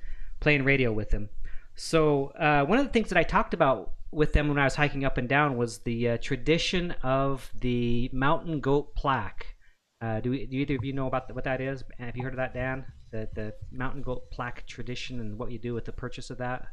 playing 0.40 0.64
radio 0.64 0.92
with 0.92 1.10
them. 1.10 1.30
So 1.74 2.26
uh, 2.38 2.64
one 2.64 2.78
of 2.78 2.86
the 2.86 2.92
things 2.92 3.08
that 3.08 3.18
I 3.18 3.22
talked 3.22 3.54
about 3.54 3.92
with 4.10 4.32
them 4.32 4.48
when 4.48 4.58
I 4.58 4.64
was 4.64 4.74
hiking 4.74 5.04
up 5.04 5.18
and 5.18 5.28
down 5.28 5.56
was 5.56 5.78
the 5.80 6.10
uh, 6.10 6.18
tradition 6.18 6.92
of 7.02 7.50
the 7.60 8.10
mountain 8.12 8.60
goat 8.60 8.94
plaque. 8.94 9.54
Uh, 10.00 10.20
do, 10.20 10.30
we, 10.30 10.46
do 10.46 10.56
either 10.56 10.76
of 10.76 10.84
you 10.84 10.92
know 10.92 11.06
about 11.06 11.32
what 11.34 11.44
that 11.44 11.60
is? 11.60 11.82
Have 11.98 12.16
you 12.16 12.22
heard 12.22 12.32
of 12.32 12.38
that, 12.38 12.54
Dan? 12.54 12.84
The 13.10 13.28
the 13.34 13.54
mountain 13.72 14.02
goat 14.02 14.30
plaque 14.30 14.66
tradition 14.66 15.20
and 15.20 15.38
what 15.38 15.50
you 15.50 15.58
do 15.58 15.74
with 15.74 15.84
the 15.84 15.92
purchase 15.92 16.30
of 16.30 16.38
that? 16.38 16.66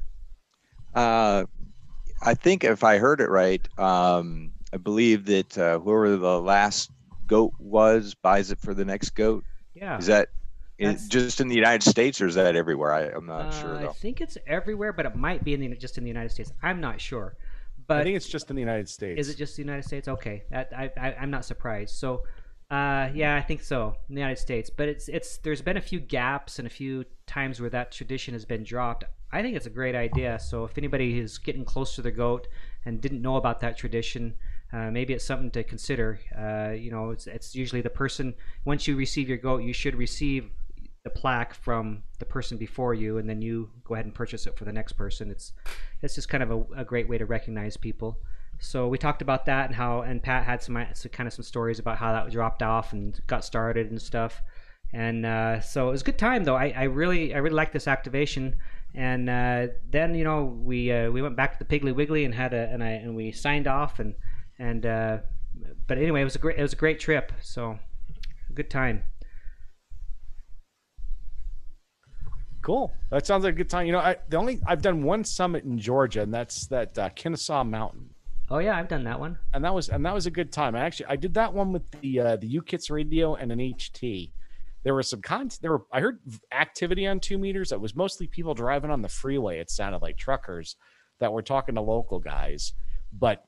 Uh, 0.93 1.45
I 2.25 2.33
think 2.33 2.63
if 2.63 2.83
I 2.83 2.97
heard 2.97 3.21
it 3.21 3.29
right, 3.29 3.67
um, 3.79 4.51
I 4.73 4.77
believe 4.77 5.25
that 5.25 5.57
uh, 5.57 5.79
whoever 5.79 6.17
the 6.17 6.41
last 6.41 6.91
goat 7.27 7.53
was 7.59 8.15
buys 8.15 8.51
it 8.51 8.59
for 8.59 8.73
the 8.73 8.85
next 8.85 9.11
goat. 9.11 9.45
Yeah. 9.73 9.97
Is 9.97 10.07
that 10.07 10.29
is 10.77 11.07
just 11.07 11.39
in 11.41 11.47
the 11.47 11.55
United 11.55 11.83
States 11.83 12.19
or 12.21 12.27
is 12.27 12.35
that 12.35 12.55
everywhere? 12.55 12.93
I, 12.93 13.03
I'm 13.09 13.25
not 13.25 13.53
sure 13.53 13.75
Uh, 13.75 13.83
I 13.83 13.87
think 13.87 14.21
it's 14.21 14.37
everywhere, 14.47 14.93
but 14.93 15.05
it 15.05 15.15
might 15.15 15.43
be 15.43 15.53
in 15.53 15.61
the, 15.61 15.75
just 15.75 15.97
in 15.97 16.03
the 16.03 16.09
United 16.09 16.29
States. 16.31 16.51
I'm 16.61 16.81
not 16.81 16.99
sure. 16.99 17.37
But 17.87 17.99
I 17.99 18.03
think 18.03 18.17
it's 18.17 18.27
just 18.27 18.49
in 18.49 18.55
the 18.55 18.61
United 18.61 18.89
States. 18.89 19.19
Is 19.19 19.29
it 19.29 19.37
just 19.37 19.55
the 19.55 19.61
United 19.61 19.83
States? 19.83 20.07
Okay, 20.07 20.43
that, 20.49 20.71
I, 20.75 20.91
I 20.97 21.15
I'm 21.15 21.29
not 21.31 21.45
surprised. 21.45 21.95
So, 21.95 22.23
Uh, 22.71 23.09
yeah, 23.13 23.35
I 23.35 23.41
think 23.43 23.61
so 23.61 23.95
in 24.09 24.15
the 24.15 24.21
United 24.21 24.41
States, 24.41 24.71
but 24.71 24.89
it's 24.89 25.07
it's 25.07 25.37
there's 25.37 25.61
been 25.61 25.77
a 25.77 25.81
few 25.81 25.99
gaps 25.99 26.57
and 26.59 26.65
a 26.67 26.69
few 26.71 27.05
times 27.27 27.61
where 27.61 27.69
that 27.69 27.91
tradition 27.91 28.33
has 28.33 28.43
been 28.45 28.63
dropped. 28.63 29.03
I 29.35 29.41
think 29.41 29.57
it's 29.57 29.65
a 29.65 29.69
great 29.81 29.95
idea. 29.95 30.39
So 30.39 30.63
if 30.63 30.77
anybody 30.77 31.19
is 31.19 31.37
getting 31.37 31.65
close 31.65 31.95
to 31.95 32.01
their 32.01 32.13
goat 32.13 32.47
and 32.85 33.01
didn't 33.01 33.21
know 33.21 33.35
about 33.35 33.59
that 33.59 33.77
tradition, 33.77 34.33
uh, 34.71 34.89
maybe 34.91 35.13
it's 35.13 35.25
something 35.25 35.51
to 35.51 35.63
consider. 35.63 36.19
Uh, 36.37 36.71
you 36.71 36.89
know, 36.89 37.09
it's 37.09 37.27
it's 37.27 37.53
usually 37.53 37.81
the 37.81 37.89
person 37.89 38.33
once 38.63 38.87
you 38.87 38.95
receive 38.95 39.27
your 39.27 39.37
goat, 39.37 39.61
you 39.61 39.73
should 39.73 39.95
receive 39.95 40.51
the 41.03 41.09
plaque 41.09 41.53
from 41.53 42.01
the 42.19 42.25
person 42.25 42.57
before 42.57 42.93
you, 42.93 43.17
and 43.17 43.29
then 43.29 43.41
you 43.41 43.69
go 43.83 43.93
ahead 43.95 44.05
and 44.05 44.15
purchase 44.15 44.47
it 44.47 44.57
for 44.57 44.63
the 44.63 44.71
next 44.71 44.93
person. 44.93 45.29
It's 45.29 45.51
it's 46.01 46.15
just 46.15 46.29
kind 46.29 46.41
of 46.41 46.51
a, 46.51 46.81
a 46.81 46.85
great 46.85 47.09
way 47.09 47.17
to 47.17 47.25
recognize 47.25 47.75
people. 47.75 48.17
So 48.59 48.87
we 48.87 48.97
talked 48.97 49.21
about 49.21 49.45
that 49.47 49.65
and 49.65 49.75
how, 49.75 50.01
and 50.01 50.23
Pat 50.23 50.45
had 50.45 50.63
some, 50.63 50.81
some 50.93 51.11
kind 51.11 51.27
of 51.27 51.33
some 51.33 51.43
stories 51.43 51.77
about 51.77 51.97
how 51.97 52.13
that 52.13 52.31
dropped 52.31 52.63
off 52.63 52.93
and 52.93 53.19
got 53.27 53.43
started 53.43 53.91
and 53.91 54.01
stuff. 54.01 54.41
And 54.93 55.25
uh, 55.25 55.59
so 55.59 55.89
it 55.89 55.91
was 55.91 56.01
a 56.01 56.05
good 56.05 56.17
time 56.17 56.43
though. 56.43 56.55
I, 56.55 56.73
I 56.75 56.83
really 56.83 57.33
I 57.33 57.39
really 57.39 57.55
like 57.55 57.73
this 57.73 57.87
activation. 57.87 58.55
And 58.95 59.29
uh, 59.29 59.67
then 59.89 60.15
you 60.15 60.23
know 60.23 60.45
we 60.45 60.91
uh, 60.91 61.11
we 61.11 61.21
went 61.21 61.35
back 61.35 61.57
to 61.57 61.63
the 61.63 61.65
Piggly 61.65 61.93
Wiggly 61.93 62.23
and 62.23 62.33
had 62.33 62.53
a 62.53 62.69
and 62.71 62.83
I 62.83 62.91
and 62.91 63.15
we 63.15 63.31
signed 63.31 63.67
off 63.67 63.99
and 63.99 64.15
and 64.57 64.85
uh, 64.85 65.17
but 65.87 65.97
anyway 65.97 66.21
it 66.21 66.23
was 66.23 66.35
a 66.35 66.39
great 66.39 66.57
it 66.57 66.61
was 66.61 66.73
a 66.73 66.77
great 66.77 66.99
trip. 66.99 67.31
So 67.41 67.77
good 68.53 68.69
time. 68.69 69.03
Cool. 72.61 72.91
That 73.11 73.27
sounds 73.27 73.43
like 73.43 73.53
a 73.53 73.57
good 73.57 73.69
time. 73.69 73.85
You 73.85 73.91
know, 73.91 73.99
I 73.99 74.15
the 74.29 74.37
only 74.37 74.61
I've 74.65 74.81
done 74.81 75.03
one 75.03 75.23
summit 75.23 75.65
in 75.65 75.77
Georgia, 75.77 76.21
and 76.21 76.33
that's 76.33 76.65
that 76.67 76.97
uh, 76.97 77.09
Kennesaw 77.09 77.63
Mountain. 77.63 78.09
Oh 78.49 78.59
yeah, 78.59 78.77
I've 78.77 78.87
done 78.87 79.03
that 79.03 79.19
one. 79.19 79.37
And 79.53 79.63
that 79.63 79.73
was 79.73 79.89
and 79.89 80.05
that 80.05 80.13
was 80.13 80.25
a 80.25 80.31
good 80.31 80.51
time. 80.51 80.75
I 80.75 80.79
actually 80.79 81.07
I 81.07 81.15
did 81.15 81.33
that 81.33 81.53
one 81.53 81.73
with 81.73 81.83
the 82.01 82.19
uh, 82.19 82.35
the 82.37 82.49
UKITS 82.49 82.89
radio 82.89 83.35
and 83.35 83.51
an 83.51 83.59
HT. 83.59 84.31
There 84.85 84.93
was 84.93 85.09
some 85.09 85.21
content. 85.21 85.59
There 85.61 85.71
were 85.71 85.85
I 85.91 85.99
heard 85.99 86.19
activity 86.51 87.07
on 87.07 87.19
two 87.19 87.39
meters. 87.39 87.71
That 87.71 87.81
was 87.81 87.95
mostly 87.95 88.27
people 88.27 88.53
driving 88.53 88.91
on 88.91 89.01
the 89.01 89.09
freeway. 89.09 89.59
It 89.59 89.71
sounded 89.71 90.03
like 90.03 90.15
truckers 90.15 90.75
that 91.19 91.33
were 91.33 91.41
talking 91.41 91.73
to 91.75 91.81
local 91.81 92.19
guys. 92.19 92.73
But 93.11 93.43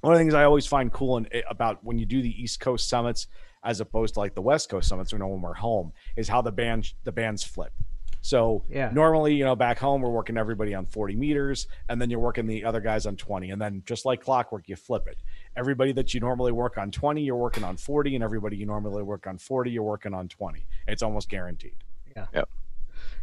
one 0.00 0.12
of 0.12 0.18
the 0.18 0.22
things 0.22 0.34
I 0.34 0.42
always 0.44 0.66
find 0.66 0.92
cool 0.92 1.16
in, 1.16 1.28
eh, 1.32 1.42
about 1.48 1.84
when 1.84 1.96
you 1.96 2.04
do 2.04 2.20
the 2.20 2.42
East 2.42 2.58
Coast 2.58 2.88
summits 2.88 3.28
as 3.62 3.80
opposed 3.80 4.14
to 4.14 4.20
like 4.20 4.34
the 4.34 4.42
West 4.42 4.68
Coast 4.68 4.88
summits, 4.88 5.12
when 5.12 5.22
we're 5.40 5.54
home, 5.54 5.92
is 6.16 6.28
how 6.28 6.42
the 6.42 6.52
band 6.52 6.92
the 7.04 7.12
bands 7.12 7.44
flip. 7.44 7.72
So 8.20 8.64
yeah. 8.68 8.90
normally, 8.92 9.34
you 9.34 9.44
know, 9.44 9.54
back 9.54 9.78
home 9.78 10.02
we're 10.02 10.10
working 10.10 10.36
everybody 10.36 10.74
on 10.74 10.86
40 10.86 11.14
meters, 11.14 11.68
and 11.88 12.02
then 12.02 12.10
you're 12.10 12.18
working 12.18 12.46
the 12.46 12.64
other 12.64 12.80
guys 12.80 13.06
on 13.06 13.16
20, 13.16 13.50
and 13.50 13.62
then 13.62 13.82
just 13.86 14.04
like 14.04 14.24
clockwork, 14.24 14.68
you 14.68 14.74
flip 14.74 15.06
it. 15.06 15.18
Everybody 15.56 15.92
that 15.92 16.14
you 16.14 16.20
normally 16.20 16.52
work 16.52 16.78
on 16.78 16.90
20, 16.90 17.22
you're 17.22 17.36
working 17.36 17.64
on 17.64 17.76
40, 17.76 18.14
and 18.14 18.24
everybody 18.24 18.56
you 18.56 18.66
normally 18.66 19.02
work 19.02 19.26
on 19.26 19.38
40, 19.38 19.70
you're 19.70 19.82
working 19.82 20.14
on 20.14 20.28
20. 20.28 20.66
It's 20.88 21.02
almost 21.02 21.28
guaranteed. 21.28 21.76
Yeah. 22.16 22.26
Yep. 22.34 22.48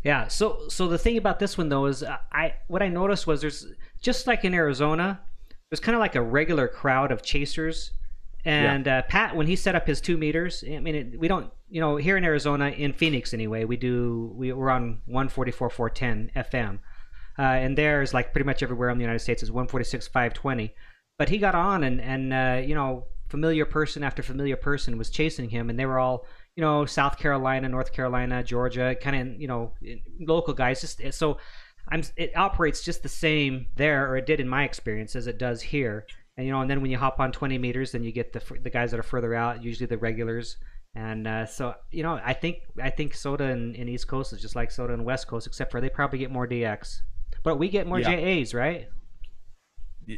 Yeah. 0.03 0.27
So 0.27 0.67
so 0.67 0.87
the 0.87 0.97
thing 0.97 1.17
about 1.17 1.39
this 1.39 1.57
one 1.57 1.69
though 1.69 1.85
is 1.85 2.03
uh, 2.03 2.17
I 2.31 2.55
what 2.67 2.81
I 2.81 2.87
noticed 2.87 3.27
was 3.27 3.41
there's 3.41 3.67
just 4.01 4.27
like 4.27 4.43
in 4.43 4.53
Arizona, 4.53 5.21
there's 5.69 5.79
kind 5.79 5.95
of 5.95 5.99
like 5.99 6.15
a 6.15 6.21
regular 6.21 6.67
crowd 6.67 7.11
of 7.11 7.21
chasers 7.21 7.91
and 8.45 8.85
yeah. 8.85 8.99
uh, 8.99 9.01
Pat, 9.03 9.35
when 9.35 9.47
he 9.47 9.55
set 9.55 9.75
up 9.75 9.85
his 9.85 10.01
two 10.01 10.17
meters, 10.17 10.63
I 10.67 10.79
mean, 10.79 10.95
it, 10.95 11.19
we 11.19 11.27
don't, 11.27 11.51
you 11.69 11.79
know, 11.79 11.97
here 11.97 12.17
in 12.17 12.23
Arizona, 12.23 12.69
in 12.69 12.93
Phoenix 12.93 13.33
anyway, 13.33 13.65
we 13.65 13.77
do, 13.77 14.31
we, 14.35 14.51
we're 14.51 14.71
on 14.71 15.01
144, 15.05 15.69
410 15.69 16.31
FM. 16.35 16.79
Uh, 17.37 17.41
and 17.41 17.77
there's 17.77 18.13
like 18.13 18.33
pretty 18.33 18.45
much 18.45 18.63
everywhere 18.63 18.89
in 18.89 18.97
the 18.97 19.03
United 19.03 19.19
States 19.19 19.43
is 19.43 19.51
146, 19.51 20.07
520. 20.07 20.73
But 21.21 21.29
he 21.29 21.37
got 21.37 21.53
on 21.53 21.83
and, 21.83 22.01
and 22.01 22.33
uh, 22.33 22.61
you 22.65 22.73
know, 22.73 23.05
familiar 23.29 23.65
person 23.65 24.03
after 24.03 24.23
familiar 24.23 24.57
person 24.57 24.97
was 24.97 25.11
chasing 25.11 25.49
him. 25.49 25.69
And 25.69 25.77
they 25.77 25.85
were 25.85 25.99
all, 25.99 26.25
you 26.55 26.61
know, 26.61 26.85
South 26.85 27.19
Carolina, 27.19 27.69
North 27.69 27.93
Carolina, 27.93 28.43
Georgia, 28.43 28.95
kind 28.99 29.15
of, 29.15 29.39
you 29.39 29.47
know, 29.47 29.73
local 30.19 30.55
guys. 30.55 30.81
Just 30.81 31.01
So 31.13 31.37
I'm, 31.89 32.01
it 32.17 32.35
operates 32.35 32.83
just 32.83 33.03
the 33.03 33.09
same 33.09 33.67
there, 33.75 34.09
or 34.09 34.17
it 34.17 34.25
did 34.25 34.39
in 34.39 34.49
my 34.49 34.63
experience, 34.63 35.15
as 35.15 35.27
it 35.27 35.37
does 35.37 35.61
here 35.61 36.07
and 36.37 36.47
you 36.47 36.53
know, 36.53 36.61
and 36.61 36.69
then 36.69 36.81
when 36.81 36.89
you 36.89 36.97
hop 36.97 37.19
on 37.19 37.31
20 37.31 37.57
meters, 37.57 37.91
then 37.91 38.03
you 38.03 38.11
get 38.11 38.33
the 38.33 38.41
the 38.63 38.69
guys 38.69 38.91
that 38.91 38.99
are 38.99 39.03
further 39.03 39.35
out, 39.35 39.63
usually 39.63 39.85
the 39.85 39.97
regulars. 39.97 40.57
And 40.95 41.27
uh, 41.27 41.45
so, 41.45 41.75
you 41.91 42.03
know, 42.03 42.19
I 42.23 42.33
think 42.33 42.57
I 42.81 42.89
think 42.89 43.13
SOTA 43.13 43.51
in, 43.51 43.75
in 43.75 43.87
East 43.87 44.07
Coast 44.07 44.33
is 44.33 44.41
just 44.41 44.55
like 44.55 44.71
SOTA 44.71 44.93
in 44.93 45.03
West 45.03 45.27
Coast, 45.27 45.45
except 45.45 45.71
for 45.71 45.81
they 45.81 45.89
probably 45.89 46.19
get 46.19 46.31
more 46.31 46.47
DX, 46.47 47.01
but 47.43 47.57
we 47.57 47.69
get 47.69 47.85
more 47.85 47.99
yeah. 47.99 48.39
JAs, 48.39 48.53
right? 48.53 48.87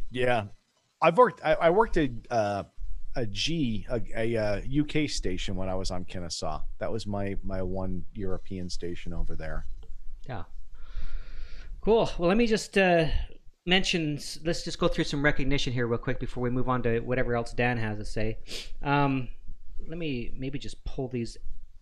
Yeah, 0.10 0.46
I've 1.04 1.18
worked. 1.18 1.42
I, 1.44 1.54
I 1.54 1.70
worked 1.70 1.98
at 1.98 2.12
uh, 2.32 2.64
a 3.16 3.26
G, 3.26 3.86
a, 3.90 4.02
a, 4.16 4.34
a, 4.36 4.80
UK 4.82 5.10
station 5.10 5.58
when 5.58 5.68
I 5.68 5.76
was 5.76 5.92
on 5.92 6.06
Kennesaw. 6.06 6.62
That 6.80 6.92
was 6.92 7.06
my 7.06 7.36
my 7.44 7.62
one 7.62 8.06
European 8.14 8.70
station 8.70 9.14
over 9.14 9.36
there. 9.36 9.68
Yeah. 10.28 10.44
Cool. 11.82 12.10
Well, 12.18 12.30
let 12.30 12.38
me 12.38 12.48
just 12.48 12.78
uh, 12.78 13.08
mentions 13.66 14.40
let's 14.46 14.64
just 14.64 14.80
go 14.80 14.88
through 14.88 15.04
some 15.04 15.24
recognition 15.24 15.74
here 15.74 15.88
real 15.88 16.00
quick 16.00 16.22
before 16.22 16.42
we 16.42 16.50
move 16.50 16.70
on 16.70 16.82
to 16.84 17.02
whatever 17.02 17.36
else 17.36 17.52
Dan 17.52 17.78
has 17.78 17.98
to 17.98 18.06
say. 18.06 18.38
Um, 18.82 19.28
let 19.86 19.98
me 19.98 20.32
maybe 20.38 20.58
just 20.58 20.82
pull 20.86 21.10
these, 21.10 21.38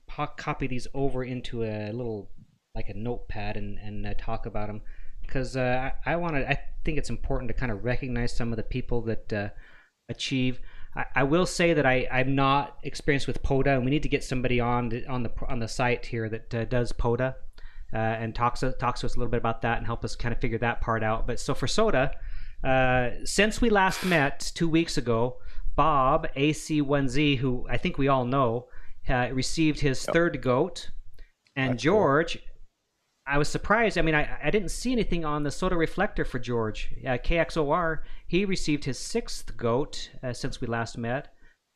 copy 0.08 0.66
these 0.66 0.88
over 0.96 1.24
into 1.24 1.64
a 1.64 1.92
little 1.92 2.32
like 2.74 2.90
a 2.90 2.96
notepad 2.96 3.56
and 3.56 3.78
and 3.78 4.08
uh, 4.08 4.16
talk 4.18 4.48
about 4.48 4.66
them 4.66 4.82
because 5.32 5.56
uh, 5.56 5.92
I, 6.06 6.14
I 6.14 6.16
want 6.18 6.36
to. 6.36 6.50
I 6.50 6.60
think 6.84 6.98
it's 6.98 7.10
important 7.10 7.48
to 7.48 7.54
kind 7.54 7.72
of 7.72 7.86
recognize 7.86 8.36
some 8.36 8.52
of 8.52 8.58
the 8.58 8.64
people 8.64 9.02
that 9.04 9.32
uh, 9.32 9.50
achieve. 10.10 10.60
I, 10.96 11.06
I, 11.16 11.24
will 11.24 11.46
say 11.46 11.74
that 11.74 11.86
I 11.86 12.08
I'm 12.12 12.36
not 12.36 12.78
experienced 12.84 13.28
with 13.28 13.42
POTA, 13.42 13.72
and 13.72 13.86
we 13.86 13.92
need 13.92 14.04
to 14.04 14.10
get 14.10 14.24
somebody 14.24 14.60
on 14.60 14.90
the, 14.90 15.06
on 15.08 15.24
the 15.24 15.32
on 15.48 15.60
the 15.60 15.68
site 15.68 16.06
here 16.06 16.28
that 16.28 16.54
uh, 16.54 16.66
does 16.66 16.92
POTA 16.92 17.36
uh, 17.94 17.98
and 17.98 18.36
talks 18.36 18.64
talks 18.80 19.02
to 19.02 19.06
us 19.06 19.16
a 19.16 19.20
little 19.20 19.32
bit 19.32 19.38
about 19.38 19.62
that 19.62 19.78
and 19.78 19.86
help 19.86 20.04
us 20.04 20.16
kind 20.16 20.34
of 20.34 20.42
figure 20.42 20.58
that 20.58 20.82
part 20.82 21.04
out. 21.04 21.26
But 21.26 21.40
so 21.40 21.54
for 21.54 21.68
SOTA, 21.68 22.12
uh, 22.64 23.10
since 23.24 23.62
we 23.62 23.70
last 23.70 24.06
met 24.06 24.52
two 24.54 24.68
weeks 24.68 24.98
ago, 24.98 25.38
Bob 25.76 26.28
AC1Z, 26.36 27.38
who 27.38 27.66
I 27.70 27.78
think 27.78 27.98
we 27.98 28.10
all 28.10 28.26
know, 28.26 28.68
uh, 29.08 29.30
received 29.32 29.80
his 29.80 30.04
yep. 30.06 30.14
third 30.14 30.42
goat, 30.42 30.92
and 31.56 31.74
That's 31.74 31.84
George. 31.84 32.34
Cool. 32.34 32.51
I 33.28 33.38
was 33.38 33.48
surprised. 33.48 33.98
I 33.98 34.02
mean, 34.02 34.16
I, 34.16 34.38
I 34.44 34.50
didn't 34.50 34.70
see 34.70 34.92
anything 34.92 35.24
on 35.26 35.44
the 35.44 35.52
SOTA 35.52 35.78
reflector 35.78 36.26
for 36.26 36.40
George. 36.40 36.90
Uh, 37.06 37.18
KXOR, 37.18 38.00
he 38.28 38.46
received 38.46 38.86
his 38.86 38.98
sixth 38.98 39.56
goat 39.58 40.10
uh, 40.24 40.34
since 40.34 40.60
we 40.60 40.68
last 40.68 40.98
met. 40.98 41.28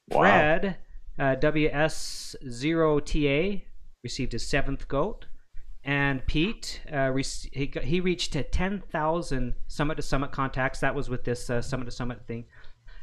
Wow. 0.10 0.22
Fred, 0.22 0.78
uh, 1.20 1.36
WS0TA, 1.36 3.62
received 4.04 4.32
his 4.34 4.46
seventh 4.46 4.88
goat 4.88 5.28
and 5.86 6.26
Pete, 6.26 6.82
uh, 6.92 7.14
he, 7.14 7.72
he 7.84 8.02
reached 8.02 8.34
to 8.34 8.42
10,000 8.42 9.56
summit 9.68 9.96
to 9.96 10.02
summit 10.02 10.32
contacts. 10.32 10.80
That 10.80 10.96
was 10.96 11.10
with 11.10 11.26
this 11.26 11.48
uh, 11.48 11.62
summit 11.62 11.86
to 11.86 11.92
summit 11.92 12.26
thing. 12.26 12.46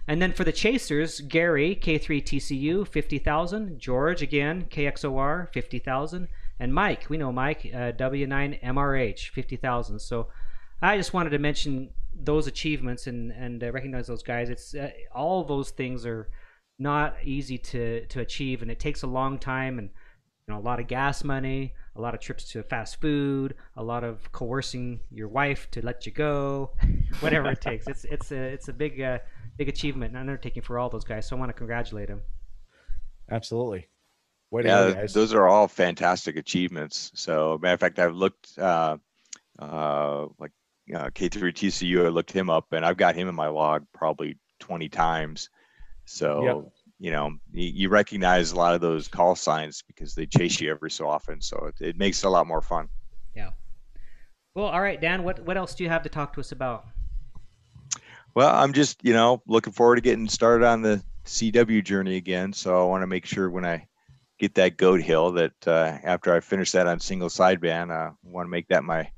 And 0.09 0.21
then 0.21 0.33
for 0.33 0.43
the 0.43 0.51
chasers, 0.51 1.21
Gary, 1.21 1.79
K3TCU, 1.81 2.89
50,000. 2.89 3.79
George, 3.79 4.21
again, 4.21 4.67
KXOR, 4.69 5.53
50,000. 5.53 6.29
And 6.63 6.73
Mike, 6.73 7.07
we 7.11 7.19
know 7.19 7.33
Mike, 7.33 7.69
uh, 7.75 7.91
W9MRH, 7.91 9.31
50,000. 9.31 9.99
So 9.99 10.29
I 10.81 10.97
just 10.97 11.13
wanted 11.13 11.31
to 11.31 11.41
mention 11.41 11.91
those 12.15 12.47
achievements 12.47 13.09
and, 13.09 13.33
and 13.33 13.65
uh, 13.65 13.73
recognize 13.73 14.07
those 14.07 14.23
guys. 14.23 14.49
It's 14.49 14.73
uh, 14.73 14.91
All 15.13 15.43
those 15.43 15.71
things 15.71 16.07
are 16.07 16.31
not 16.79 17.17
easy 17.25 17.59
to, 17.59 18.07
to 18.07 18.21
achieve, 18.21 18.63
and 18.63 18.71
it 18.71 18.79
takes 18.79 19.03
a 19.03 19.09
long 19.09 19.41
time 19.41 19.81
and 19.81 19.91
you 20.47 20.55
know, 20.55 20.61
a 20.61 20.63
lot 20.63 20.79
of 20.79 20.87
gas 20.87 21.25
money, 21.25 21.75
a 21.97 22.01
lot 22.01 22.15
of 22.15 22.21
trips 22.21 22.53
to 22.53 22.63
fast 22.63 23.01
food, 23.01 23.57
a 23.77 23.83
lot 23.83 24.05
of 24.05 24.31
coercing 24.31 25.01
your 25.11 25.27
wife 25.27 25.69
to 25.73 25.85
let 25.85 26.07
you 26.07 26.13
go, 26.13 26.71
whatever 27.21 27.51
it 27.51 27.61
takes. 27.61 27.89
It's 27.89 28.05
it's 28.05 28.31
a 28.31 28.37
it's 28.37 28.69
a 28.69 28.73
big 28.73 29.01
uh, 29.01 29.19
big 29.59 29.69
achievement 29.69 30.13
and 30.13 30.21
undertaking 30.21 30.63
for 30.63 30.79
all 30.79 30.89
those 30.89 31.05
guys. 31.05 31.27
So 31.27 31.35
I 31.35 31.41
want 31.41 31.49
to 31.49 31.55
congratulate 31.55 32.07
them. 32.07 32.23
Absolutely. 33.29 33.89
Way 34.53 34.65
yeah, 34.65 35.07
those 35.07 35.35
are 35.35 35.49
all 35.49 35.67
fantastic 35.67 36.37
achievements. 36.37 37.11
So, 37.15 37.59
matter 37.61 37.75
of 37.75 37.81
fact, 37.81 37.99
I've 37.99 38.15
looked 38.15 38.59
uh, 38.59 38.99
uh, 39.59 40.27
like 40.39 40.53
uh, 40.95 41.11
K3 41.11 41.53
TCU. 41.53 42.05
I 42.05 42.09
looked 42.09 42.31
him 42.31 42.51
up, 42.51 42.73
and 42.73 42.85
I've 42.85 42.99
got 42.99 43.17
him 43.17 43.29
in 43.29 43.35
my 43.35 43.49
log 43.49 43.87
probably 43.95 44.39
20 44.61 44.89
times. 44.91 45.49
So, 46.05 46.45
yep 46.45 46.73
you 47.03 47.11
know 47.11 47.33
you, 47.53 47.89
recognize 47.89 48.53
a 48.53 48.57
lot 48.57 48.75
of 48.75 48.81
those 48.81 49.09
call 49.09 49.35
signs 49.35 49.83
because 49.83 50.15
they 50.15 50.25
chase 50.25 50.61
you 50.61 50.71
every 50.71 50.91
so 50.91 51.09
often 51.09 51.41
so 51.41 51.67
it, 51.67 51.85
it 51.85 51.99
makes 51.99 52.23
it 52.23 52.27
a 52.29 52.31
lot 52.31 52.47
more 52.47 52.63
fun 52.63 52.89
yeah 53.35 53.51
well 54.55 54.67
all 54.67 54.81
right 54.81 55.01
dan 55.01 55.25
what 55.25 55.45
what 55.45 55.57
else 55.57 55.75
do 55.75 55.83
you 55.83 55.91
have 55.91 56.05
to 56.05 56.09
talk 56.09 56.33
to 56.33 56.39
us 56.39 56.53
about 56.53 56.87
well 58.37 58.55
i'm 58.55 58.73
just 58.73 59.05
you 59.05 59.13
know 59.13 59.43
looking 59.49 59.73
forward 59.73 59.97
to 59.97 60.01
getting 60.01 60.29
started 60.29 60.65
on 60.65 60.81
the 60.81 61.03
cw 61.27 61.85
journey 61.85 62.17
again 62.17 62.53
so 62.53 62.81
i 62.81 62.89
want 62.89 63.03
to 63.03 63.09
make 63.09 63.27
sure 63.27 63.51
when 63.51 63.67
i 63.67 63.85
get 64.43 64.55
that 64.57 64.77
goat 64.77 65.01
hill 65.01 65.31
that 65.31 65.53
uh, 65.69 65.97
after 66.03 66.35
i 66.35 66.41
finish 66.41 66.73
that 66.73 66.89
on 66.89 66.99
single 66.99 67.29
sideband 67.29 67.91
uh, 67.91 68.11
i 68.11 68.15
want 68.25 68.45
to 68.45 68.51
make 68.51 68.67
that 68.69 68.83
my 68.83 69.09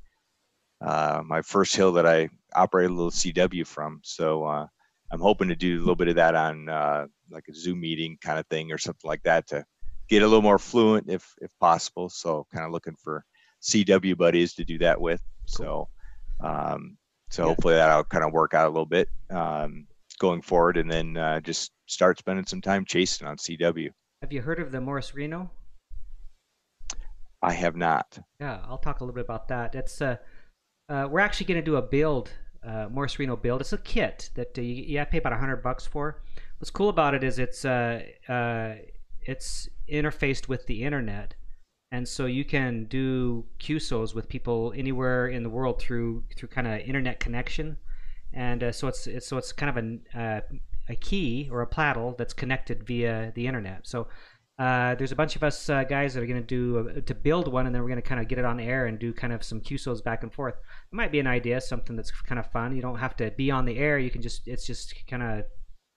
uh, 0.81 1.23
my 1.25 1.41
first 1.41 1.75
hill 1.75 1.93
that 1.93 2.07
i 2.07 2.29
operate 2.55 2.91
a 2.91 2.93
little 2.93 3.11
cw 3.11 3.67
from 3.67 4.01
so 4.05 4.45
uh, 4.45 4.67
I'm 5.15 5.21
hoping 5.21 5.49
to 5.49 5.55
do 5.55 5.79
a 5.79 5.81
little 5.81 5.95
bit 5.95 6.09
of 6.09 6.17
that 6.17 6.35
on 6.35 6.69
uh, 6.69 7.07
like 7.31 7.45
a 7.49 7.55
Zoom 7.55 7.81
meeting 7.81 8.19
kind 8.21 8.37
of 8.37 8.49
thing 8.49 8.73
or 8.73 8.79
something 8.79 9.09
like 9.09 9.23
that 9.23 9.47
to 9.49 9.65
get 10.09 10.23
a 10.23 10.27
little 10.27 10.43
more 10.43 10.59
fluent 10.59 11.09
if 11.09 11.33
if 11.41 11.57
possible. 11.61 12.09
So 12.09 12.47
kind 12.53 12.67
of 12.67 12.73
looking 12.73 12.97
for 12.97 13.25
CW 13.63 14.17
buddies 14.17 14.55
to 14.55 14.65
do 14.65 14.79
that 14.79 15.01
with. 15.01 15.21
Cool. 15.57 15.89
So 16.41 16.47
um, 16.47 16.97
so 17.31 17.43
yeah. 17.43 17.49
hopefully 17.49 17.75
that'll 17.75 18.03
kind 18.03 18.25
of 18.25 18.33
work 18.33 18.55
out 18.55 18.67
a 18.67 18.71
little 18.71 18.87
bit 18.87 19.09
um, 19.31 19.87
going 20.19 20.43
forward, 20.43 20.79
and 20.79 20.91
then 20.91 21.17
uh, 21.17 21.39
just 21.41 21.71
start 21.87 22.19
spending 22.19 22.47
some 22.47 22.61
time 22.61 22.85
chasing 22.85 23.29
on 23.29 23.37
CW. 23.37 23.91
Have 24.23 24.33
you 24.33 24.43
heard 24.43 24.59
of 24.59 24.73
the 24.73 24.79
Morserino? 24.79 25.51
I 27.43 27.53
have 27.53 27.77
not. 27.77 28.19
Yeah, 28.41 28.61
I'll 28.67 28.79
talk 28.79 29.01
a 29.01 29.05
little 29.05 29.15
bit 29.15 29.25
about 29.25 29.49
that. 29.49 29.75
It's 29.75 30.01
uh, 30.01 30.17
uh 30.89 31.09
we're 31.11 31.21
actually 31.21 31.47
going 31.47 31.61
to 31.61 31.65
do 31.65 31.77
a 31.77 31.83
build, 31.83 32.33
uh, 32.65 32.89
Morserino 32.89 33.41
build. 33.41 33.61
It's 33.61 33.73
a 33.73 33.79
kit 33.79 34.31
that 34.35 34.57
uh, 34.57 34.63
you, 34.63 34.75
you 34.75 35.05
pay 35.05 35.19
about 35.19 35.35
a 35.35 35.37
hundred 35.37 35.63
bucks 35.63 35.87
for. 35.87 36.23
What's 36.59 36.71
cool 36.71 36.89
about 36.89 37.15
it 37.15 37.23
is 37.23 37.39
it's 37.39 37.65
uh, 37.65 38.03
uh, 38.29 38.77
it's 39.21 39.69
interfaced 39.91 40.49
with 40.49 40.67
the 40.67 40.85
internet, 40.85 41.35
and 41.93 42.09
so 42.09 42.27
you 42.27 42.45
can 42.45 42.85
do 42.85 43.45
QSOs 43.61 44.15
with 44.15 44.29
people 44.29 44.73
anywhere 44.75 45.29
in 45.29 45.43
the 45.43 45.51
world 45.51 45.81
through 45.81 46.25
through 46.37 46.49
kind 46.49 46.67
of 46.67 46.81
internet 46.81 47.21
connection, 47.21 47.77
and 48.33 48.63
uh, 48.63 48.73
so 48.73 48.89
it's, 48.89 49.07
it's 49.07 49.27
so 49.27 49.37
it's 49.37 49.53
kind 49.53 49.77
of 49.77 49.85
a 49.85 50.19
uh, 50.19 50.41
a 50.89 50.95
key 50.95 51.49
or 51.51 51.63
a 51.63 51.67
paddle 51.67 52.15
that's 52.19 52.35
connected 52.35 52.87
via 52.87 53.33
the 53.35 53.47
internet. 53.47 53.87
So 53.87 54.09
uh, 54.59 54.95
there's 54.95 55.11
a 55.11 55.17
bunch 55.17 55.35
of 55.35 55.43
us 55.43 55.69
uh, 55.69 55.83
guys 55.83 56.15
that 56.15 56.23
are 56.23 56.27
going 56.27 56.41
to 56.41 56.47
do 56.47 56.89
uh, 56.89 57.01
to 57.01 57.15
build 57.15 57.49
one, 57.49 57.67
and 57.67 57.75
then 57.75 57.83
we're 57.83 57.89
going 57.89 58.01
to 58.01 58.09
kind 58.09 58.21
of 58.21 58.29
get 58.29 58.39
it 58.39 58.45
on 58.45 58.61
air 58.61 58.87
and 58.87 59.01
do 59.01 59.13
kind 59.13 59.33
of 59.33 59.43
some 59.43 59.61
QSOs 59.61 60.03
back 60.03 60.23
and 60.23 60.33
forth. 60.33 60.55
It 60.55 60.95
might 60.95 61.11
be 61.11 61.19
an 61.19 61.27
idea, 61.27 61.61
something 61.61 61.97
that's 61.97 62.13
kind 62.13 62.39
of 62.39 62.51
fun. 62.53 62.77
You 62.77 62.83
don't 62.83 62.99
have 62.99 63.17
to 63.17 63.33
be 63.33 63.51
on 63.51 63.65
the 63.65 63.77
air. 63.77 63.99
You 63.99 64.11
can 64.11 64.23
just 64.23 64.47
it's 64.47 64.67
just 64.67 64.95
kind 65.09 65.23
of 65.23 65.39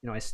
you 0.01 0.09
know 0.09 0.13
it's 0.13 0.33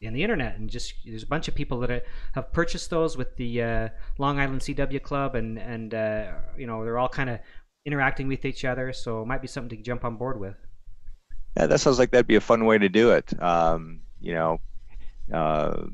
in 0.00 0.12
the 0.12 0.22
internet 0.22 0.58
and 0.58 0.68
just 0.68 0.94
there's 1.06 1.22
a 1.22 1.26
bunch 1.26 1.48
of 1.48 1.54
people 1.54 1.78
that 1.80 2.04
have 2.34 2.52
purchased 2.52 2.90
those 2.90 3.16
with 3.16 3.36
the 3.36 3.62
uh, 3.62 3.88
Long 4.18 4.40
Island 4.40 4.60
CW 4.60 5.02
Club 5.02 5.36
and 5.36 5.56
and 5.56 5.94
uh, 5.94 6.32
you 6.58 6.66
know 6.66 6.82
they're 6.84 6.98
all 6.98 7.08
kind 7.08 7.30
of 7.30 7.38
interacting 7.86 8.26
with 8.26 8.44
each 8.44 8.64
other. 8.64 8.92
So 8.92 9.22
it 9.22 9.26
might 9.26 9.42
be 9.42 9.48
something 9.48 9.78
to 9.78 9.84
jump 9.84 10.04
on 10.04 10.16
board 10.16 10.40
with. 10.40 10.56
Yeah, 11.56 11.66
that 11.66 11.80
sounds 11.80 11.98
like 11.98 12.10
that'd 12.10 12.26
be 12.26 12.34
a 12.34 12.40
fun 12.40 12.64
way 12.64 12.78
to 12.78 12.88
do 12.88 13.10
it. 13.10 13.40
Um, 13.42 14.00
you 14.20 14.34
know, 14.34 14.60
uh, 15.32 15.84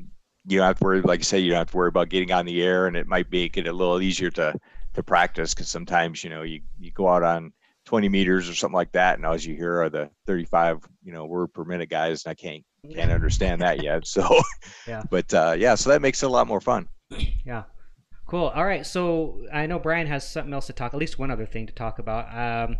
you 0.47 0.57
don't 0.57 0.67
have 0.67 0.79
to 0.79 0.83
worry, 0.83 1.01
like 1.01 1.19
I 1.19 1.23
say, 1.23 1.39
you 1.39 1.51
don't 1.51 1.59
have 1.59 1.71
to 1.71 1.77
worry 1.77 1.89
about 1.89 2.09
getting 2.09 2.31
on 2.31 2.45
the 2.45 2.61
air, 2.63 2.87
and 2.87 2.97
it 2.97 3.07
might 3.07 3.31
make 3.31 3.57
it 3.57 3.67
a 3.67 3.73
little 3.73 4.01
easier 4.01 4.31
to 4.31 4.55
to 4.93 5.03
practice 5.03 5.53
because 5.53 5.69
sometimes 5.69 6.23
you 6.23 6.29
know 6.29 6.41
you 6.41 6.61
you 6.79 6.91
go 6.91 7.07
out 7.07 7.23
on 7.23 7.53
20 7.85 8.09
meters 8.09 8.49
or 8.49 8.55
something 8.55 8.75
like 8.75 8.91
that, 8.93 9.17
and 9.17 9.25
all 9.25 9.37
you 9.37 9.55
hear 9.55 9.81
are 9.81 9.89
the 9.89 10.09
35 10.25 10.79
you 11.03 11.13
know 11.13 11.25
word 11.25 11.53
per 11.53 11.63
minute 11.63 11.89
guys, 11.89 12.25
and 12.25 12.31
I 12.31 12.35
can't 12.35 12.63
can't 12.93 13.11
understand 13.11 13.61
that 13.61 13.83
yet. 13.83 14.07
So, 14.07 14.27
yeah, 14.87 15.03
but 15.09 15.31
uh, 15.33 15.55
yeah, 15.57 15.75
so 15.75 15.91
that 15.91 16.01
makes 16.01 16.23
it 16.23 16.25
a 16.25 16.29
lot 16.29 16.47
more 16.47 16.61
fun. 16.61 16.87
Yeah. 17.45 17.63
Cool. 18.25 18.47
All 18.47 18.63
right. 18.63 18.85
So 18.85 19.45
I 19.51 19.65
know 19.65 19.77
Brian 19.77 20.07
has 20.07 20.29
something 20.29 20.53
else 20.53 20.67
to 20.67 20.73
talk. 20.73 20.93
At 20.93 20.99
least 20.99 21.19
one 21.19 21.31
other 21.31 21.45
thing 21.45 21.67
to 21.67 21.73
talk 21.73 21.99
about. 21.99 22.33
Um, 22.33 22.77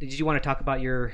did 0.00 0.18
you 0.18 0.26
want 0.26 0.42
to 0.42 0.44
talk 0.44 0.60
about 0.60 0.80
your 0.80 1.12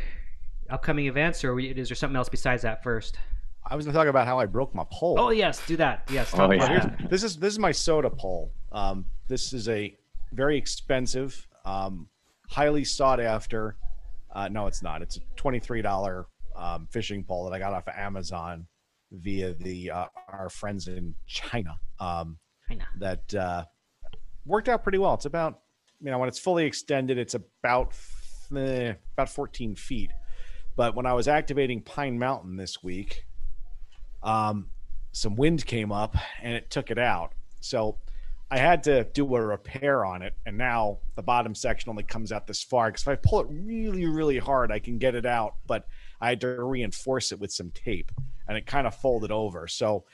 upcoming 0.70 1.06
events, 1.06 1.44
or 1.44 1.58
is 1.58 1.88
there 1.88 1.96
something 1.96 2.16
else 2.16 2.28
besides 2.28 2.62
that 2.62 2.82
first? 2.82 3.18
I 3.66 3.76
was 3.76 3.86
going 3.86 3.94
to 3.94 3.98
talk 3.98 4.08
about 4.08 4.26
how 4.26 4.38
I 4.38 4.46
broke 4.46 4.74
my 4.74 4.84
pole. 4.90 5.16
Oh 5.18 5.30
yes, 5.30 5.64
do 5.66 5.76
that. 5.76 6.08
Yes. 6.10 6.32
Oh, 6.34 6.50
yeah. 6.52 6.94
This 7.08 7.22
is 7.22 7.36
this 7.36 7.52
is 7.52 7.58
my 7.58 7.70
SOTA 7.70 8.10
pole. 8.10 8.52
Um, 8.72 9.06
this 9.28 9.52
is 9.52 9.68
a 9.68 9.96
very 10.32 10.58
expensive, 10.58 11.46
um, 11.64 12.08
highly 12.48 12.84
sought 12.84 13.20
after. 13.20 13.76
Uh, 14.34 14.48
no, 14.48 14.66
it's 14.66 14.82
not. 14.82 15.00
It's 15.00 15.16
a 15.16 15.20
twenty 15.36 15.60
three 15.60 15.80
dollar 15.80 16.26
um, 16.56 16.88
fishing 16.90 17.24
pole 17.24 17.44
that 17.44 17.54
I 17.54 17.58
got 17.58 17.72
off 17.72 17.88
of 17.88 17.94
Amazon 17.96 18.66
via 19.12 19.54
the 19.54 19.90
uh, 19.90 20.06
our 20.28 20.50
friends 20.50 20.88
in 20.88 21.14
China. 21.26 21.78
Um, 22.00 22.38
China. 22.68 22.84
That 22.98 23.34
uh, 23.34 23.64
worked 24.44 24.68
out 24.68 24.82
pretty 24.82 24.98
well. 24.98 25.14
It's 25.14 25.26
about 25.26 25.60
you 26.00 26.10
know 26.10 26.18
when 26.18 26.28
it's 26.28 26.38
fully 26.38 26.66
extended, 26.66 27.16
it's 27.16 27.34
about 27.34 27.94
eh, 28.54 28.94
about 29.14 29.30
fourteen 29.30 29.74
feet. 29.74 30.10
But 30.76 30.94
when 30.94 31.06
I 31.06 31.12
was 31.12 31.28
activating 31.28 31.82
Pine 31.82 32.18
Mountain 32.18 32.56
this 32.56 32.82
week, 32.82 33.24
um, 34.22 34.70
some 35.12 35.36
wind 35.36 35.64
came 35.66 35.92
up 35.92 36.16
and 36.42 36.54
it 36.54 36.70
took 36.70 36.90
it 36.90 36.98
out. 36.98 37.32
So 37.60 37.98
I 38.50 38.58
had 38.58 38.82
to 38.84 39.04
do 39.04 39.34
a 39.34 39.40
repair 39.44 40.04
on 40.04 40.22
it, 40.22 40.34
and 40.46 40.56
now 40.56 40.98
the 41.16 41.22
bottom 41.22 41.54
section 41.54 41.90
only 41.90 42.02
comes 42.02 42.30
out 42.30 42.46
this 42.46 42.62
far. 42.62 42.88
Because 42.88 43.02
if 43.02 43.08
I 43.08 43.16
pull 43.16 43.40
it 43.40 43.46
really, 43.50 44.06
really 44.06 44.38
hard, 44.38 44.70
I 44.70 44.78
can 44.78 44.98
get 44.98 45.14
it 45.14 45.26
out, 45.26 45.54
but 45.66 45.88
I 46.20 46.28
had 46.28 46.40
to 46.42 46.62
reinforce 46.62 47.32
it 47.32 47.40
with 47.40 47.52
some 47.52 47.70
tape, 47.70 48.12
and 48.46 48.56
it 48.56 48.66
kind 48.66 48.86
of 48.86 48.94
folded 48.94 49.30
over. 49.32 49.66
So 49.66 50.04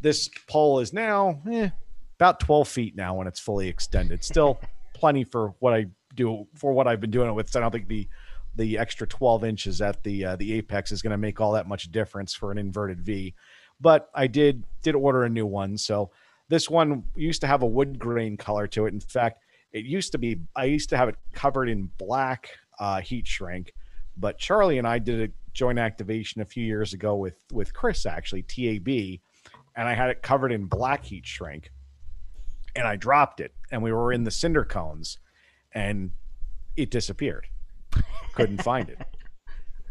this 0.00 0.28
pole 0.46 0.80
is 0.80 0.92
now 0.92 1.40
eh, 1.50 1.70
about 2.18 2.40
12 2.40 2.68
feet 2.68 2.96
now 2.96 3.14
when 3.14 3.26
it's 3.26 3.40
fully 3.40 3.68
extended. 3.68 4.24
Still 4.24 4.60
plenty 4.92 5.24
for 5.24 5.54
what 5.60 5.72
I 5.72 5.86
do 6.14 6.46
for 6.54 6.72
what 6.72 6.86
I've 6.86 7.00
been 7.00 7.10
doing 7.10 7.28
it 7.28 7.32
with. 7.32 7.48
So 7.50 7.60
I 7.60 7.62
don't 7.62 7.70
think 7.70 7.88
the 7.88 8.08
the 8.56 8.78
extra 8.78 9.06
12 9.06 9.44
inches 9.44 9.80
at 9.82 10.02
the 10.02 10.24
uh, 10.24 10.36
the 10.36 10.54
apex 10.54 10.90
is 10.90 11.02
going 11.02 11.12
to 11.12 11.18
make 11.18 11.40
all 11.40 11.52
that 11.52 11.68
much 11.68 11.92
difference 11.92 12.34
for 12.34 12.50
an 12.50 12.58
inverted 12.58 13.00
V. 13.00 13.34
But 13.80 14.08
I 14.14 14.26
did 14.26 14.64
did 14.82 14.94
order 14.94 15.24
a 15.24 15.28
new 15.28 15.46
one. 15.46 15.76
So 15.76 16.10
this 16.48 16.70
one 16.70 17.04
used 17.14 17.42
to 17.42 17.46
have 17.46 17.62
a 17.62 17.66
wood 17.66 17.98
grain 17.98 18.36
color 18.36 18.66
to 18.68 18.86
it. 18.86 18.94
In 18.94 19.00
fact, 19.00 19.42
it 19.72 19.84
used 19.84 20.12
to 20.12 20.18
be 20.18 20.40
I 20.56 20.64
used 20.64 20.88
to 20.90 20.96
have 20.96 21.08
it 21.08 21.16
covered 21.32 21.68
in 21.68 21.90
black 21.98 22.50
uh, 22.78 23.00
heat 23.00 23.26
shrink, 23.26 23.72
but 24.16 24.38
Charlie 24.38 24.78
and 24.78 24.86
I 24.86 24.98
did 24.98 25.30
a 25.30 25.32
joint 25.52 25.78
activation 25.78 26.40
a 26.40 26.46
few 26.46 26.64
years 26.64 26.94
ago 26.94 27.16
with 27.16 27.36
with 27.52 27.74
Chris 27.74 28.06
actually 28.06 28.42
TAB, 28.42 28.88
and 29.76 29.88
I 29.88 29.94
had 29.94 30.08
it 30.08 30.22
covered 30.22 30.52
in 30.52 30.64
black 30.64 31.04
heat 31.04 31.26
shrink, 31.26 31.70
and 32.74 32.88
I 32.88 32.96
dropped 32.96 33.40
it, 33.40 33.52
and 33.70 33.82
we 33.82 33.92
were 33.92 34.12
in 34.12 34.24
the 34.24 34.30
cinder 34.30 34.64
cones, 34.64 35.18
and 35.72 36.12
it 36.74 36.90
disappeared 36.90 37.48
couldn't 38.36 38.62
find 38.62 38.88
it. 38.88 38.98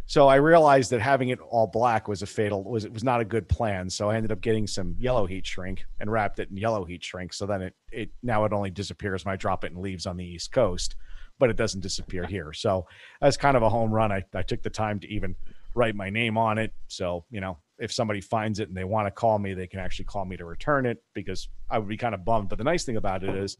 So 0.07 0.27
I 0.27 0.35
realized 0.35 0.91
that 0.91 1.01
having 1.01 1.29
it 1.29 1.39
all 1.39 1.65
black 1.65 2.07
was 2.07 2.21
a 2.21 2.27
fatal 2.27 2.63
was 2.63 2.85
it 2.85 2.93
was 2.93 3.03
not 3.03 3.21
a 3.21 3.25
good 3.25 3.49
plan. 3.49 3.89
So 3.89 4.09
I 4.09 4.15
ended 4.15 4.31
up 4.31 4.39
getting 4.39 4.67
some 4.67 4.95
yellow 4.99 5.25
heat 5.25 5.47
shrink 5.47 5.83
and 5.99 6.11
wrapped 6.11 6.37
it 6.39 6.49
in 6.51 6.57
yellow 6.57 6.85
heat 6.85 7.03
shrink. 7.03 7.33
So 7.33 7.47
then 7.47 7.63
it 7.63 7.73
it 7.91 8.09
now 8.21 8.45
it 8.45 8.53
only 8.53 8.69
disappears 8.69 9.25
when 9.25 9.33
I 9.33 9.35
drop 9.35 9.63
it 9.63 9.71
and 9.71 9.81
leaves 9.81 10.05
on 10.05 10.15
the 10.15 10.23
East 10.23 10.51
Coast, 10.51 10.95
but 11.39 11.49
it 11.49 11.55
doesn't 11.55 11.81
disappear 11.81 12.25
here. 12.25 12.53
So 12.53 12.85
that's 13.19 13.35
kind 13.35 13.57
of 13.57 13.63
a 13.63 13.69
home 13.69 13.91
run. 13.91 14.11
I, 14.11 14.23
I 14.35 14.43
took 14.43 14.61
the 14.61 14.69
time 14.69 14.99
to 14.99 15.07
even 15.07 15.35
write 15.73 15.95
my 15.95 16.11
name 16.11 16.37
on 16.37 16.59
it. 16.59 16.71
So, 16.87 17.25
you 17.31 17.41
know, 17.41 17.57
if 17.79 17.91
somebody 17.91 18.21
finds 18.21 18.59
it 18.59 18.67
and 18.67 18.77
they 18.77 18.83
want 18.83 19.07
to 19.07 19.11
call 19.11 19.39
me, 19.39 19.55
they 19.55 19.67
can 19.67 19.79
actually 19.79 20.05
call 20.05 20.23
me 20.23 20.37
to 20.37 20.45
return 20.45 20.85
it 20.85 21.03
because 21.15 21.49
I 21.69 21.79
would 21.79 21.89
be 21.89 21.97
kind 21.97 22.13
of 22.13 22.23
bummed. 22.23 22.49
But 22.49 22.59
the 22.59 22.63
nice 22.63 22.85
thing 22.85 22.97
about 22.97 23.23
it 23.23 23.35
is, 23.35 23.57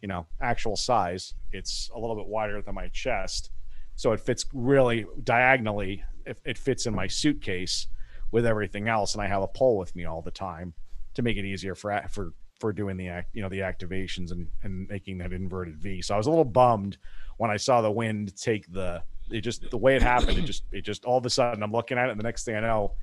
you 0.00 0.08
know, 0.08 0.26
actual 0.40 0.76
size, 0.76 1.34
it's 1.52 1.90
a 1.94 1.98
little 1.98 2.16
bit 2.16 2.26
wider 2.26 2.62
than 2.62 2.74
my 2.74 2.88
chest 2.88 3.50
so 3.98 4.12
it 4.12 4.20
fits 4.20 4.46
really 4.54 5.06
diagonally. 5.24 6.04
It, 6.24 6.40
it 6.44 6.56
fits 6.56 6.86
in 6.86 6.94
my 6.94 7.08
suitcase 7.08 7.88
with 8.30 8.46
everything 8.46 8.86
else, 8.86 9.14
and 9.14 9.22
I 9.22 9.26
have 9.26 9.42
a 9.42 9.48
pole 9.48 9.76
with 9.76 9.94
me 9.96 10.04
all 10.04 10.22
the 10.22 10.30
time 10.30 10.72
to 11.14 11.22
make 11.22 11.36
it 11.36 11.44
easier 11.44 11.74
for 11.74 12.00
for 12.08 12.32
for 12.60 12.72
doing 12.72 12.96
the 12.96 13.08
act, 13.08 13.34
you 13.34 13.42
know, 13.42 13.48
the 13.48 13.58
activations 13.58 14.30
and 14.30 14.46
and 14.62 14.88
making 14.88 15.18
that 15.18 15.32
inverted 15.32 15.78
V. 15.78 16.00
So 16.00 16.14
I 16.14 16.16
was 16.16 16.28
a 16.28 16.30
little 16.30 16.44
bummed 16.44 16.96
when 17.38 17.50
I 17.50 17.56
saw 17.56 17.80
the 17.80 17.90
wind 17.90 18.36
take 18.36 18.72
the 18.72 19.02
it 19.30 19.40
just 19.40 19.68
the 19.68 19.76
way 19.76 19.96
it 19.96 20.02
happened. 20.02 20.38
It 20.38 20.44
just 20.44 20.62
it 20.70 20.82
just 20.82 21.04
all 21.04 21.18
of 21.18 21.26
a 21.26 21.30
sudden 21.30 21.64
I'm 21.64 21.72
looking 21.72 21.98
at 21.98 22.06
it, 22.06 22.12
and 22.12 22.20
the 22.20 22.24
next 22.24 22.44
thing 22.44 22.54
I 22.54 22.60
know, 22.60 22.94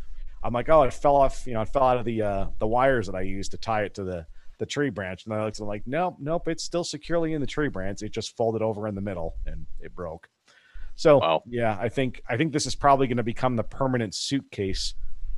I'm 0.44 0.54
like, 0.54 0.70
oh, 0.70 0.84
it 0.84 0.94
fell 0.94 1.18
off. 1.18 1.46
You 1.46 1.56
know, 1.56 1.62
it 1.62 1.70
fell 1.74 1.84
out 1.84 1.98
of 1.98 2.06
the 2.06 2.22
uh, 2.22 2.46
the 2.60 2.68
wires 2.68 3.08
that 3.08 3.16
I 3.16 3.22
used 3.22 3.52
to 3.52 3.58
tie 3.58 3.84
it 3.84 3.96
to 3.96 4.06
the 4.06 4.26
the 4.60 4.66
tree 4.66 4.92
branch. 4.92 5.26
And 5.26 5.34
I 5.34 5.44
looked, 5.44 5.60
I'm 5.60 5.68
like, 5.68 5.84
nope, 5.86 6.16
nope, 6.20 6.48
it's 6.48 6.64
still 6.64 6.86
securely 6.86 7.34
in 7.34 7.42
the 7.42 7.48
tree 7.48 7.68
branch. 7.68 8.02
It 8.02 8.14
just 8.14 8.38
folded 8.38 8.62
over 8.62 8.88
in 8.88 8.96
the 8.96 9.02
middle 9.02 9.36
and 9.46 9.66
it 9.82 9.94
broke. 9.94 10.30
So 10.96 11.18
wow. 11.20 11.44
yeah, 11.46 11.78
I 11.80 11.90
think 11.90 12.22
I 12.30 12.38
think 12.38 12.54
this 12.54 12.66
is 12.66 12.76
probably 12.76 13.08
going 13.08 13.18
to 13.18 13.24
become 13.24 13.56
the 13.56 13.64
permanent 13.64 14.16
suitcase 14.16 14.94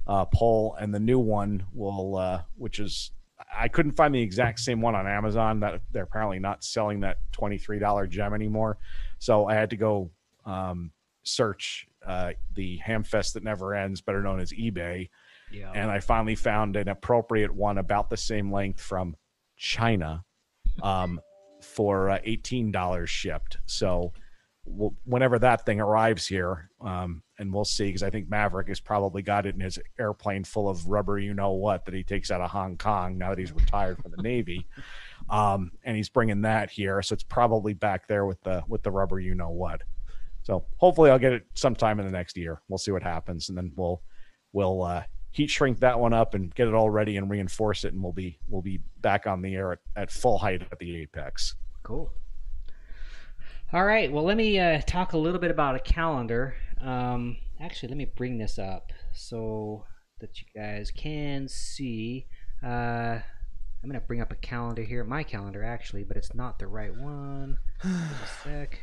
uh, 0.06 0.26
pole, 0.26 0.76
and 0.80 0.94
the 0.94 1.00
new 1.00 1.20
one 1.20 1.66
will, 1.74 2.16
uh, 2.16 2.44
which 2.56 2.80
is 2.80 3.12
I 3.54 3.68
couldn't 3.68 3.94
find 3.94 4.14
the 4.14 4.22
exact 4.22 4.60
same 4.60 4.82
one 4.82 4.96
on 4.96 5.08
Amazon. 5.08 5.60
That 5.62 5.82
they're 5.92 6.04
apparently 6.04 6.40
not 6.40 6.64
selling 6.64 7.02
that 7.02 7.18
twenty 7.32 7.58
three 7.58 7.80
dollar 7.80 8.08
gem 8.08 8.34
anymore, 8.34 8.78
so 9.20 9.48
I 9.48 9.56
had 9.56 9.72
to 9.72 9.78
go 9.78 10.12
um, 10.46 10.92
search 11.24 11.88
uh, 12.06 12.32
the 12.54 12.80
Hamfest 12.86 13.34
that 13.34 13.44
never 13.44 13.74
ends, 13.74 14.02
better 14.02 14.22
known 14.22 14.40
as 14.40 14.54
eBay, 14.54 15.10
yeah. 15.52 15.72
and 15.74 15.90
I 15.90 16.00
finally 16.00 16.36
found 16.36 16.76
an 16.76 16.88
appropriate 16.88 17.54
one 17.54 17.80
about 17.80 18.10
the 18.10 18.18
same 18.18 18.52
length 18.52 18.80
from 18.80 19.16
China 19.58 20.24
um, 20.84 21.20
for 21.62 22.12
uh, 22.12 22.20
eighteen 22.24 22.72
dollars 22.72 23.10
shipped. 23.10 23.58
So 23.66 24.14
whenever 25.06 25.40
that 25.40 25.66
thing 25.66 25.80
arrives 25.80 26.28
here, 26.28 26.70
um, 26.82 27.24
and 27.40 27.54
we'll 27.54 27.66
see 27.66 27.86
because 27.86 28.04
I 28.04 28.10
think 28.10 28.30
Maverick 28.30 28.68
has 28.68 28.80
probably 28.80 29.22
got 29.22 29.46
it 29.46 29.56
in 29.56 29.62
his 29.62 29.80
airplane 30.00 30.44
full 30.44 30.70
of 30.70 30.88
rubber, 30.88 31.20
you 31.20 31.34
know 31.34 31.52
what, 31.54 31.86
that 31.86 31.94
he 31.94 32.04
takes 32.04 32.32
out 32.32 32.42
of 32.42 32.50
Hong 32.52 32.78
Kong 32.78 33.18
now 33.18 33.30
that 33.30 33.40
he's 33.40 33.54
retired 33.54 33.98
from 34.02 34.12
the 34.16 34.22
Navy, 34.22 34.68
um, 35.30 35.72
and 35.84 35.96
he's 35.96 36.10
bringing 36.10 36.42
that 36.42 36.70
here, 36.70 37.02
so 37.02 37.14
it's 37.14 37.24
probably 37.24 37.74
back 37.74 38.08
there 38.08 38.26
with 38.26 38.42
the 38.44 38.64
with 38.68 38.84
the 38.84 38.92
rubber, 38.92 39.20
you 39.20 39.36
know 39.36 39.50
what. 39.50 39.82
So 40.44 40.66
hopefully 40.78 41.10
I'll 41.10 41.20
get 41.20 41.34
it 41.34 41.46
sometime 41.56 42.00
in 42.00 42.06
the 42.06 42.12
next 42.12 42.38
year. 42.38 42.62
We'll 42.70 42.78
see 42.78 42.92
what 42.92 43.04
happens, 43.04 43.50
and 43.50 43.58
then 43.58 43.72
we'll 43.76 44.02
we'll 44.54 44.84
uh, 44.84 45.04
heat 45.32 45.50
shrink 45.50 45.80
that 45.80 46.00
one 46.00 46.14
up 46.14 46.34
and 46.34 46.54
get 46.56 46.68
it 46.68 46.74
all 46.74 46.90
ready 46.90 47.18
and 47.18 47.30
reinforce 47.30 47.84
it, 47.84 47.94
and 47.94 48.02
we'll 48.02 48.14
be 48.14 48.40
we'll 48.48 48.62
be 48.62 48.80
back 49.02 49.28
on 49.28 49.42
the 49.42 49.56
air 49.56 49.74
at, 49.74 49.80
at 49.96 50.12
full 50.12 50.38
height 50.38 50.62
at 50.72 50.80
the 50.80 50.98
apex. 50.98 51.56
Cool. 51.84 52.12
All 53.74 53.84
right. 53.84 54.10
Well, 54.10 54.24
let 54.24 54.38
me 54.38 54.58
uh, 54.58 54.80
talk 54.88 55.12
a 55.12 55.18
little 55.18 55.42
bit 55.42 55.52
about 55.52 55.76
a 55.76 55.80
calendar. 55.80 56.56
Um, 56.80 57.36
actually, 57.60 57.90
let 57.90 57.98
me 57.98 58.06
bring 58.06 58.38
this 58.38 58.58
up 58.58 58.94
so 59.14 59.84
that 60.22 60.40
you 60.40 60.48
guys 60.56 60.90
can 60.90 61.50
see. 61.50 62.28
Uh, 62.64 63.20
I'm 63.84 63.90
gonna 63.90 64.00
bring 64.00 64.22
up 64.22 64.32
a 64.32 64.36
calendar 64.36 64.84
here, 64.84 65.04
my 65.04 65.22
calendar 65.22 65.66
actually, 65.66 66.06
but 66.06 66.16
it's 66.16 66.34
not 66.34 66.60
the 66.60 66.68
right 66.68 66.96
one. 66.96 67.58
Just 67.84 68.46
a 68.46 68.50
sec. 68.50 68.80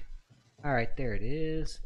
All 0.63 0.75
right, 0.75 0.95
there 0.99 1.15
it 1.15 1.23
is. 1.23 1.81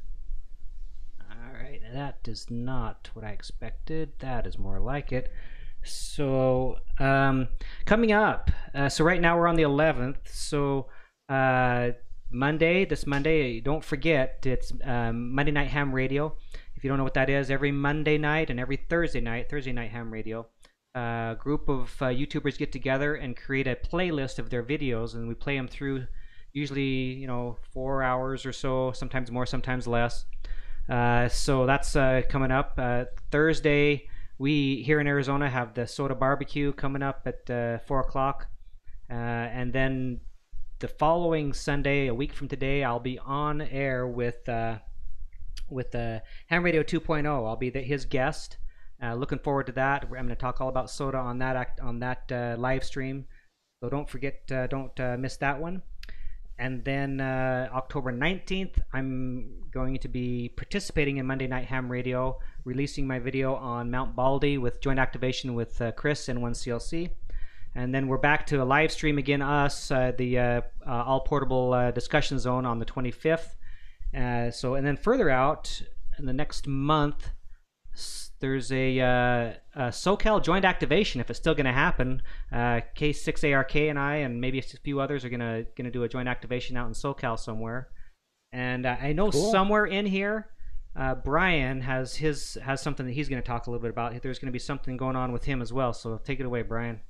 All 1.21 1.53
right, 1.53 1.81
that 1.93 2.27
is 2.27 2.51
not 2.51 3.11
what 3.15 3.25
I 3.25 3.31
expected. 3.31 4.11
That 4.19 4.45
is 4.45 4.59
more 4.59 4.81
like 4.81 5.13
it. 5.13 5.33
So, 5.85 6.79
um, 6.99 7.47
coming 7.85 8.11
up. 8.11 8.51
Uh, 8.75 8.89
so 8.89 9.05
right 9.05 9.21
now 9.21 9.39
we're 9.39 9.47
on 9.47 9.55
the 9.55 9.63
11th. 9.63 10.27
So, 10.27 10.89
uh, 11.29 11.91
Monday, 12.31 12.85
this 12.85 13.07
Monday, 13.07 13.61
don't 13.61 13.83
forget 13.83 14.41
it's 14.45 14.73
um, 14.85 15.35
Monday 15.35 15.53
Night 15.53 15.69
Ham 15.69 15.95
Radio. 15.95 16.37
If 16.77 16.85
you 16.85 16.89
don't 16.89 16.99
know 16.99 17.05
what 17.05 17.15
that 17.15 17.31
is, 17.31 17.51
every 17.51 17.73
Monday 17.73 18.19
night 18.19 18.51
and 18.51 18.61
every 18.61 18.77
Thursday 18.77 19.21
night, 19.21 19.49
Thursday 19.49 19.73
Night 19.73 19.91
Ham 19.91 20.13
Radio, 20.13 20.47
a 20.95 21.37
group 21.39 21.69
of 21.69 21.91
uh, 22.01 22.07
YouTubers 22.07 22.59
get 22.59 22.71
together 22.71 23.15
and 23.15 23.37
create 23.37 23.67
a 23.67 23.77
playlist 23.77 24.39
of 24.39 24.51
their 24.51 24.63
videos, 24.63 25.15
and 25.15 25.27
we 25.27 25.35
play 25.35 25.57
them 25.57 25.69
through 25.69 26.07
usually 26.53 26.83
you 26.83 27.27
know 27.27 27.57
four 27.73 28.03
hours 28.03 28.45
or 28.45 28.53
so, 28.53 28.93
sometimes 28.93 29.31
more, 29.31 29.47
sometimes 29.47 29.87
less. 29.87 30.27
Uh, 30.89 31.29
so 31.29 31.67
that's 31.67 31.97
uh, 31.97 32.23
coming 32.29 32.51
up 32.51 32.75
uh, 32.79 33.05
Thursday. 33.31 34.09
We 34.39 34.83
here 34.83 35.01
in 35.01 35.07
Arizona 35.07 35.49
have 35.51 35.75
the 35.75 35.87
SOTA 35.87 36.15
barbecue 36.15 36.73
coming 36.73 37.03
up 37.03 37.27
at 37.27 37.51
uh, 37.51 37.79
four 37.79 38.01
o'clock, 38.01 38.47
uh, 39.11 39.15
and 39.15 39.73
then 39.73 40.21
the 40.79 40.89
following 40.89 41.53
Sunday, 41.53 42.07
a 42.07 42.15
week 42.15 42.33
from 42.33 42.49
today, 42.49 42.85
I'll 42.85 43.01
be 43.01 43.19
on 43.19 43.61
air 43.61 44.07
with 44.07 44.49
uh, 44.49 44.79
with 45.69 45.93
Ham 45.93 46.63
Radio 46.63 46.83
2.0. 46.83 47.27
I'll 47.27 47.57
be 47.57 47.71
the, 47.71 47.81
his 47.81 48.05
guest. 48.05 48.57
looking 49.03 49.39
forward 49.39 49.67
to 49.67 49.73
that. 49.73 50.05
I'm 50.05 50.11
going 50.11 50.29
to 50.29 50.35
talk 50.35 50.61
all 50.61 50.69
about 50.69 50.87
SOTA 50.87 51.19
on 51.19 51.39
that 51.41 51.57
act, 51.57 51.81
on 51.81 51.99
that 52.01 52.31
live 52.59 52.85
stream. 52.85 53.27
So 53.83 53.91
don't 53.91 54.09
forget, 54.09 54.47
don't 54.47 54.99
miss 55.19 55.37
that 55.37 55.61
one 55.61 55.83
and 56.59 56.85
then 56.85 57.21
uh, 57.21 57.69
October 57.73 58.13
19th, 58.13 58.81
I'm 58.93 59.63
going 59.71 59.99
to 59.99 60.09
be 60.09 60.53
participating 60.57 61.19
in 61.19 61.27
Monday 61.27 61.47
Night 61.47 61.67
Ham 61.67 61.91
Radio, 61.91 62.39
releasing 62.65 63.07
my 63.07 63.21
video 63.21 63.55
on 63.55 63.91
Mount 63.91 64.17
Baldy 64.17 64.59
with 64.59 64.81
joint 64.81 64.99
activation 64.99 65.55
with 65.55 65.81
uh, 65.81 65.93
Chris 65.93 66.27
N1CLC. 66.27 67.11
And 67.75 67.95
then 67.95 68.09
we're 68.09 68.19
back 68.19 68.47
to 68.47 68.63
a 68.63 68.65
live 68.65 68.91
stream 68.91 69.19
again, 69.19 69.43
us, 69.43 69.91
uh, 69.91 70.13
the 70.17 70.39
uh, 70.39 70.61
uh, 70.87 71.05
All 71.05 71.21
Portable 71.21 71.73
uh, 71.73 71.91
Discussion 71.91 72.39
Zone 72.39 72.67
on 72.67 72.79
the 72.79 72.87
25th. 72.87 73.55
so, 74.55 74.75
and 74.75 74.87
then 74.87 74.97
further 74.97 75.31
out 75.31 75.83
in 76.19 76.27
the 76.27 76.33
next 76.33 76.67
month, 76.67 77.31
there's 78.41 78.71
a, 78.71 79.01
uh, 79.01 79.53
a, 79.75 79.89
SoCal 79.89 80.43
joint 80.43 80.65
activation 80.65 81.21
if 81.21 81.31
it's 81.31 81.39
still 81.39 81.55
going 81.55 81.67
to 81.67 81.73
happen. 81.73 82.23
Uh, 82.53 82.81
K6ARK 82.97 83.91
and 83.91 83.99
I, 83.99 84.17
and 84.17 84.41
maybe 84.41 84.59
a 84.59 84.63
few 84.63 85.01
others, 85.01 85.25
are 85.25 85.29
going 85.29 85.41
to 85.41 85.67
going 85.77 85.87
to 85.87 85.91
do 85.91 86.05
a 86.05 86.09
joint 86.09 86.29
activation 86.29 86.77
out 86.77 86.87
in 86.87 86.93
SoCal 86.93 87.39
somewhere. 87.39 87.89
And 88.53 88.87
uh, 88.87 88.97
I 89.01 89.13
know 89.13 89.31
cool. 89.31 89.51
somewhere 89.51 89.87
in 89.87 90.07
here, 90.07 90.51
uh, 90.97 91.17
Brian 91.17 91.81
has 91.83 92.15
his 92.17 92.57
has 92.63 92.81
something 92.81 93.07
that 93.07 93.13
he's 93.13 93.29
going 93.29 93.43
to 93.43 93.47
talk 93.47 93.67
a 93.67 93.71
little 93.71 93.83
bit 93.83 93.91
about. 93.91 94.21
There's 94.23 94.39
going 94.39 94.47
to 94.47 94.53
be 94.53 94.59
something 94.59 94.97
going 94.97 95.17
on 95.17 95.33
with 95.33 95.45
him 95.45 95.61
as 95.61 95.73
well. 95.73 95.93
So 95.93 96.19
take 96.19 96.41
it 96.41 96.47
away, 96.47 96.63
Brian. 96.63 97.01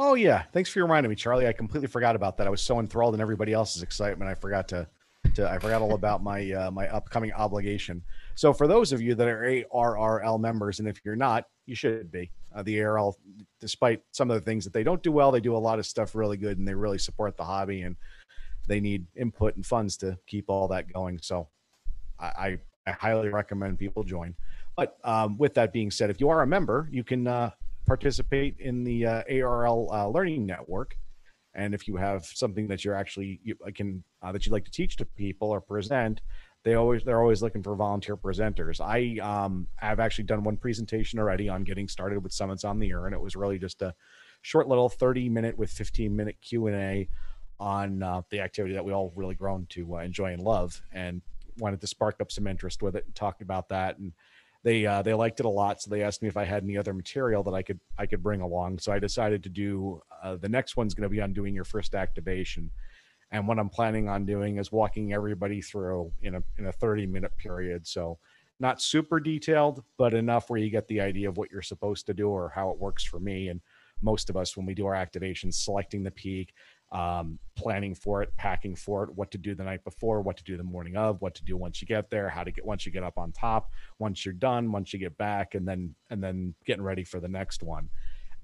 Oh 0.00 0.14
yeah, 0.14 0.44
thanks 0.52 0.70
for 0.70 0.80
reminding 0.80 1.10
me, 1.10 1.16
Charlie. 1.16 1.48
I 1.48 1.52
completely 1.52 1.88
forgot 1.88 2.14
about 2.14 2.36
that. 2.36 2.46
I 2.46 2.50
was 2.50 2.62
so 2.62 2.78
enthralled 2.78 3.16
in 3.16 3.20
everybody 3.20 3.52
else's 3.52 3.82
excitement, 3.82 4.30
I 4.30 4.34
forgot 4.34 4.68
to 4.68 4.86
to 5.34 5.50
I 5.50 5.58
forgot 5.58 5.82
all 5.82 5.94
about 5.94 6.22
my 6.22 6.52
uh, 6.52 6.70
my 6.70 6.88
upcoming 6.88 7.32
obligation. 7.32 8.02
So 8.36 8.52
for 8.52 8.68
those 8.68 8.92
of 8.92 9.02
you 9.02 9.16
that 9.16 9.26
are 9.26 9.64
ARRL 9.74 10.40
members, 10.40 10.78
and 10.78 10.88
if 10.88 11.00
you're 11.04 11.16
not, 11.16 11.46
you 11.66 11.74
should 11.74 12.12
be. 12.12 12.30
Uh, 12.54 12.62
the 12.62 12.76
ARRL, 12.78 13.14
despite 13.60 14.00
some 14.12 14.30
of 14.30 14.36
the 14.36 14.40
things 14.40 14.64
that 14.64 14.72
they 14.72 14.84
don't 14.84 15.02
do 15.02 15.12
well, 15.12 15.30
they 15.32 15.40
do 15.40 15.54
a 15.54 15.58
lot 15.58 15.78
of 15.78 15.86
stuff 15.86 16.14
really 16.14 16.36
good, 16.36 16.58
and 16.58 16.66
they 16.66 16.74
really 16.74 16.98
support 16.98 17.36
the 17.36 17.44
hobby, 17.44 17.82
and 17.82 17.96
they 18.68 18.80
need 18.80 19.04
input 19.16 19.56
and 19.56 19.66
funds 19.66 19.96
to 19.98 20.16
keep 20.26 20.44
all 20.48 20.68
that 20.68 20.90
going. 20.92 21.18
So 21.20 21.48
I, 22.20 22.58
I 22.86 22.92
highly 22.92 23.28
recommend 23.28 23.78
people 23.78 24.02
join. 24.04 24.34
But 24.76 24.96
um, 25.04 25.36
with 25.38 25.54
that 25.54 25.72
being 25.72 25.90
said, 25.90 26.08
if 26.08 26.20
you 26.20 26.28
are 26.30 26.42
a 26.42 26.46
member, 26.46 26.88
you 26.90 27.04
can 27.04 27.26
uh, 27.26 27.50
participate 27.88 28.56
in 28.60 28.84
the 28.84 29.06
uh, 29.06 29.22
ARRL 29.30 29.92
uh, 29.92 30.08
Learning 30.08 30.46
Network. 30.46 30.96
And 31.54 31.74
if 31.74 31.88
you 31.88 31.96
have 31.96 32.24
something 32.24 32.68
that 32.68 32.84
you're 32.84 32.94
actually 32.94 33.40
you 33.42 33.56
can 33.74 34.04
uh, 34.22 34.30
that 34.30 34.46
you'd 34.46 34.52
like 34.52 34.66
to 34.66 34.70
teach 34.70 34.96
to 34.96 35.04
people 35.04 35.48
or 35.48 35.60
present, 35.60 36.20
they 36.62 36.74
always 36.74 37.02
they're 37.02 37.20
always 37.20 37.42
looking 37.42 37.62
for 37.62 37.74
volunteer 37.74 38.16
presenters. 38.16 38.80
I 38.80 39.18
um 39.20 39.66
have 39.76 39.98
actually 39.98 40.24
done 40.24 40.44
one 40.44 40.56
presentation 40.56 41.18
already 41.18 41.48
on 41.48 41.64
getting 41.64 41.88
started 41.88 42.22
with 42.22 42.32
summits 42.32 42.64
on 42.64 42.78
the 42.78 42.90
air, 42.90 43.06
and 43.06 43.14
it 43.14 43.20
was 43.20 43.34
really 43.34 43.58
just 43.58 43.82
a 43.82 43.94
short 44.42 44.68
little 44.68 44.88
30 44.88 45.28
minute 45.30 45.58
with 45.58 45.70
15 45.70 46.14
minute 46.14 46.36
Q 46.40 46.68
and 46.68 46.76
A 46.76 47.08
on 47.58 48.02
uh, 48.02 48.22
the 48.30 48.40
activity 48.40 48.74
that 48.74 48.84
we 48.84 48.92
all 48.92 49.12
really 49.16 49.34
grown 49.34 49.66
to 49.70 49.96
uh, 49.96 50.00
enjoy 50.00 50.32
and 50.32 50.42
love, 50.42 50.80
and 50.92 51.22
wanted 51.58 51.80
to 51.80 51.86
spark 51.88 52.20
up 52.20 52.30
some 52.30 52.46
interest 52.46 52.82
with 52.82 52.94
it 52.94 53.04
and 53.04 53.14
talked 53.14 53.42
about 53.42 53.68
that 53.68 53.98
and 53.98 54.12
they 54.68 54.86
uh, 54.86 55.02
they 55.02 55.14
liked 55.14 55.40
it 55.40 55.46
a 55.46 55.48
lot 55.48 55.80
so 55.80 55.90
they 55.90 56.02
asked 56.02 56.22
me 56.22 56.28
if 56.28 56.36
i 56.36 56.44
had 56.44 56.62
any 56.62 56.76
other 56.76 56.92
material 56.92 57.42
that 57.42 57.54
i 57.54 57.62
could 57.62 57.80
i 57.98 58.06
could 58.06 58.22
bring 58.22 58.40
along 58.40 58.78
so 58.78 58.92
i 58.92 58.98
decided 58.98 59.42
to 59.42 59.48
do 59.48 60.00
uh, 60.22 60.36
the 60.36 60.48
next 60.48 60.76
one's 60.76 60.94
going 60.94 61.08
to 61.08 61.08
be 61.08 61.20
on 61.20 61.32
doing 61.32 61.54
your 61.54 61.64
first 61.64 61.94
activation 61.94 62.70
and 63.30 63.46
what 63.46 63.58
I'm 63.58 63.68
planning 63.68 64.08
on 64.08 64.24
doing 64.24 64.58
is 64.58 64.72
walking 64.72 65.12
everybody 65.12 65.60
through 65.60 66.12
in 66.22 66.36
a 66.36 66.42
in 66.56 66.66
a 66.66 66.72
30 66.72 67.06
minute 67.06 67.36
period. 67.36 67.86
So 67.86 68.18
not 68.60 68.82
super 68.82 69.20
detailed, 69.20 69.84
but 69.98 70.14
enough 70.14 70.50
where 70.50 70.58
you 70.58 70.70
get 70.70 70.88
the 70.88 71.00
idea 71.00 71.28
of 71.28 71.36
what 71.36 71.50
you're 71.50 71.62
supposed 71.62 72.06
to 72.06 72.14
do 72.14 72.28
or 72.28 72.48
how 72.48 72.70
it 72.70 72.78
works 72.78 73.04
for 73.04 73.20
me. 73.20 73.48
And 73.48 73.60
most 74.02 74.30
of 74.30 74.36
us, 74.36 74.56
when 74.56 74.66
we 74.66 74.74
do 74.74 74.86
our 74.86 74.94
activations, 74.94 75.54
selecting 75.54 76.02
the 76.02 76.10
peak, 76.10 76.54
um, 76.90 77.38
planning 77.54 77.94
for 77.94 78.22
it, 78.22 78.34
packing 78.36 78.74
for 78.74 79.04
it, 79.04 79.10
what 79.14 79.30
to 79.30 79.38
do 79.38 79.54
the 79.54 79.64
night 79.64 79.84
before, 79.84 80.22
what 80.22 80.36
to 80.38 80.44
do 80.44 80.56
the 80.56 80.62
morning 80.62 80.96
of, 80.96 81.20
what 81.20 81.34
to 81.34 81.44
do 81.44 81.56
once 81.56 81.82
you 81.82 81.86
get 81.86 82.08
there, 82.08 82.28
how 82.28 82.42
to 82.42 82.50
get 82.50 82.64
once 82.64 82.86
you 82.86 82.92
get 82.92 83.02
up 83.02 83.18
on 83.18 83.32
top, 83.32 83.70
once 83.98 84.24
you're 84.24 84.34
done, 84.34 84.72
once 84.72 84.92
you 84.92 84.98
get 84.98 85.16
back, 85.18 85.54
and 85.54 85.68
then 85.68 85.94
and 86.10 86.22
then 86.22 86.54
getting 86.64 86.82
ready 86.82 87.04
for 87.04 87.20
the 87.20 87.28
next 87.28 87.62
one. 87.62 87.88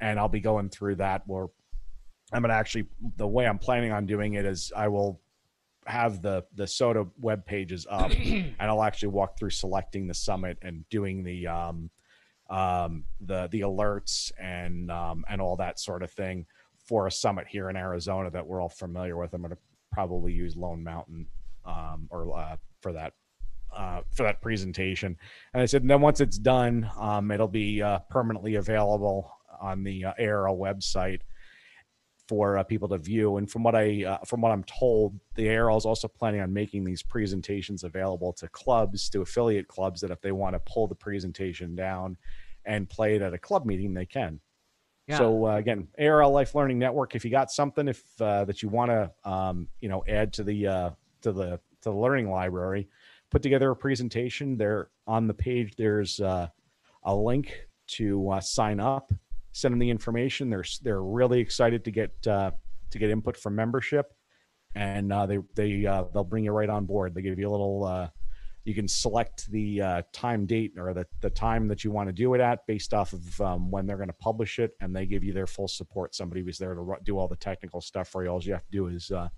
And 0.00 0.18
I'll 0.18 0.28
be 0.28 0.40
going 0.40 0.68
through 0.68 0.96
that 0.96 1.22
where 1.26 1.46
I'm 2.32 2.42
gonna 2.42 2.54
actually 2.54 2.86
the 3.16 3.26
way 3.26 3.46
I'm 3.46 3.58
planning 3.58 3.92
on 3.92 4.06
doing 4.06 4.34
it 4.34 4.44
is 4.44 4.72
I 4.76 4.88
will 4.88 5.20
have 5.86 6.20
the 6.22 6.44
the 6.54 6.66
SOTA 6.66 7.08
web 7.20 7.46
pages 7.46 7.86
up 7.88 8.10
and 8.12 8.54
I'll 8.60 8.82
actually 8.82 9.08
walk 9.08 9.38
through 9.38 9.50
selecting 9.50 10.06
the 10.06 10.14
summit 10.14 10.58
and 10.62 10.88
doing 10.90 11.22
the 11.22 11.46
um 11.46 11.90
um 12.50 13.04
the 13.20 13.48
the 13.52 13.62
alerts 13.62 14.30
and 14.38 14.90
um 14.90 15.24
and 15.28 15.40
all 15.40 15.56
that 15.56 15.80
sort 15.80 16.02
of 16.02 16.10
thing 16.10 16.44
for 16.86 17.06
a 17.06 17.10
summit 17.10 17.46
here 17.48 17.70
in 17.70 17.76
Arizona 17.76 18.30
that 18.30 18.46
we're 18.46 18.60
all 18.60 18.68
familiar 18.68 19.16
with. 19.16 19.34
I'm 19.34 19.42
gonna 19.42 19.56
probably 19.92 20.32
use 20.32 20.56
Lone 20.56 20.82
Mountain 20.82 21.26
um 21.64 22.08
or 22.10 22.36
uh, 22.36 22.56
for 22.80 22.92
that 22.92 23.14
uh, 23.74 24.02
for 24.14 24.22
that 24.22 24.40
presentation. 24.40 25.16
And 25.52 25.62
I 25.62 25.66
said, 25.66 25.82
and 25.82 25.90
then 25.90 26.00
once 26.00 26.20
it's 26.20 26.38
done, 26.38 26.88
um, 26.98 27.30
it'll 27.30 27.48
be 27.48 27.82
uh, 27.82 27.98
permanently 28.10 28.54
available 28.54 29.30
on 29.60 29.82
the 29.82 30.04
uh, 30.06 30.12
ARRL 30.20 30.58
website 30.58 31.20
for 32.28 32.56
uh, 32.56 32.62
people 32.62 32.88
to 32.88 32.98
view. 32.98 33.36
And 33.36 33.50
from 33.50 33.62
what 33.62 33.74
I 33.74 34.04
uh, 34.04 34.18
from 34.26 34.40
what 34.40 34.52
I'm 34.52 34.64
told, 34.64 35.18
the 35.34 35.46
ARRL 35.46 35.76
is 35.76 35.84
also 35.84 36.08
planning 36.08 36.40
on 36.40 36.52
making 36.52 36.84
these 36.84 37.02
presentations 37.02 37.84
available 37.84 38.32
to 38.34 38.48
clubs, 38.48 39.08
to 39.10 39.22
affiliate 39.22 39.68
clubs, 39.68 40.00
that 40.00 40.10
if 40.10 40.20
they 40.20 40.32
want 40.32 40.54
to 40.54 40.60
pull 40.60 40.86
the 40.86 40.94
presentation 40.94 41.74
down 41.74 42.16
and 42.64 42.88
play 42.88 43.16
it 43.16 43.22
at 43.22 43.34
a 43.34 43.38
club 43.38 43.66
meeting, 43.66 43.92
they 43.92 44.06
can. 44.06 44.40
Yeah. 45.06 45.18
So 45.18 45.46
uh, 45.46 45.56
again, 45.56 45.88
ARRL 46.00 46.32
Life 46.32 46.54
Learning 46.54 46.78
Network. 46.78 47.14
If 47.14 47.24
you 47.24 47.30
got 47.30 47.50
something, 47.50 47.88
if 47.88 48.02
uh, 48.20 48.44
that 48.46 48.62
you 48.62 48.68
want 48.68 48.90
to, 48.90 49.30
um, 49.30 49.68
you 49.80 49.88
know, 49.88 50.02
add 50.08 50.32
to 50.34 50.44
the 50.44 50.66
uh, 50.66 50.90
to 51.22 51.32
the 51.32 51.60
to 51.82 51.90
the 51.90 51.92
learning 51.92 52.30
library, 52.30 52.88
put 53.30 53.42
together 53.42 53.70
a 53.70 53.76
presentation. 53.76 54.56
There 54.56 54.88
on 55.06 55.26
the 55.26 55.34
page, 55.34 55.76
there's 55.76 56.20
uh, 56.20 56.48
a 57.02 57.14
link 57.14 57.68
to 57.86 58.38
sign 58.40 58.80
up 58.80 59.12
send 59.54 59.72
them 59.72 59.78
the 59.78 59.88
information. 59.88 60.50
They're 60.50 60.64
they're 60.82 61.02
really 61.02 61.40
excited 61.40 61.84
to 61.84 61.90
get 61.90 62.12
uh, 62.26 62.50
to 62.90 62.98
get 62.98 63.08
input 63.08 63.36
from 63.36 63.54
membership, 63.54 64.12
and 64.74 65.12
uh, 65.12 65.26
they 65.26 65.38
they 65.54 65.86
uh, 65.86 66.04
they'll 66.12 66.24
bring 66.24 66.44
you 66.44 66.52
right 66.52 66.68
on 66.68 66.84
board. 66.84 67.14
They 67.14 67.22
give 67.22 67.38
you 67.38 67.48
a 67.48 67.52
little. 67.52 68.10
You 68.64 68.74
can 68.74 68.88
select 68.88 69.50
the 69.50 69.82
uh, 69.82 70.02
time 70.12 70.46
date 70.46 70.72
or 70.78 70.94
the, 70.94 71.06
the 71.20 71.28
time 71.30 71.68
that 71.68 71.84
you 71.84 71.90
want 71.90 72.08
to 72.08 72.12
do 72.14 72.32
it 72.34 72.40
at 72.40 72.66
based 72.66 72.94
off 72.94 73.12
of 73.12 73.40
um, 73.40 73.70
when 73.70 73.86
they're 73.86 73.98
going 73.98 74.08
to 74.08 74.14
publish 74.14 74.58
it 74.58 74.72
and 74.80 74.96
they 74.96 75.04
give 75.04 75.22
you 75.22 75.32
their 75.34 75.46
full 75.46 75.68
support 75.68 76.14
somebody 76.14 76.42
was 76.42 76.56
there 76.56 76.74
to 76.74 76.96
do 77.04 77.18
all 77.18 77.28
the 77.28 77.36
technical 77.36 77.80
stuff 77.82 78.08
for 78.08 78.24
you 78.24 78.30
all 78.30 78.42
you 78.42 78.52
have 78.54 78.64
to 78.64 78.70
do 78.70 78.86
is 78.86 79.10
uh, 79.10 79.28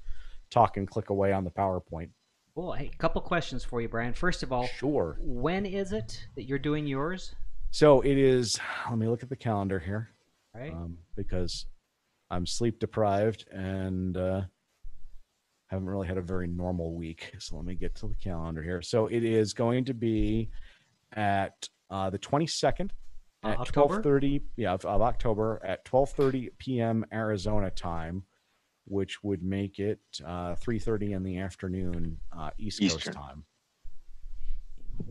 talk 0.51 0.77
and 0.77 0.89
click 0.89 1.11
away 1.11 1.33
on 1.33 1.43
the 1.43 1.51
powerpoint 1.51 2.09
Well, 2.55 2.73
hey, 2.73 2.89
a 2.93 2.97
couple 2.99 3.21
questions 3.21 3.65
for 3.65 3.81
you, 3.81 3.89
Brian. 3.89 4.15
First 4.15 4.45
of 4.45 4.53
all, 4.53 4.67
Sure. 4.69 5.19
when 5.21 5.67
is 5.67 5.93
it 5.93 6.25
that 6.37 6.45
you're 6.45 6.59
doing 6.61 6.87
yours? 6.87 7.35
So 7.73 8.01
it 8.03 8.17
is. 8.17 8.59
Let 8.89 8.97
me 8.99 9.09
look 9.09 9.23
at 9.25 9.29
the 9.29 9.37
calendar 9.37 9.79
here, 9.81 10.11
Right. 10.55 10.73
um, 10.73 10.97
because 11.17 11.67
I'm 12.31 12.47
sleep 12.47 12.79
deprived 12.79 13.47
and 13.51 14.17
uh, 14.17 14.43
haven't 15.69 15.89
really 15.89 16.07
had 16.07 16.17
a 16.19 16.23
very 16.23 16.47
normal 16.47 16.95
week. 16.95 17.33
So 17.39 17.57
let 17.57 17.65
me 17.65 17.75
get 17.75 17.95
to 17.97 18.09
the 18.09 18.15
calendar 18.15 18.63
here. 18.63 18.83
So 18.83 19.07
it 19.07 19.25
is 19.25 19.53
going 19.53 19.85
to 19.87 19.95
be 19.95 20.51
at 21.13 21.69
uh, 21.91 22.11
the 22.11 22.19
22nd 22.19 22.91
Uh, 23.45 23.49
at 23.49 23.59
October? 23.59 24.03
12:30. 24.03 24.43
Yeah, 24.57 24.73
of, 24.75 24.85
of 24.85 25.03
October 25.03 25.61
at 25.65 25.85
12:30 25.85 26.51
p.m. 26.59 27.05
Arizona 27.13 27.71
time, 27.71 28.23
which 28.87 29.23
would 29.25 29.43
make 29.43 29.79
it 29.79 30.01
uh, 30.25 30.55
3:30 30.57 31.17
in 31.17 31.23
the 31.23 31.39
afternoon 31.39 32.19
uh, 32.37 32.51
East 32.59 32.81
Eastern. 32.83 33.13
Coast 33.15 33.17
time. 33.17 33.45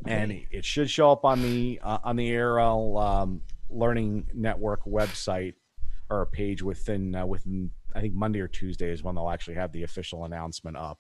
And 0.06 0.32
it- 0.32 0.48
it 0.52 0.66
should 0.66 0.90
show 0.90 1.12
up 1.12 1.26
on 1.26 1.42
the 1.42 1.80
uh, 1.84 2.00
on 2.04 2.16
the 2.16 2.30
ARRL 2.32 3.02
um, 3.02 3.42
Learning 3.70 4.28
Network 4.34 4.86
website 4.86 5.56
or 6.10 6.22
a 6.22 6.26
page 6.28 6.62
within 6.62 7.16
uh, 7.16 7.26
within 7.26 7.72
I 7.96 8.02
think 8.02 8.14
Monday 8.14 8.42
or 8.42 8.48
Tuesday 8.48 8.92
is 8.92 9.04
when 9.04 9.16
they'll 9.16 9.30
actually 9.30 9.56
have 9.56 9.72
the 9.72 9.84
official 9.84 10.26
announcement 10.26 10.76
up, 10.78 11.00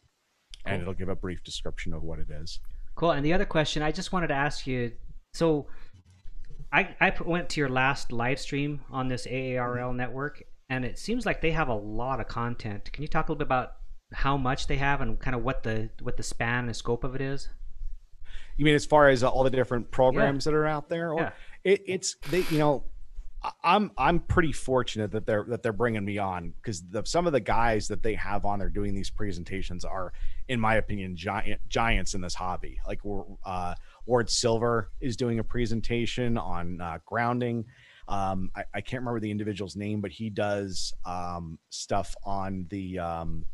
and 0.66 0.82
it'll 0.82 0.94
give 0.94 1.10
a 1.10 1.16
brief 1.16 1.44
description 1.44 1.94
of 1.94 2.04
what 2.04 2.20
it 2.20 2.30
is. 2.30 2.60
Cool. 2.96 3.12
And 3.12 3.26
the 3.26 3.34
other 3.34 3.46
question, 3.46 3.84
I 3.84 3.92
just 3.92 4.14
wanted 4.14 4.28
to 4.28 4.34
ask 4.36 4.66
you. 4.66 4.94
So, 5.34 5.68
I 6.72 7.14
went 7.24 7.50
to 7.50 7.60
your 7.62 7.70
last 7.70 8.12
live 8.12 8.40
stream 8.40 8.82
on 8.90 9.08
this 9.08 9.26
ARRL 9.28 9.96
network, 9.96 10.44
and 10.70 10.84
it 10.84 10.98
seems 11.00 11.26
like 11.26 11.42
they 11.42 11.52
have 11.52 11.68
a 11.70 11.76
lot 11.76 12.20
of 12.20 12.28
content. 12.28 12.92
Can 12.92 13.02
you 13.02 13.08
talk 13.08 13.28
a 13.28 13.32
little 13.32 13.40
bit 13.40 13.46
about 13.48 13.74
how 14.14 14.36
much 14.38 14.68
they 14.68 14.78
have 14.78 15.02
and 15.02 15.20
kind 15.20 15.36
of 15.36 15.44
what 15.44 15.64
the 15.64 15.90
what 16.02 16.18
the 16.18 16.24
span 16.24 16.66
and 16.66 16.76
scope 16.76 17.04
of 17.04 17.16
it 17.16 17.22
is? 17.22 17.50
You 18.58 18.66
mean 18.66 18.76
as 18.76 18.86
far 18.86 19.10
as 19.10 19.24
uh, 19.24 19.30
all 19.30 19.44
the 19.44 19.50
different 19.50 19.92
programs 19.92 20.46
that 20.46 20.54
are 20.54 20.66
out 20.66 20.90
there? 20.90 21.12
Or 21.14 21.22
Yeah. 21.22 21.32
it, 21.64 21.82
it's 21.86 22.16
they, 22.30 22.42
you 22.50 22.58
know, 22.58 22.84
I- 22.86 22.95
I'm 23.64 23.92
I'm 23.98 24.20
pretty 24.20 24.52
fortunate 24.52 25.12
that 25.12 25.26
they're 25.26 25.46
that 25.50 25.64
they're 25.64 25.74
bringing 25.74 26.06
me 26.06 26.18
on 26.18 26.54
because 26.58 26.84
some 27.06 27.28
of 27.28 27.34
the 27.34 27.40
guys 27.40 27.88
that 27.88 28.04
they 28.04 28.14
have 28.16 28.46
on 28.46 28.60
there 28.60 28.70
doing 28.70 28.94
these 28.94 29.10
presentations 29.10 29.84
are, 29.84 30.14
in 30.48 30.60
my 30.60 30.76
opinion, 30.76 31.16
giant 31.16 31.62
giants 31.68 32.14
in 32.14 32.22
this 32.22 32.34
hobby. 32.34 32.80
Like 32.88 33.02
uh, 33.46 33.76
Ward 34.06 34.30
Silver 34.30 34.92
is 35.02 35.16
doing 35.16 35.40
a 35.40 35.44
presentation 35.44 36.38
on 36.38 36.82
uh, 36.82 37.00
grounding. 37.06 37.66
Um, 38.08 38.52
I, 38.56 38.64
I 38.76 38.82
can't 38.82 39.02
remember 39.02 39.20
the 39.20 39.32
individual's 39.32 39.76
name, 39.76 40.00
but 40.02 40.12
he 40.12 40.30
does 40.30 40.94
um, 41.06 41.58
stuff 41.70 42.16
on 42.24 42.68
the 42.70 43.00
um, 43.00 43.46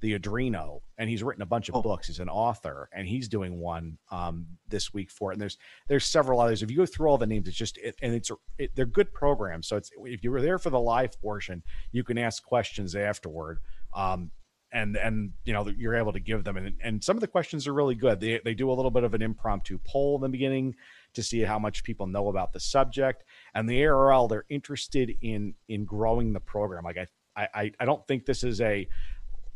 the 0.00 0.18
Arduino, 0.18 0.80
and 0.98 1.08
he's 1.10 1.22
written 1.22 1.42
a 1.42 1.46
bunch 1.46 1.68
of 1.68 1.76
Oh. 1.76 1.82
books. 1.82 2.06
He's 2.06 2.20
an 2.20 2.28
author, 2.28 2.88
and 2.92 3.06
he's 3.06 3.28
doing 3.28 3.58
one 3.58 3.98
um, 4.10 4.46
this 4.68 4.92
week 4.94 5.10
for 5.10 5.30
it. 5.30 5.34
And 5.34 5.40
there's 5.40 5.58
there's 5.88 6.04
several 6.06 6.40
others. 6.40 6.62
If 6.62 6.70
you 6.70 6.76
go 6.76 6.86
through 6.86 7.08
all 7.08 7.18
the 7.18 7.26
names, 7.26 7.48
it's 7.48 7.56
just 7.56 7.78
it, 7.78 7.96
and 8.02 8.14
it's 8.14 8.30
it, 8.58 8.74
they're 8.74 8.86
good 8.86 9.12
programs. 9.12 9.66
So 9.68 9.76
it's 9.76 9.90
if 10.04 10.22
you 10.22 10.30
were 10.30 10.42
there 10.42 10.58
for 10.58 10.70
the 10.70 10.80
live 10.80 11.20
portion, 11.20 11.62
you 11.92 12.04
can 12.04 12.18
ask 12.18 12.42
questions 12.44 12.94
afterward. 12.94 13.58
Um, 13.94 14.30
and 14.70 14.96
and 14.98 15.32
you 15.44 15.52
know 15.54 15.66
you're 15.78 15.94
able 15.94 16.12
to 16.12 16.20
give 16.20 16.44
them 16.44 16.58
and, 16.58 16.74
and 16.82 17.02
some 17.02 17.16
of 17.16 17.22
the 17.22 17.26
questions 17.26 17.66
are 17.66 17.72
really 17.72 17.94
good 17.94 18.20
they, 18.20 18.38
they 18.44 18.52
do 18.52 18.70
a 18.70 18.74
little 18.74 18.90
bit 18.90 19.02
of 19.02 19.14
an 19.14 19.22
impromptu 19.22 19.78
poll 19.82 20.16
in 20.16 20.20
the 20.20 20.28
beginning 20.28 20.74
to 21.14 21.22
see 21.22 21.40
how 21.40 21.58
much 21.58 21.82
people 21.82 22.06
know 22.06 22.28
about 22.28 22.52
the 22.52 22.60
subject 22.60 23.24
and 23.54 23.66
the 23.66 23.80
ARRL 23.80 24.28
they're 24.28 24.44
interested 24.50 25.16
in 25.22 25.54
in 25.68 25.86
growing 25.86 26.34
the 26.34 26.40
program 26.40 26.84
like 26.84 26.98
i 26.98 27.48
i 27.54 27.72
i 27.80 27.84
don't 27.86 28.06
think 28.06 28.26
this 28.26 28.44
is 28.44 28.60
a 28.60 28.86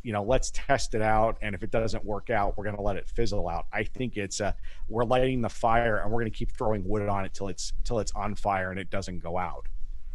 you 0.02 0.12
know 0.12 0.22
let's 0.22 0.50
test 0.54 0.94
it 0.94 1.02
out 1.02 1.36
and 1.42 1.54
if 1.54 1.62
it 1.62 1.70
doesn't 1.70 2.04
work 2.04 2.30
out 2.30 2.56
we're 2.56 2.64
going 2.64 2.76
to 2.76 2.82
let 2.82 2.96
it 2.96 3.08
fizzle 3.08 3.48
out. 3.48 3.66
I 3.72 3.84
think 3.84 4.16
it's 4.16 4.40
a 4.40 4.54
we're 4.88 5.04
lighting 5.04 5.40
the 5.40 5.48
fire 5.48 5.98
and 5.98 6.10
we're 6.10 6.20
going 6.20 6.32
to 6.32 6.36
keep 6.36 6.52
throwing 6.52 6.86
wood 6.86 7.08
on 7.08 7.24
it 7.24 7.34
till 7.34 7.48
it's 7.48 7.72
till 7.84 7.98
it's 7.98 8.12
on 8.12 8.34
fire 8.34 8.70
and 8.70 8.78
it 8.78 8.90
doesn't 8.90 9.20
go 9.20 9.38
out. 9.38 9.66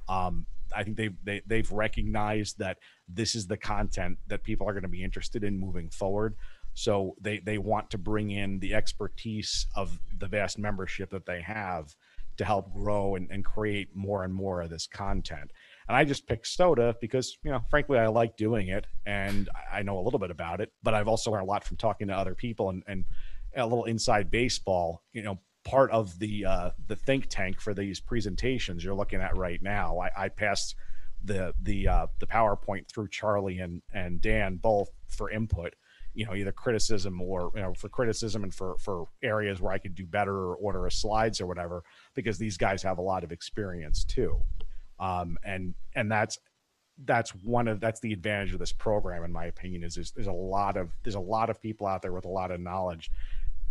Um 0.09 0.45
i 0.75 0.83
think 0.83 0.97
they've 0.97 1.15
they, 1.23 1.41
they've 1.47 1.71
recognized 1.71 2.59
that 2.59 2.77
this 3.07 3.35
is 3.35 3.47
the 3.47 3.55
content 3.55 4.17
that 4.27 4.43
people 4.43 4.67
are 4.67 4.73
going 4.73 4.83
to 4.83 4.89
be 4.89 5.03
interested 5.03 5.43
in 5.43 5.57
moving 5.57 5.89
forward. 5.89 6.35
So 6.73 7.15
they 7.21 7.39
they 7.39 7.57
want 7.57 7.89
to 7.91 7.97
bring 7.97 8.31
in 8.31 8.59
the 8.59 8.73
expertise 8.73 9.67
of 9.75 9.99
the 10.19 10.27
vast 10.27 10.59
membership 10.59 11.09
that 11.11 11.25
they 11.25 11.41
have 11.41 11.95
to 12.37 12.45
help 12.45 12.71
grow 12.73 13.15
and, 13.15 13.27
and 13.31 13.43
create 13.43 13.95
more 13.95 14.23
and 14.23 14.33
more 14.33 14.61
of 14.61 14.69
this 14.69 14.87
content 14.87 15.51
and 15.87 15.95
I 15.95 16.03
just 16.03 16.27
picked 16.27 16.47
SOTA 16.47 16.95
because, 16.99 17.37
you 17.43 17.51
know, 17.51 17.61
frankly, 17.69 17.97
I 17.97 18.07
like 18.07 18.35
doing 18.35 18.67
it 18.67 18.87
and 19.05 19.49
I- 19.71 19.83
know 19.83 19.99
a 19.99 20.01
little 20.01 20.19
bit 20.19 20.31
about 20.31 20.59
it, 20.59 20.73
but 20.83 20.93
I've 20.93 21.07
also 21.07 21.31
learned 21.31 21.43
a 21.43 21.49
lot 21.49 21.63
from 21.63 21.77
talking 21.77 22.07
to 22.07 22.13
other 22.13 22.35
people 22.35 22.69
and, 22.69 22.83
and 22.87 23.05
a 23.55 23.65
little 23.65 23.85
inside 23.85 24.29
baseball, 24.29 25.03
you 25.13 25.23
know, 25.23 25.39
part 25.63 25.91
of 25.91 26.17
the 26.19 26.45
uh, 26.45 26.71
the 26.87 26.95
think 26.95 27.27
tank 27.27 27.59
for 27.59 27.73
these 27.73 27.99
presentations 27.99 28.83
you're 28.83 28.95
looking 28.95 29.21
at 29.21 29.35
right 29.37 29.61
now. 29.61 29.99
I, 29.99 30.25
I 30.25 30.29
passed 30.29 30.75
the 31.23 31.53
the 31.61 31.87
uh, 31.87 32.07
the 32.19 32.27
PowerPoint 32.27 32.87
through 32.87 33.09
Charlie 33.09 33.59
and 33.59 33.81
and 33.93 34.21
Dan 34.21 34.57
both 34.57 34.89
for 35.07 35.29
input. 35.29 35.73
You 36.13 36.25
know, 36.25 36.33
either 36.33 36.51
criticism 36.51 37.21
or 37.21 37.51
you 37.55 37.61
know 37.61 37.73
for 37.73 37.89
criticism 37.89 38.43
and 38.43 38.53
for 38.53 38.77
for 38.79 39.07
areas 39.21 39.61
where 39.61 39.71
I 39.71 39.77
could 39.77 39.95
do 39.95 40.05
better 40.05 40.35
or 40.35 40.55
order 40.55 40.85
a 40.85 40.91
slides 40.91 41.39
or 41.39 41.47
whatever, 41.47 41.83
because 42.15 42.37
these 42.37 42.57
guys 42.57 42.81
have 42.83 42.97
a 42.97 43.03
lot 43.03 43.23
of 43.23 43.31
experience 43.31 44.03
too 44.03 44.41
um, 44.99 45.37
and 45.43 45.73
and 45.95 46.11
that's 46.11 46.39
that's 47.05 47.31
one 47.31 47.67
of 47.67 47.79
that's 47.79 47.99
the 47.99 48.11
advantage 48.11 48.53
of 48.53 48.59
this 48.59 48.71
program 48.71 49.23
in 49.23 49.31
my 49.31 49.45
opinion 49.45 49.83
is 49.83 49.95
there's, 49.95 50.11
there's 50.11 50.27
a 50.27 50.31
lot 50.31 50.77
of 50.77 50.89
there's 51.03 51.15
a 51.15 51.19
lot 51.19 51.49
of 51.49 51.61
people 51.61 51.85
out 51.85 52.01
there 52.01 52.11
with 52.11 52.25
a 52.25 52.29
lot 52.29 52.49
of 52.51 52.59
knowledge 52.59 53.11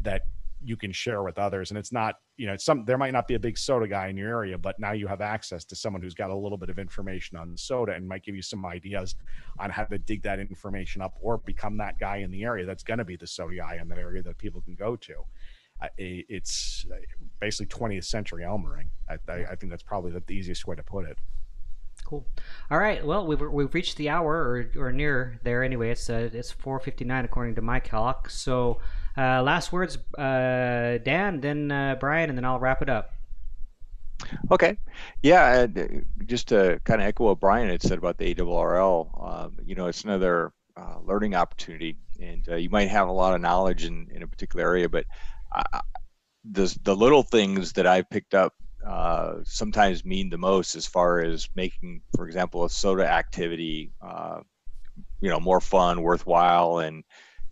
that 0.02 0.22
you 0.62 0.76
can 0.76 0.92
share 0.92 1.22
with 1.22 1.38
others. 1.38 1.70
And 1.70 1.78
it's 1.78 1.92
not 1.92 2.16
you 2.36 2.46
know 2.46 2.56
some 2.56 2.84
there 2.84 2.98
might 2.98 3.12
not 3.12 3.26
be 3.26 3.34
a 3.34 3.38
big 3.38 3.56
SOTA 3.56 3.88
guy 3.88 4.08
in 4.08 4.16
your 4.16 4.28
area 4.28 4.58
but 4.58 4.78
now 4.78 4.92
you 4.92 5.06
have 5.06 5.20
access 5.20 5.64
to 5.64 5.76
someone 5.76 6.02
who's 6.02 6.14
got 6.14 6.30
a 6.30 6.34
little 6.34 6.58
bit 6.58 6.68
of 6.68 6.78
information 6.78 7.36
on 7.38 7.56
SOTA 7.56 7.94
and 7.94 8.06
might 8.06 8.22
give 8.22 8.34
you 8.34 8.42
some 8.42 8.64
ideas 8.66 9.14
on 9.58 9.70
how 9.70 9.84
to 9.84 9.98
dig 9.98 10.22
that 10.22 10.38
information 10.38 11.00
up 11.00 11.16
or 11.20 11.38
become 11.38 11.76
that 11.78 11.98
guy 11.98 12.18
in 12.18 12.30
the 12.30 12.44
area 12.44 12.66
that's 12.66 12.82
going 12.82 12.98
to 12.98 13.04
be 13.04 13.16
the 13.16 13.26
SOTA 13.26 13.56
guy 13.56 13.78
in 13.80 13.88
that 13.88 13.98
area 13.98 14.22
that 14.22 14.36
people 14.38 14.60
can 14.60 14.74
go 14.74 14.96
to 14.96 15.14
it's 15.98 16.86
basically 17.40 17.66
20th 17.66 18.04
century 18.04 18.44
elmering 18.44 18.88
I, 19.08 19.14
I, 19.30 19.44
I 19.52 19.54
think 19.56 19.70
that's 19.70 19.82
probably 19.82 20.12
the 20.12 20.32
easiest 20.32 20.66
way 20.66 20.76
to 20.76 20.82
put 20.82 21.06
it 21.06 21.18
Cool. 22.04 22.24
All 22.70 22.78
right. 22.78 23.04
Well, 23.04 23.26
we've, 23.26 23.40
we've 23.40 23.74
reached 23.74 23.96
the 23.96 24.10
hour 24.10 24.32
or, 24.32 24.70
or 24.76 24.92
near 24.92 25.40
there 25.42 25.64
anyway. 25.64 25.90
It's 25.90 26.08
uh, 26.08 26.30
it's 26.32 26.52
4:59 26.52 27.24
according 27.24 27.56
to 27.56 27.62
my 27.62 27.80
clock. 27.80 28.30
So, 28.30 28.78
uh, 29.18 29.42
last 29.42 29.72
words, 29.72 29.98
uh, 30.16 30.98
Dan, 31.02 31.40
then 31.40 31.72
uh, 31.72 31.96
Brian, 31.98 32.28
and 32.28 32.38
then 32.38 32.44
I'll 32.44 32.60
wrap 32.60 32.80
it 32.80 32.88
up. 32.88 33.10
Okay. 34.52 34.78
Yeah, 35.22 35.66
uh, 35.76 35.84
just 36.26 36.48
to 36.48 36.80
kind 36.84 37.00
of 37.00 37.08
echo 37.08 37.24
what 37.24 37.40
Brian 37.40 37.68
had 37.68 37.82
said 37.82 37.98
about 37.98 38.18
the 38.18 38.34
ARRL, 38.34 39.44
um, 39.44 39.56
you 39.64 39.74
know, 39.74 39.86
it's 39.86 40.04
another 40.04 40.52
uh, 40.76 40.98
learning 41.04 41.34
opportunity, 41.34 41.96
and 42.20 42.48
uh, 42.48 42.54
you 42.54 42.70
might 42.70 42.88
have 42.88 43.08
a 43.08 43.12
lot 43.12 43.34
of 43.34 43.40
knowledge 43.40 43.84
in, 43.84 44.08
in 44.14 44.22
a 44.22 44.26
particular 44.26 44.64
area, 44.64 44.88
but 44.88 45.06
the 46.44 46.78
the 46.82 46.94
little 46.94 47.22
things 47.22 47.72
that 47.74 47.86
I 47.86 48.02
picked 48.02 48.34
up 48.34 48.54
uh, 48.86 49.36
sometimes 49.44 50.04
mean 50.04 50.30
the 50.30 50.38
most 50.38 50.76
as 50.76 50.86
far 50.86 51.20
as 51.20 51.48
making, 51.56 52.02
for 52.14 52.26
example, 52.26 52.64
a 52.64 52.68
SOTA 52.68 53.06
activity, 53.06 53.90
uh, 54.00 54.40
you 55.20 55.28
know, 55.28 55.40
more 55.40 55.60
fun, 55.60 56.02
worthwhile, 56.02 56.78
and 56.78 57.02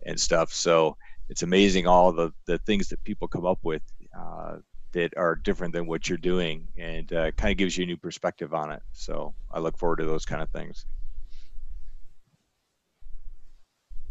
and 0.05 0.19
stuff. 0.19 0.53
So 0.53 0.97
it's 1.29 1.43
amazing 1.43 1.87
all 1.87 2.11
the 2.11 2.31
the 2.45 2.57
things 2.59 2.89
that 2.89 3.03
people 3.03 3.27
come 3.27 3.45
up 3.45 3.59
with. 3.63 3.81
Uh, 4.17 4.57
that 4.93 5.13
are 5.17 5.35
different 5.35 5.73
than 5.73 5.85
what 5.87 6.07
you're 6.07 6.17
doing 6.17 6.65
and 6.77 7.11
uh, 7.11 7.29
kind 7.31 7.51
of 7.51 7.57
gives 7.57 7.77
you 7.77 7.83
a 7.83 7.85
new 7.85 7.97
perspective 7.97 8.53
on 8.53 8.71
it. 8.71 8.81
So 8.93 9.35
I 9.51 9.59
look 9.59 9.77
forward 9.77 9.97
to 9.97 10.05
those 10.05 10.23
kind 10.25 10.41
of 10.41 10.49
things. 10.51 10.85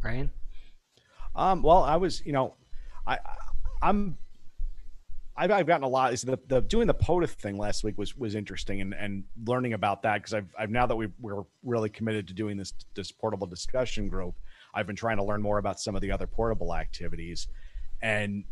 Ryan. 0.03 0.31
Um, 1.35 1.63
well, 1.63 1.83
I 1.83 1.97
was, 1.97 2.21
you 2.27 2.33
know, 2.33 2.53
I, 3.07 3.15
I 3.15 3.35
I'm, 3.83 4.18
I've, 5.37 5.51
I've 5.51 5.66
gotten 5.66 5.85
a 5.85 5.89
lot. 5.89 6.12
Is 6.12 6.22
the, 6.22 6.39
the 6.47 6.61
doing 6.61 6.87
the 6.87 6.95
POTA 6.95 7.27
thing 7.27 7.59
last 7.59 7.85
week 7.85 7.99
was 7.99 8.16
was 8.16 8.35
interesting 8.35 8.81
and 8.81 8.95
and 8.95 9.25
learning 9.45 9.72
about 9.72 10.03
that 10.03 10.14
because 10.14 10.35
I've 10.35 10.49
I've 10.59 10.70
now 10.70 10.87
that 10.87 10.97
we 10.97 11.09
we're 11.20 11.43
really 11.62 11.91
committed 11.91 12.29
to 12.29 12.35
doing 12.35 12.57
this 12.57 12.72
this 12.95 13.11
portable 13.11 13.47
discussion 13.47 14.09
group, 14.09 14.35
I've 14.75 14.87
been 14.87 14.97
trying 14.97 15.16
to 15.16 15.25
learn 15.25 15.43
more 15.43 15.59
about 15.59 15.81
some 15.81 15.95
of 15.95 16.03
the 16.03 16.12
other 16.12 16.27
portable 16.27 16.75
activities, 16.75 17.49
and 18.01 18.45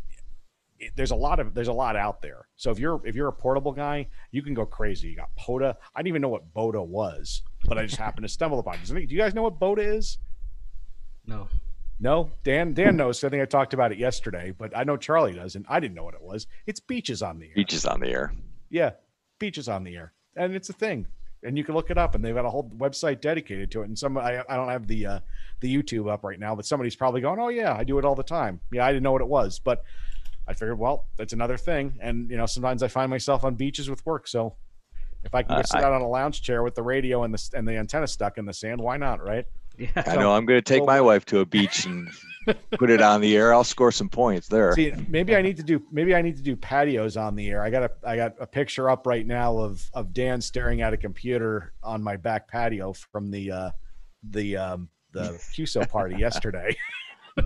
it, 0.79 0.91
there's 0.95 1.11
a 1.11 1.15
lot 1.15 1.39
of 1.39 1.53
there's 1.53 1.69
a 1.69 1.73
lot 1.73 1.95
out 1.95 2.21
there. 2.21 2.47
So 2.57 2.69
if 2.71 2.79
you're 2.79 3.01
if 3.05 3.15
you're 3.15 3.29
a 3.29 3.33
portable 3.33 3.71
guy, 3.71 4.07
you 4.31 4.41
can 4.41 4.53
go 4.53 4.65
crazy. 4.65 5.09
You 5.09 5.15
got 5.15 5.33
POTA. 5.35 5.77
I 5.95 5.99
didn't 5.99 6.07
even 6.07 6.21
know 6.21 6.29
what 6.29 6.53
BOTA 6.53 6.85
was, 6.85 7.43
but 7.65 7.77
I 7.77 7.85
just 7.85 7.97
happened 7.97 8.25
to 8.25 8.29
stumble 8.29 8.59
upon 8.59 8.75
it. 8.75 8.85
Do 8.85 8.95
you 8.99 9.17
guys 9.17 9.33
know 9.33 9.43
what 9.43 9.59
BOTA 9.59 9.95
is? 9.95 10.17
No. 11.25 11.47
No, 12.03 12.29
Dan. 12.43 12.73
Dan 12.73 12.97
knows. 12.97 13.23
I 13.23 13.29
think 13.29 13.41
I 13.41 13.45
talked 13.45 13.73
about 13.73 13.91
it 13.93 13.97
yesterday, 13.97 14.51
but 14.55 14.75
I 14.75 14.83
know 14.83 14.97
Charlie 14.97 15.33
does, 15.33 15.55
and 15.55 15.65
I 15.69 15.79
didn't 15.79 15.95
know 15.95 16.03
what 16.03 16.13
it 16.15 16.21
was. 16.21 16.47
It's 16.67 16.81
beaches 16.81 17.21
on 17.21 17.39
the 17.39 17.47
air. 17.47 17.53
Beaches 17.55 17.85
on 17.85 18.01
the 18.01 18.09
air. 18.09 18.33
Yeah, 18.69 18.91
beaches 19.39 19.69
on 19.69 19.83
the 19.85 19.95
air, 19.95 20.11
and 20.35 20.53
it's 20.53 20.69
a 20.69 20.73
thing. 20.73 21.07
and 21.45 21.57
you 21.57 21.63
can 21.63 21.75
look 21.75 21.89
it 21.91 21.97
up, 21.97 22.13
and 22.15 22.23
they've 22.23 22.35
got 22.35 22.45
a 22.45 22.49
whole 22.49 22.69
website 22.77 23.19
dedicated 23.21 23.69
to 23.71 23.81
it. 23.81 23.87
And 23.87 23.97
some 23.99 24.17
I, 24.17 24.43
I 24.49 24.55
don't 24.55 24.69
have 24.69 24.85
the 24.87 25.05
uh, 25.05 25.19
the 25.61 25.73
YouTube 25.73 26.09
up 26.11 26.23
right 26.23 26.39
now, 26.39 26.55
but 26.55 26.65
somebody's 26.65 26.95
probably 26.95 27.21
going, 27.21 27.39
"Oh 27.39 27.49
yeah, 27.49 27.73
I 27.73 27.83
do 27.85 27.97
it 27.99 28.05
all 28.05 28.15
the 28.15 28.23
time." 28.23 28.59
Yeah, 28.71 28.85
I 28.85 28.91
didn't 28.91 29.03
know 29.03 29.11
what 29.13 29.21
it 29.21 29.27
was, 29.27 29.59
but 29.59 29.83
I 30.47 30.53
figured, 30.53 30.77
well, 30.79 31.05
that's 31.17 31.31
another 31.33 31.55
thing. 31.57 31.97
And 32.01 32.29
you 32.29 32.35
know, 32.37 32.45
sometimes 32.45 32.83
I 32.83 32.87
find 32.89 33.09
myself 33.09 33.43
on 33.45 33.55
beaches 33.55 33.89
with 33.89 34.05
work, 34.05 34.27
so 34.27 34.55
if 35.23 35.33
I 35.33 35.43
can 35.43 35.55
Uh, 35.55 35.63
sit 35.63 35.79
I- 35.79 35.83
out 35.83 35.93
on 35.93 36.01
a 36.01 36.07
lounge 36.07 36.41
chair 36.41 36.63
with 36.63 36.75
the 36.75 36.83
radio 36.83 37.23
and 37.23 37.33
the 37.33 37.57
and 37.57 37.65
the 37.67 37.77
antenna 37.77 38.07
stuck 38.07 38.37
in 38.37 38.43
the 38.45 38.53
sand, 38.53 38.81
why 38.81 38.97
not, 38.97 39.21
right? 39.23 39.45
Yeah. 39.77 39.89
I 39.95 40.15
know 40.15 40.33
I'm 40.33 40.45
going 40.45 40.61
to 40.61 40.61
take 40.61 40.85
my 40.85 41.01
wife 41.01 41.25
to 41.25 41.39
a 41.39 41.45
beach 41.45 41.85
and 41.85 42.07
put 42.77 42.89
it 42.89 43.01
on 43.01 43.21
the 43.21 43.35
air. 43.35 43.53
I'll 43.53 43.63
score 43.63 43.91
some 43.91 44.09
points 44.09 44.47
there. 44.47 44.73
See, 44.73 44.93
maybe 45.07 45.35
I 45.35 45.41
need 45.41 45.57
to 45.57 45.63
do 45.63 45.81
maybe 45.91 46.15
I 46.15 46.21
need 46.21 46.35
to 46.37 46.43
do 46.43 46.55
patios 46.55 47.17
on 47.17 47.35
the 47.35 47.49
air. 47.49 47.63
I 47.63 47.69
got 47.69 47.83
a 47.83 47.91
I 48.03 48.15
got 48.15 48.33
a 48.39 48.47
picture 48.47 48.89
up 48.89 49.07
right 49.07 49.25
now 49.25 49.57
of 49.57 49.89
of 49.93 50.13
Dan 50.13 50.41
staring 50.41 50.81
at 50.81 50.93
a 50.93 50.97
computer 50.97 51.73
on 51.81 52.03
my 52.03 52.17
back 52.17 52.47
patio 52.47 52.93
from 52.93 53.31
the 53.31 53.51
uh 53.51 53.71
the 54.29 54.57
um 54.57 54.89
the 55.11 55.21
QSO 55.55 55.87
party 55.89 56.17
yesterday. 56.17 56.75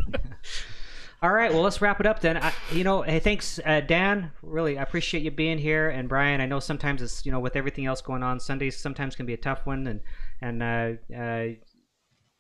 All 1.19 1.32
right, 1.32 1.51
well, 1.51 1.63
let's 1.63 1.82
wrap 1.82 1.99
it 1.99 2.05
up 2.05 2.19
then. 2.19 2.38
I, 2.38 2.53
you 2.71 2.84
know, 2.84 3.01
hey, 3.01 3.17
thanks, 3.17 3.59
uh, 3.65 3.82
Dan. 3.82 4.32
Really, 4.43 4.78
I 4.78 4.84
appreciate 4.84 5.23
you 5.23 5.32
being 5.32 5.57
here, 5.57 5.89
and 5.89 6.07
Brian. 6.07 6.41
I 6.41 6.45
know 6.45 6.59
sometimes 6.59 7.01
it's 7.01 7.25
you 7.25 7.32
know 7.32 7.39
with 7.39 7.55
everything 7.55 7.88
else 7.88 8.01
going 8.01 8.21
on, 8.21 8.39
Sundays 8.39 8.78
sometimes 8.78 9.15
can 9.15 9.25
be 9.25 9.34
a 9.34 9.38
tough 9.38 9.65
one, 9.65 9.88
and 9.88 10.01
and 10.41 10.61
uh, 10.61 11.17
uh, 11.17 11.47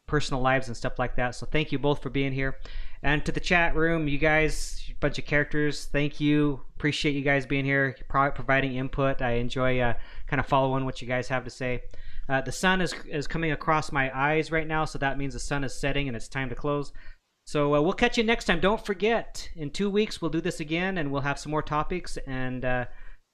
personal 0.07 0.41
lives 0.41 0.67
and 0.67 0.75
stuff 0.75 0.97
like 0.97 1.15
that. 1.17 1.35
So 1.35 1.45
thank 1.45 1.71
you 1.71 1.79
both 1.79 2.01
for 2.01 2.09
being 2.09 2.33
here, 2.33 2.57
and 3.03 3.25
to 3.25 3.31
the 3.31 3.39
chat 3.39 3.75
room, 3.75 4.07
you 4.07 4.17
guys, 4.17 4.81
bunch 4.99 5.19
of 5.19 5.25
characters. 5.25 5.85
Thank 5.85 6.19
you. 6.19 6.61
Appreciate 6.75 7.15
you 7.15 7.21
guys 7.21 7.45
being 7.45 7.65
here, 7.65 7.95
providing 8.09 8.75
input. 8.75 9.21
I 9.21 9.33
enjoy 9.33 9.79
uh, 9.79 9.93
kind 10.27 10.39
of 10.39 10.47
following 10.47 10.85
what 10.85 11.01
you 11.01 11.07
guys 11.07 11.27
have 11.27 11.43
to 11.43 11.49
say. 11.49 11.83
Uh, 12.29 12.41
the 12.41 12.51
sun 12.51 12.81
is 12.81 12.93
is 13.09 13.27
coming 13.27 13.51
across 13.51 13.91
my 13.91 14.11
eyes 14.17 14.51
right 14.51 14.67
now, 14.67 14.85
so 14.85 14.97
that 14.99 15.17
means 15.17 15.33
the 15.33 15.39
sun 15.39 15.63
is 15.63 15.79
setting 15.79 16.07
and 16.07 16.17
it's 16.17 16.27
time 16.27 16.49
to 16.49 16.55
close. 16.55 16.91
So 17.45 17.75
uh, 17.75 17.81
we'll 17.81 17.93
catch 17.93 18.17
you 18.17 18.23
next 18.25 18.45
time. 18.45 18.59
Don't 18.59 18.85
forget, 18.85 19.49
in 19.55 19.69
two 19.69 19.89
weeks 19.89 20.21
we'll 20.21 20.31
do 20.31 20.41
this 20.41 20.59
again, 20.59 20.97
and 20.97 21.11
we'll 21.11 21.21
have 21.21 21.39
some 21.39 21.51
more 21.51 21.61
topics. 21.61 22.17
And 22.27 22.65
uh, 22.65 22.85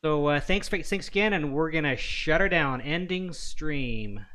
so 0.04 0.28
uh, 0.28 0.40
thanks 0.40 0.70
for 0.70 0.82
thanks 0.82 1.08
again, 1.08 1.34
and 1.34 1.54
we're 1.54 1.72
gonna 1.72 1.98
shut 1.98 2.42
her 2.42 2.50
down. 2.50 2.82
Ending 2.82 3.34
stream. 3.34 4.26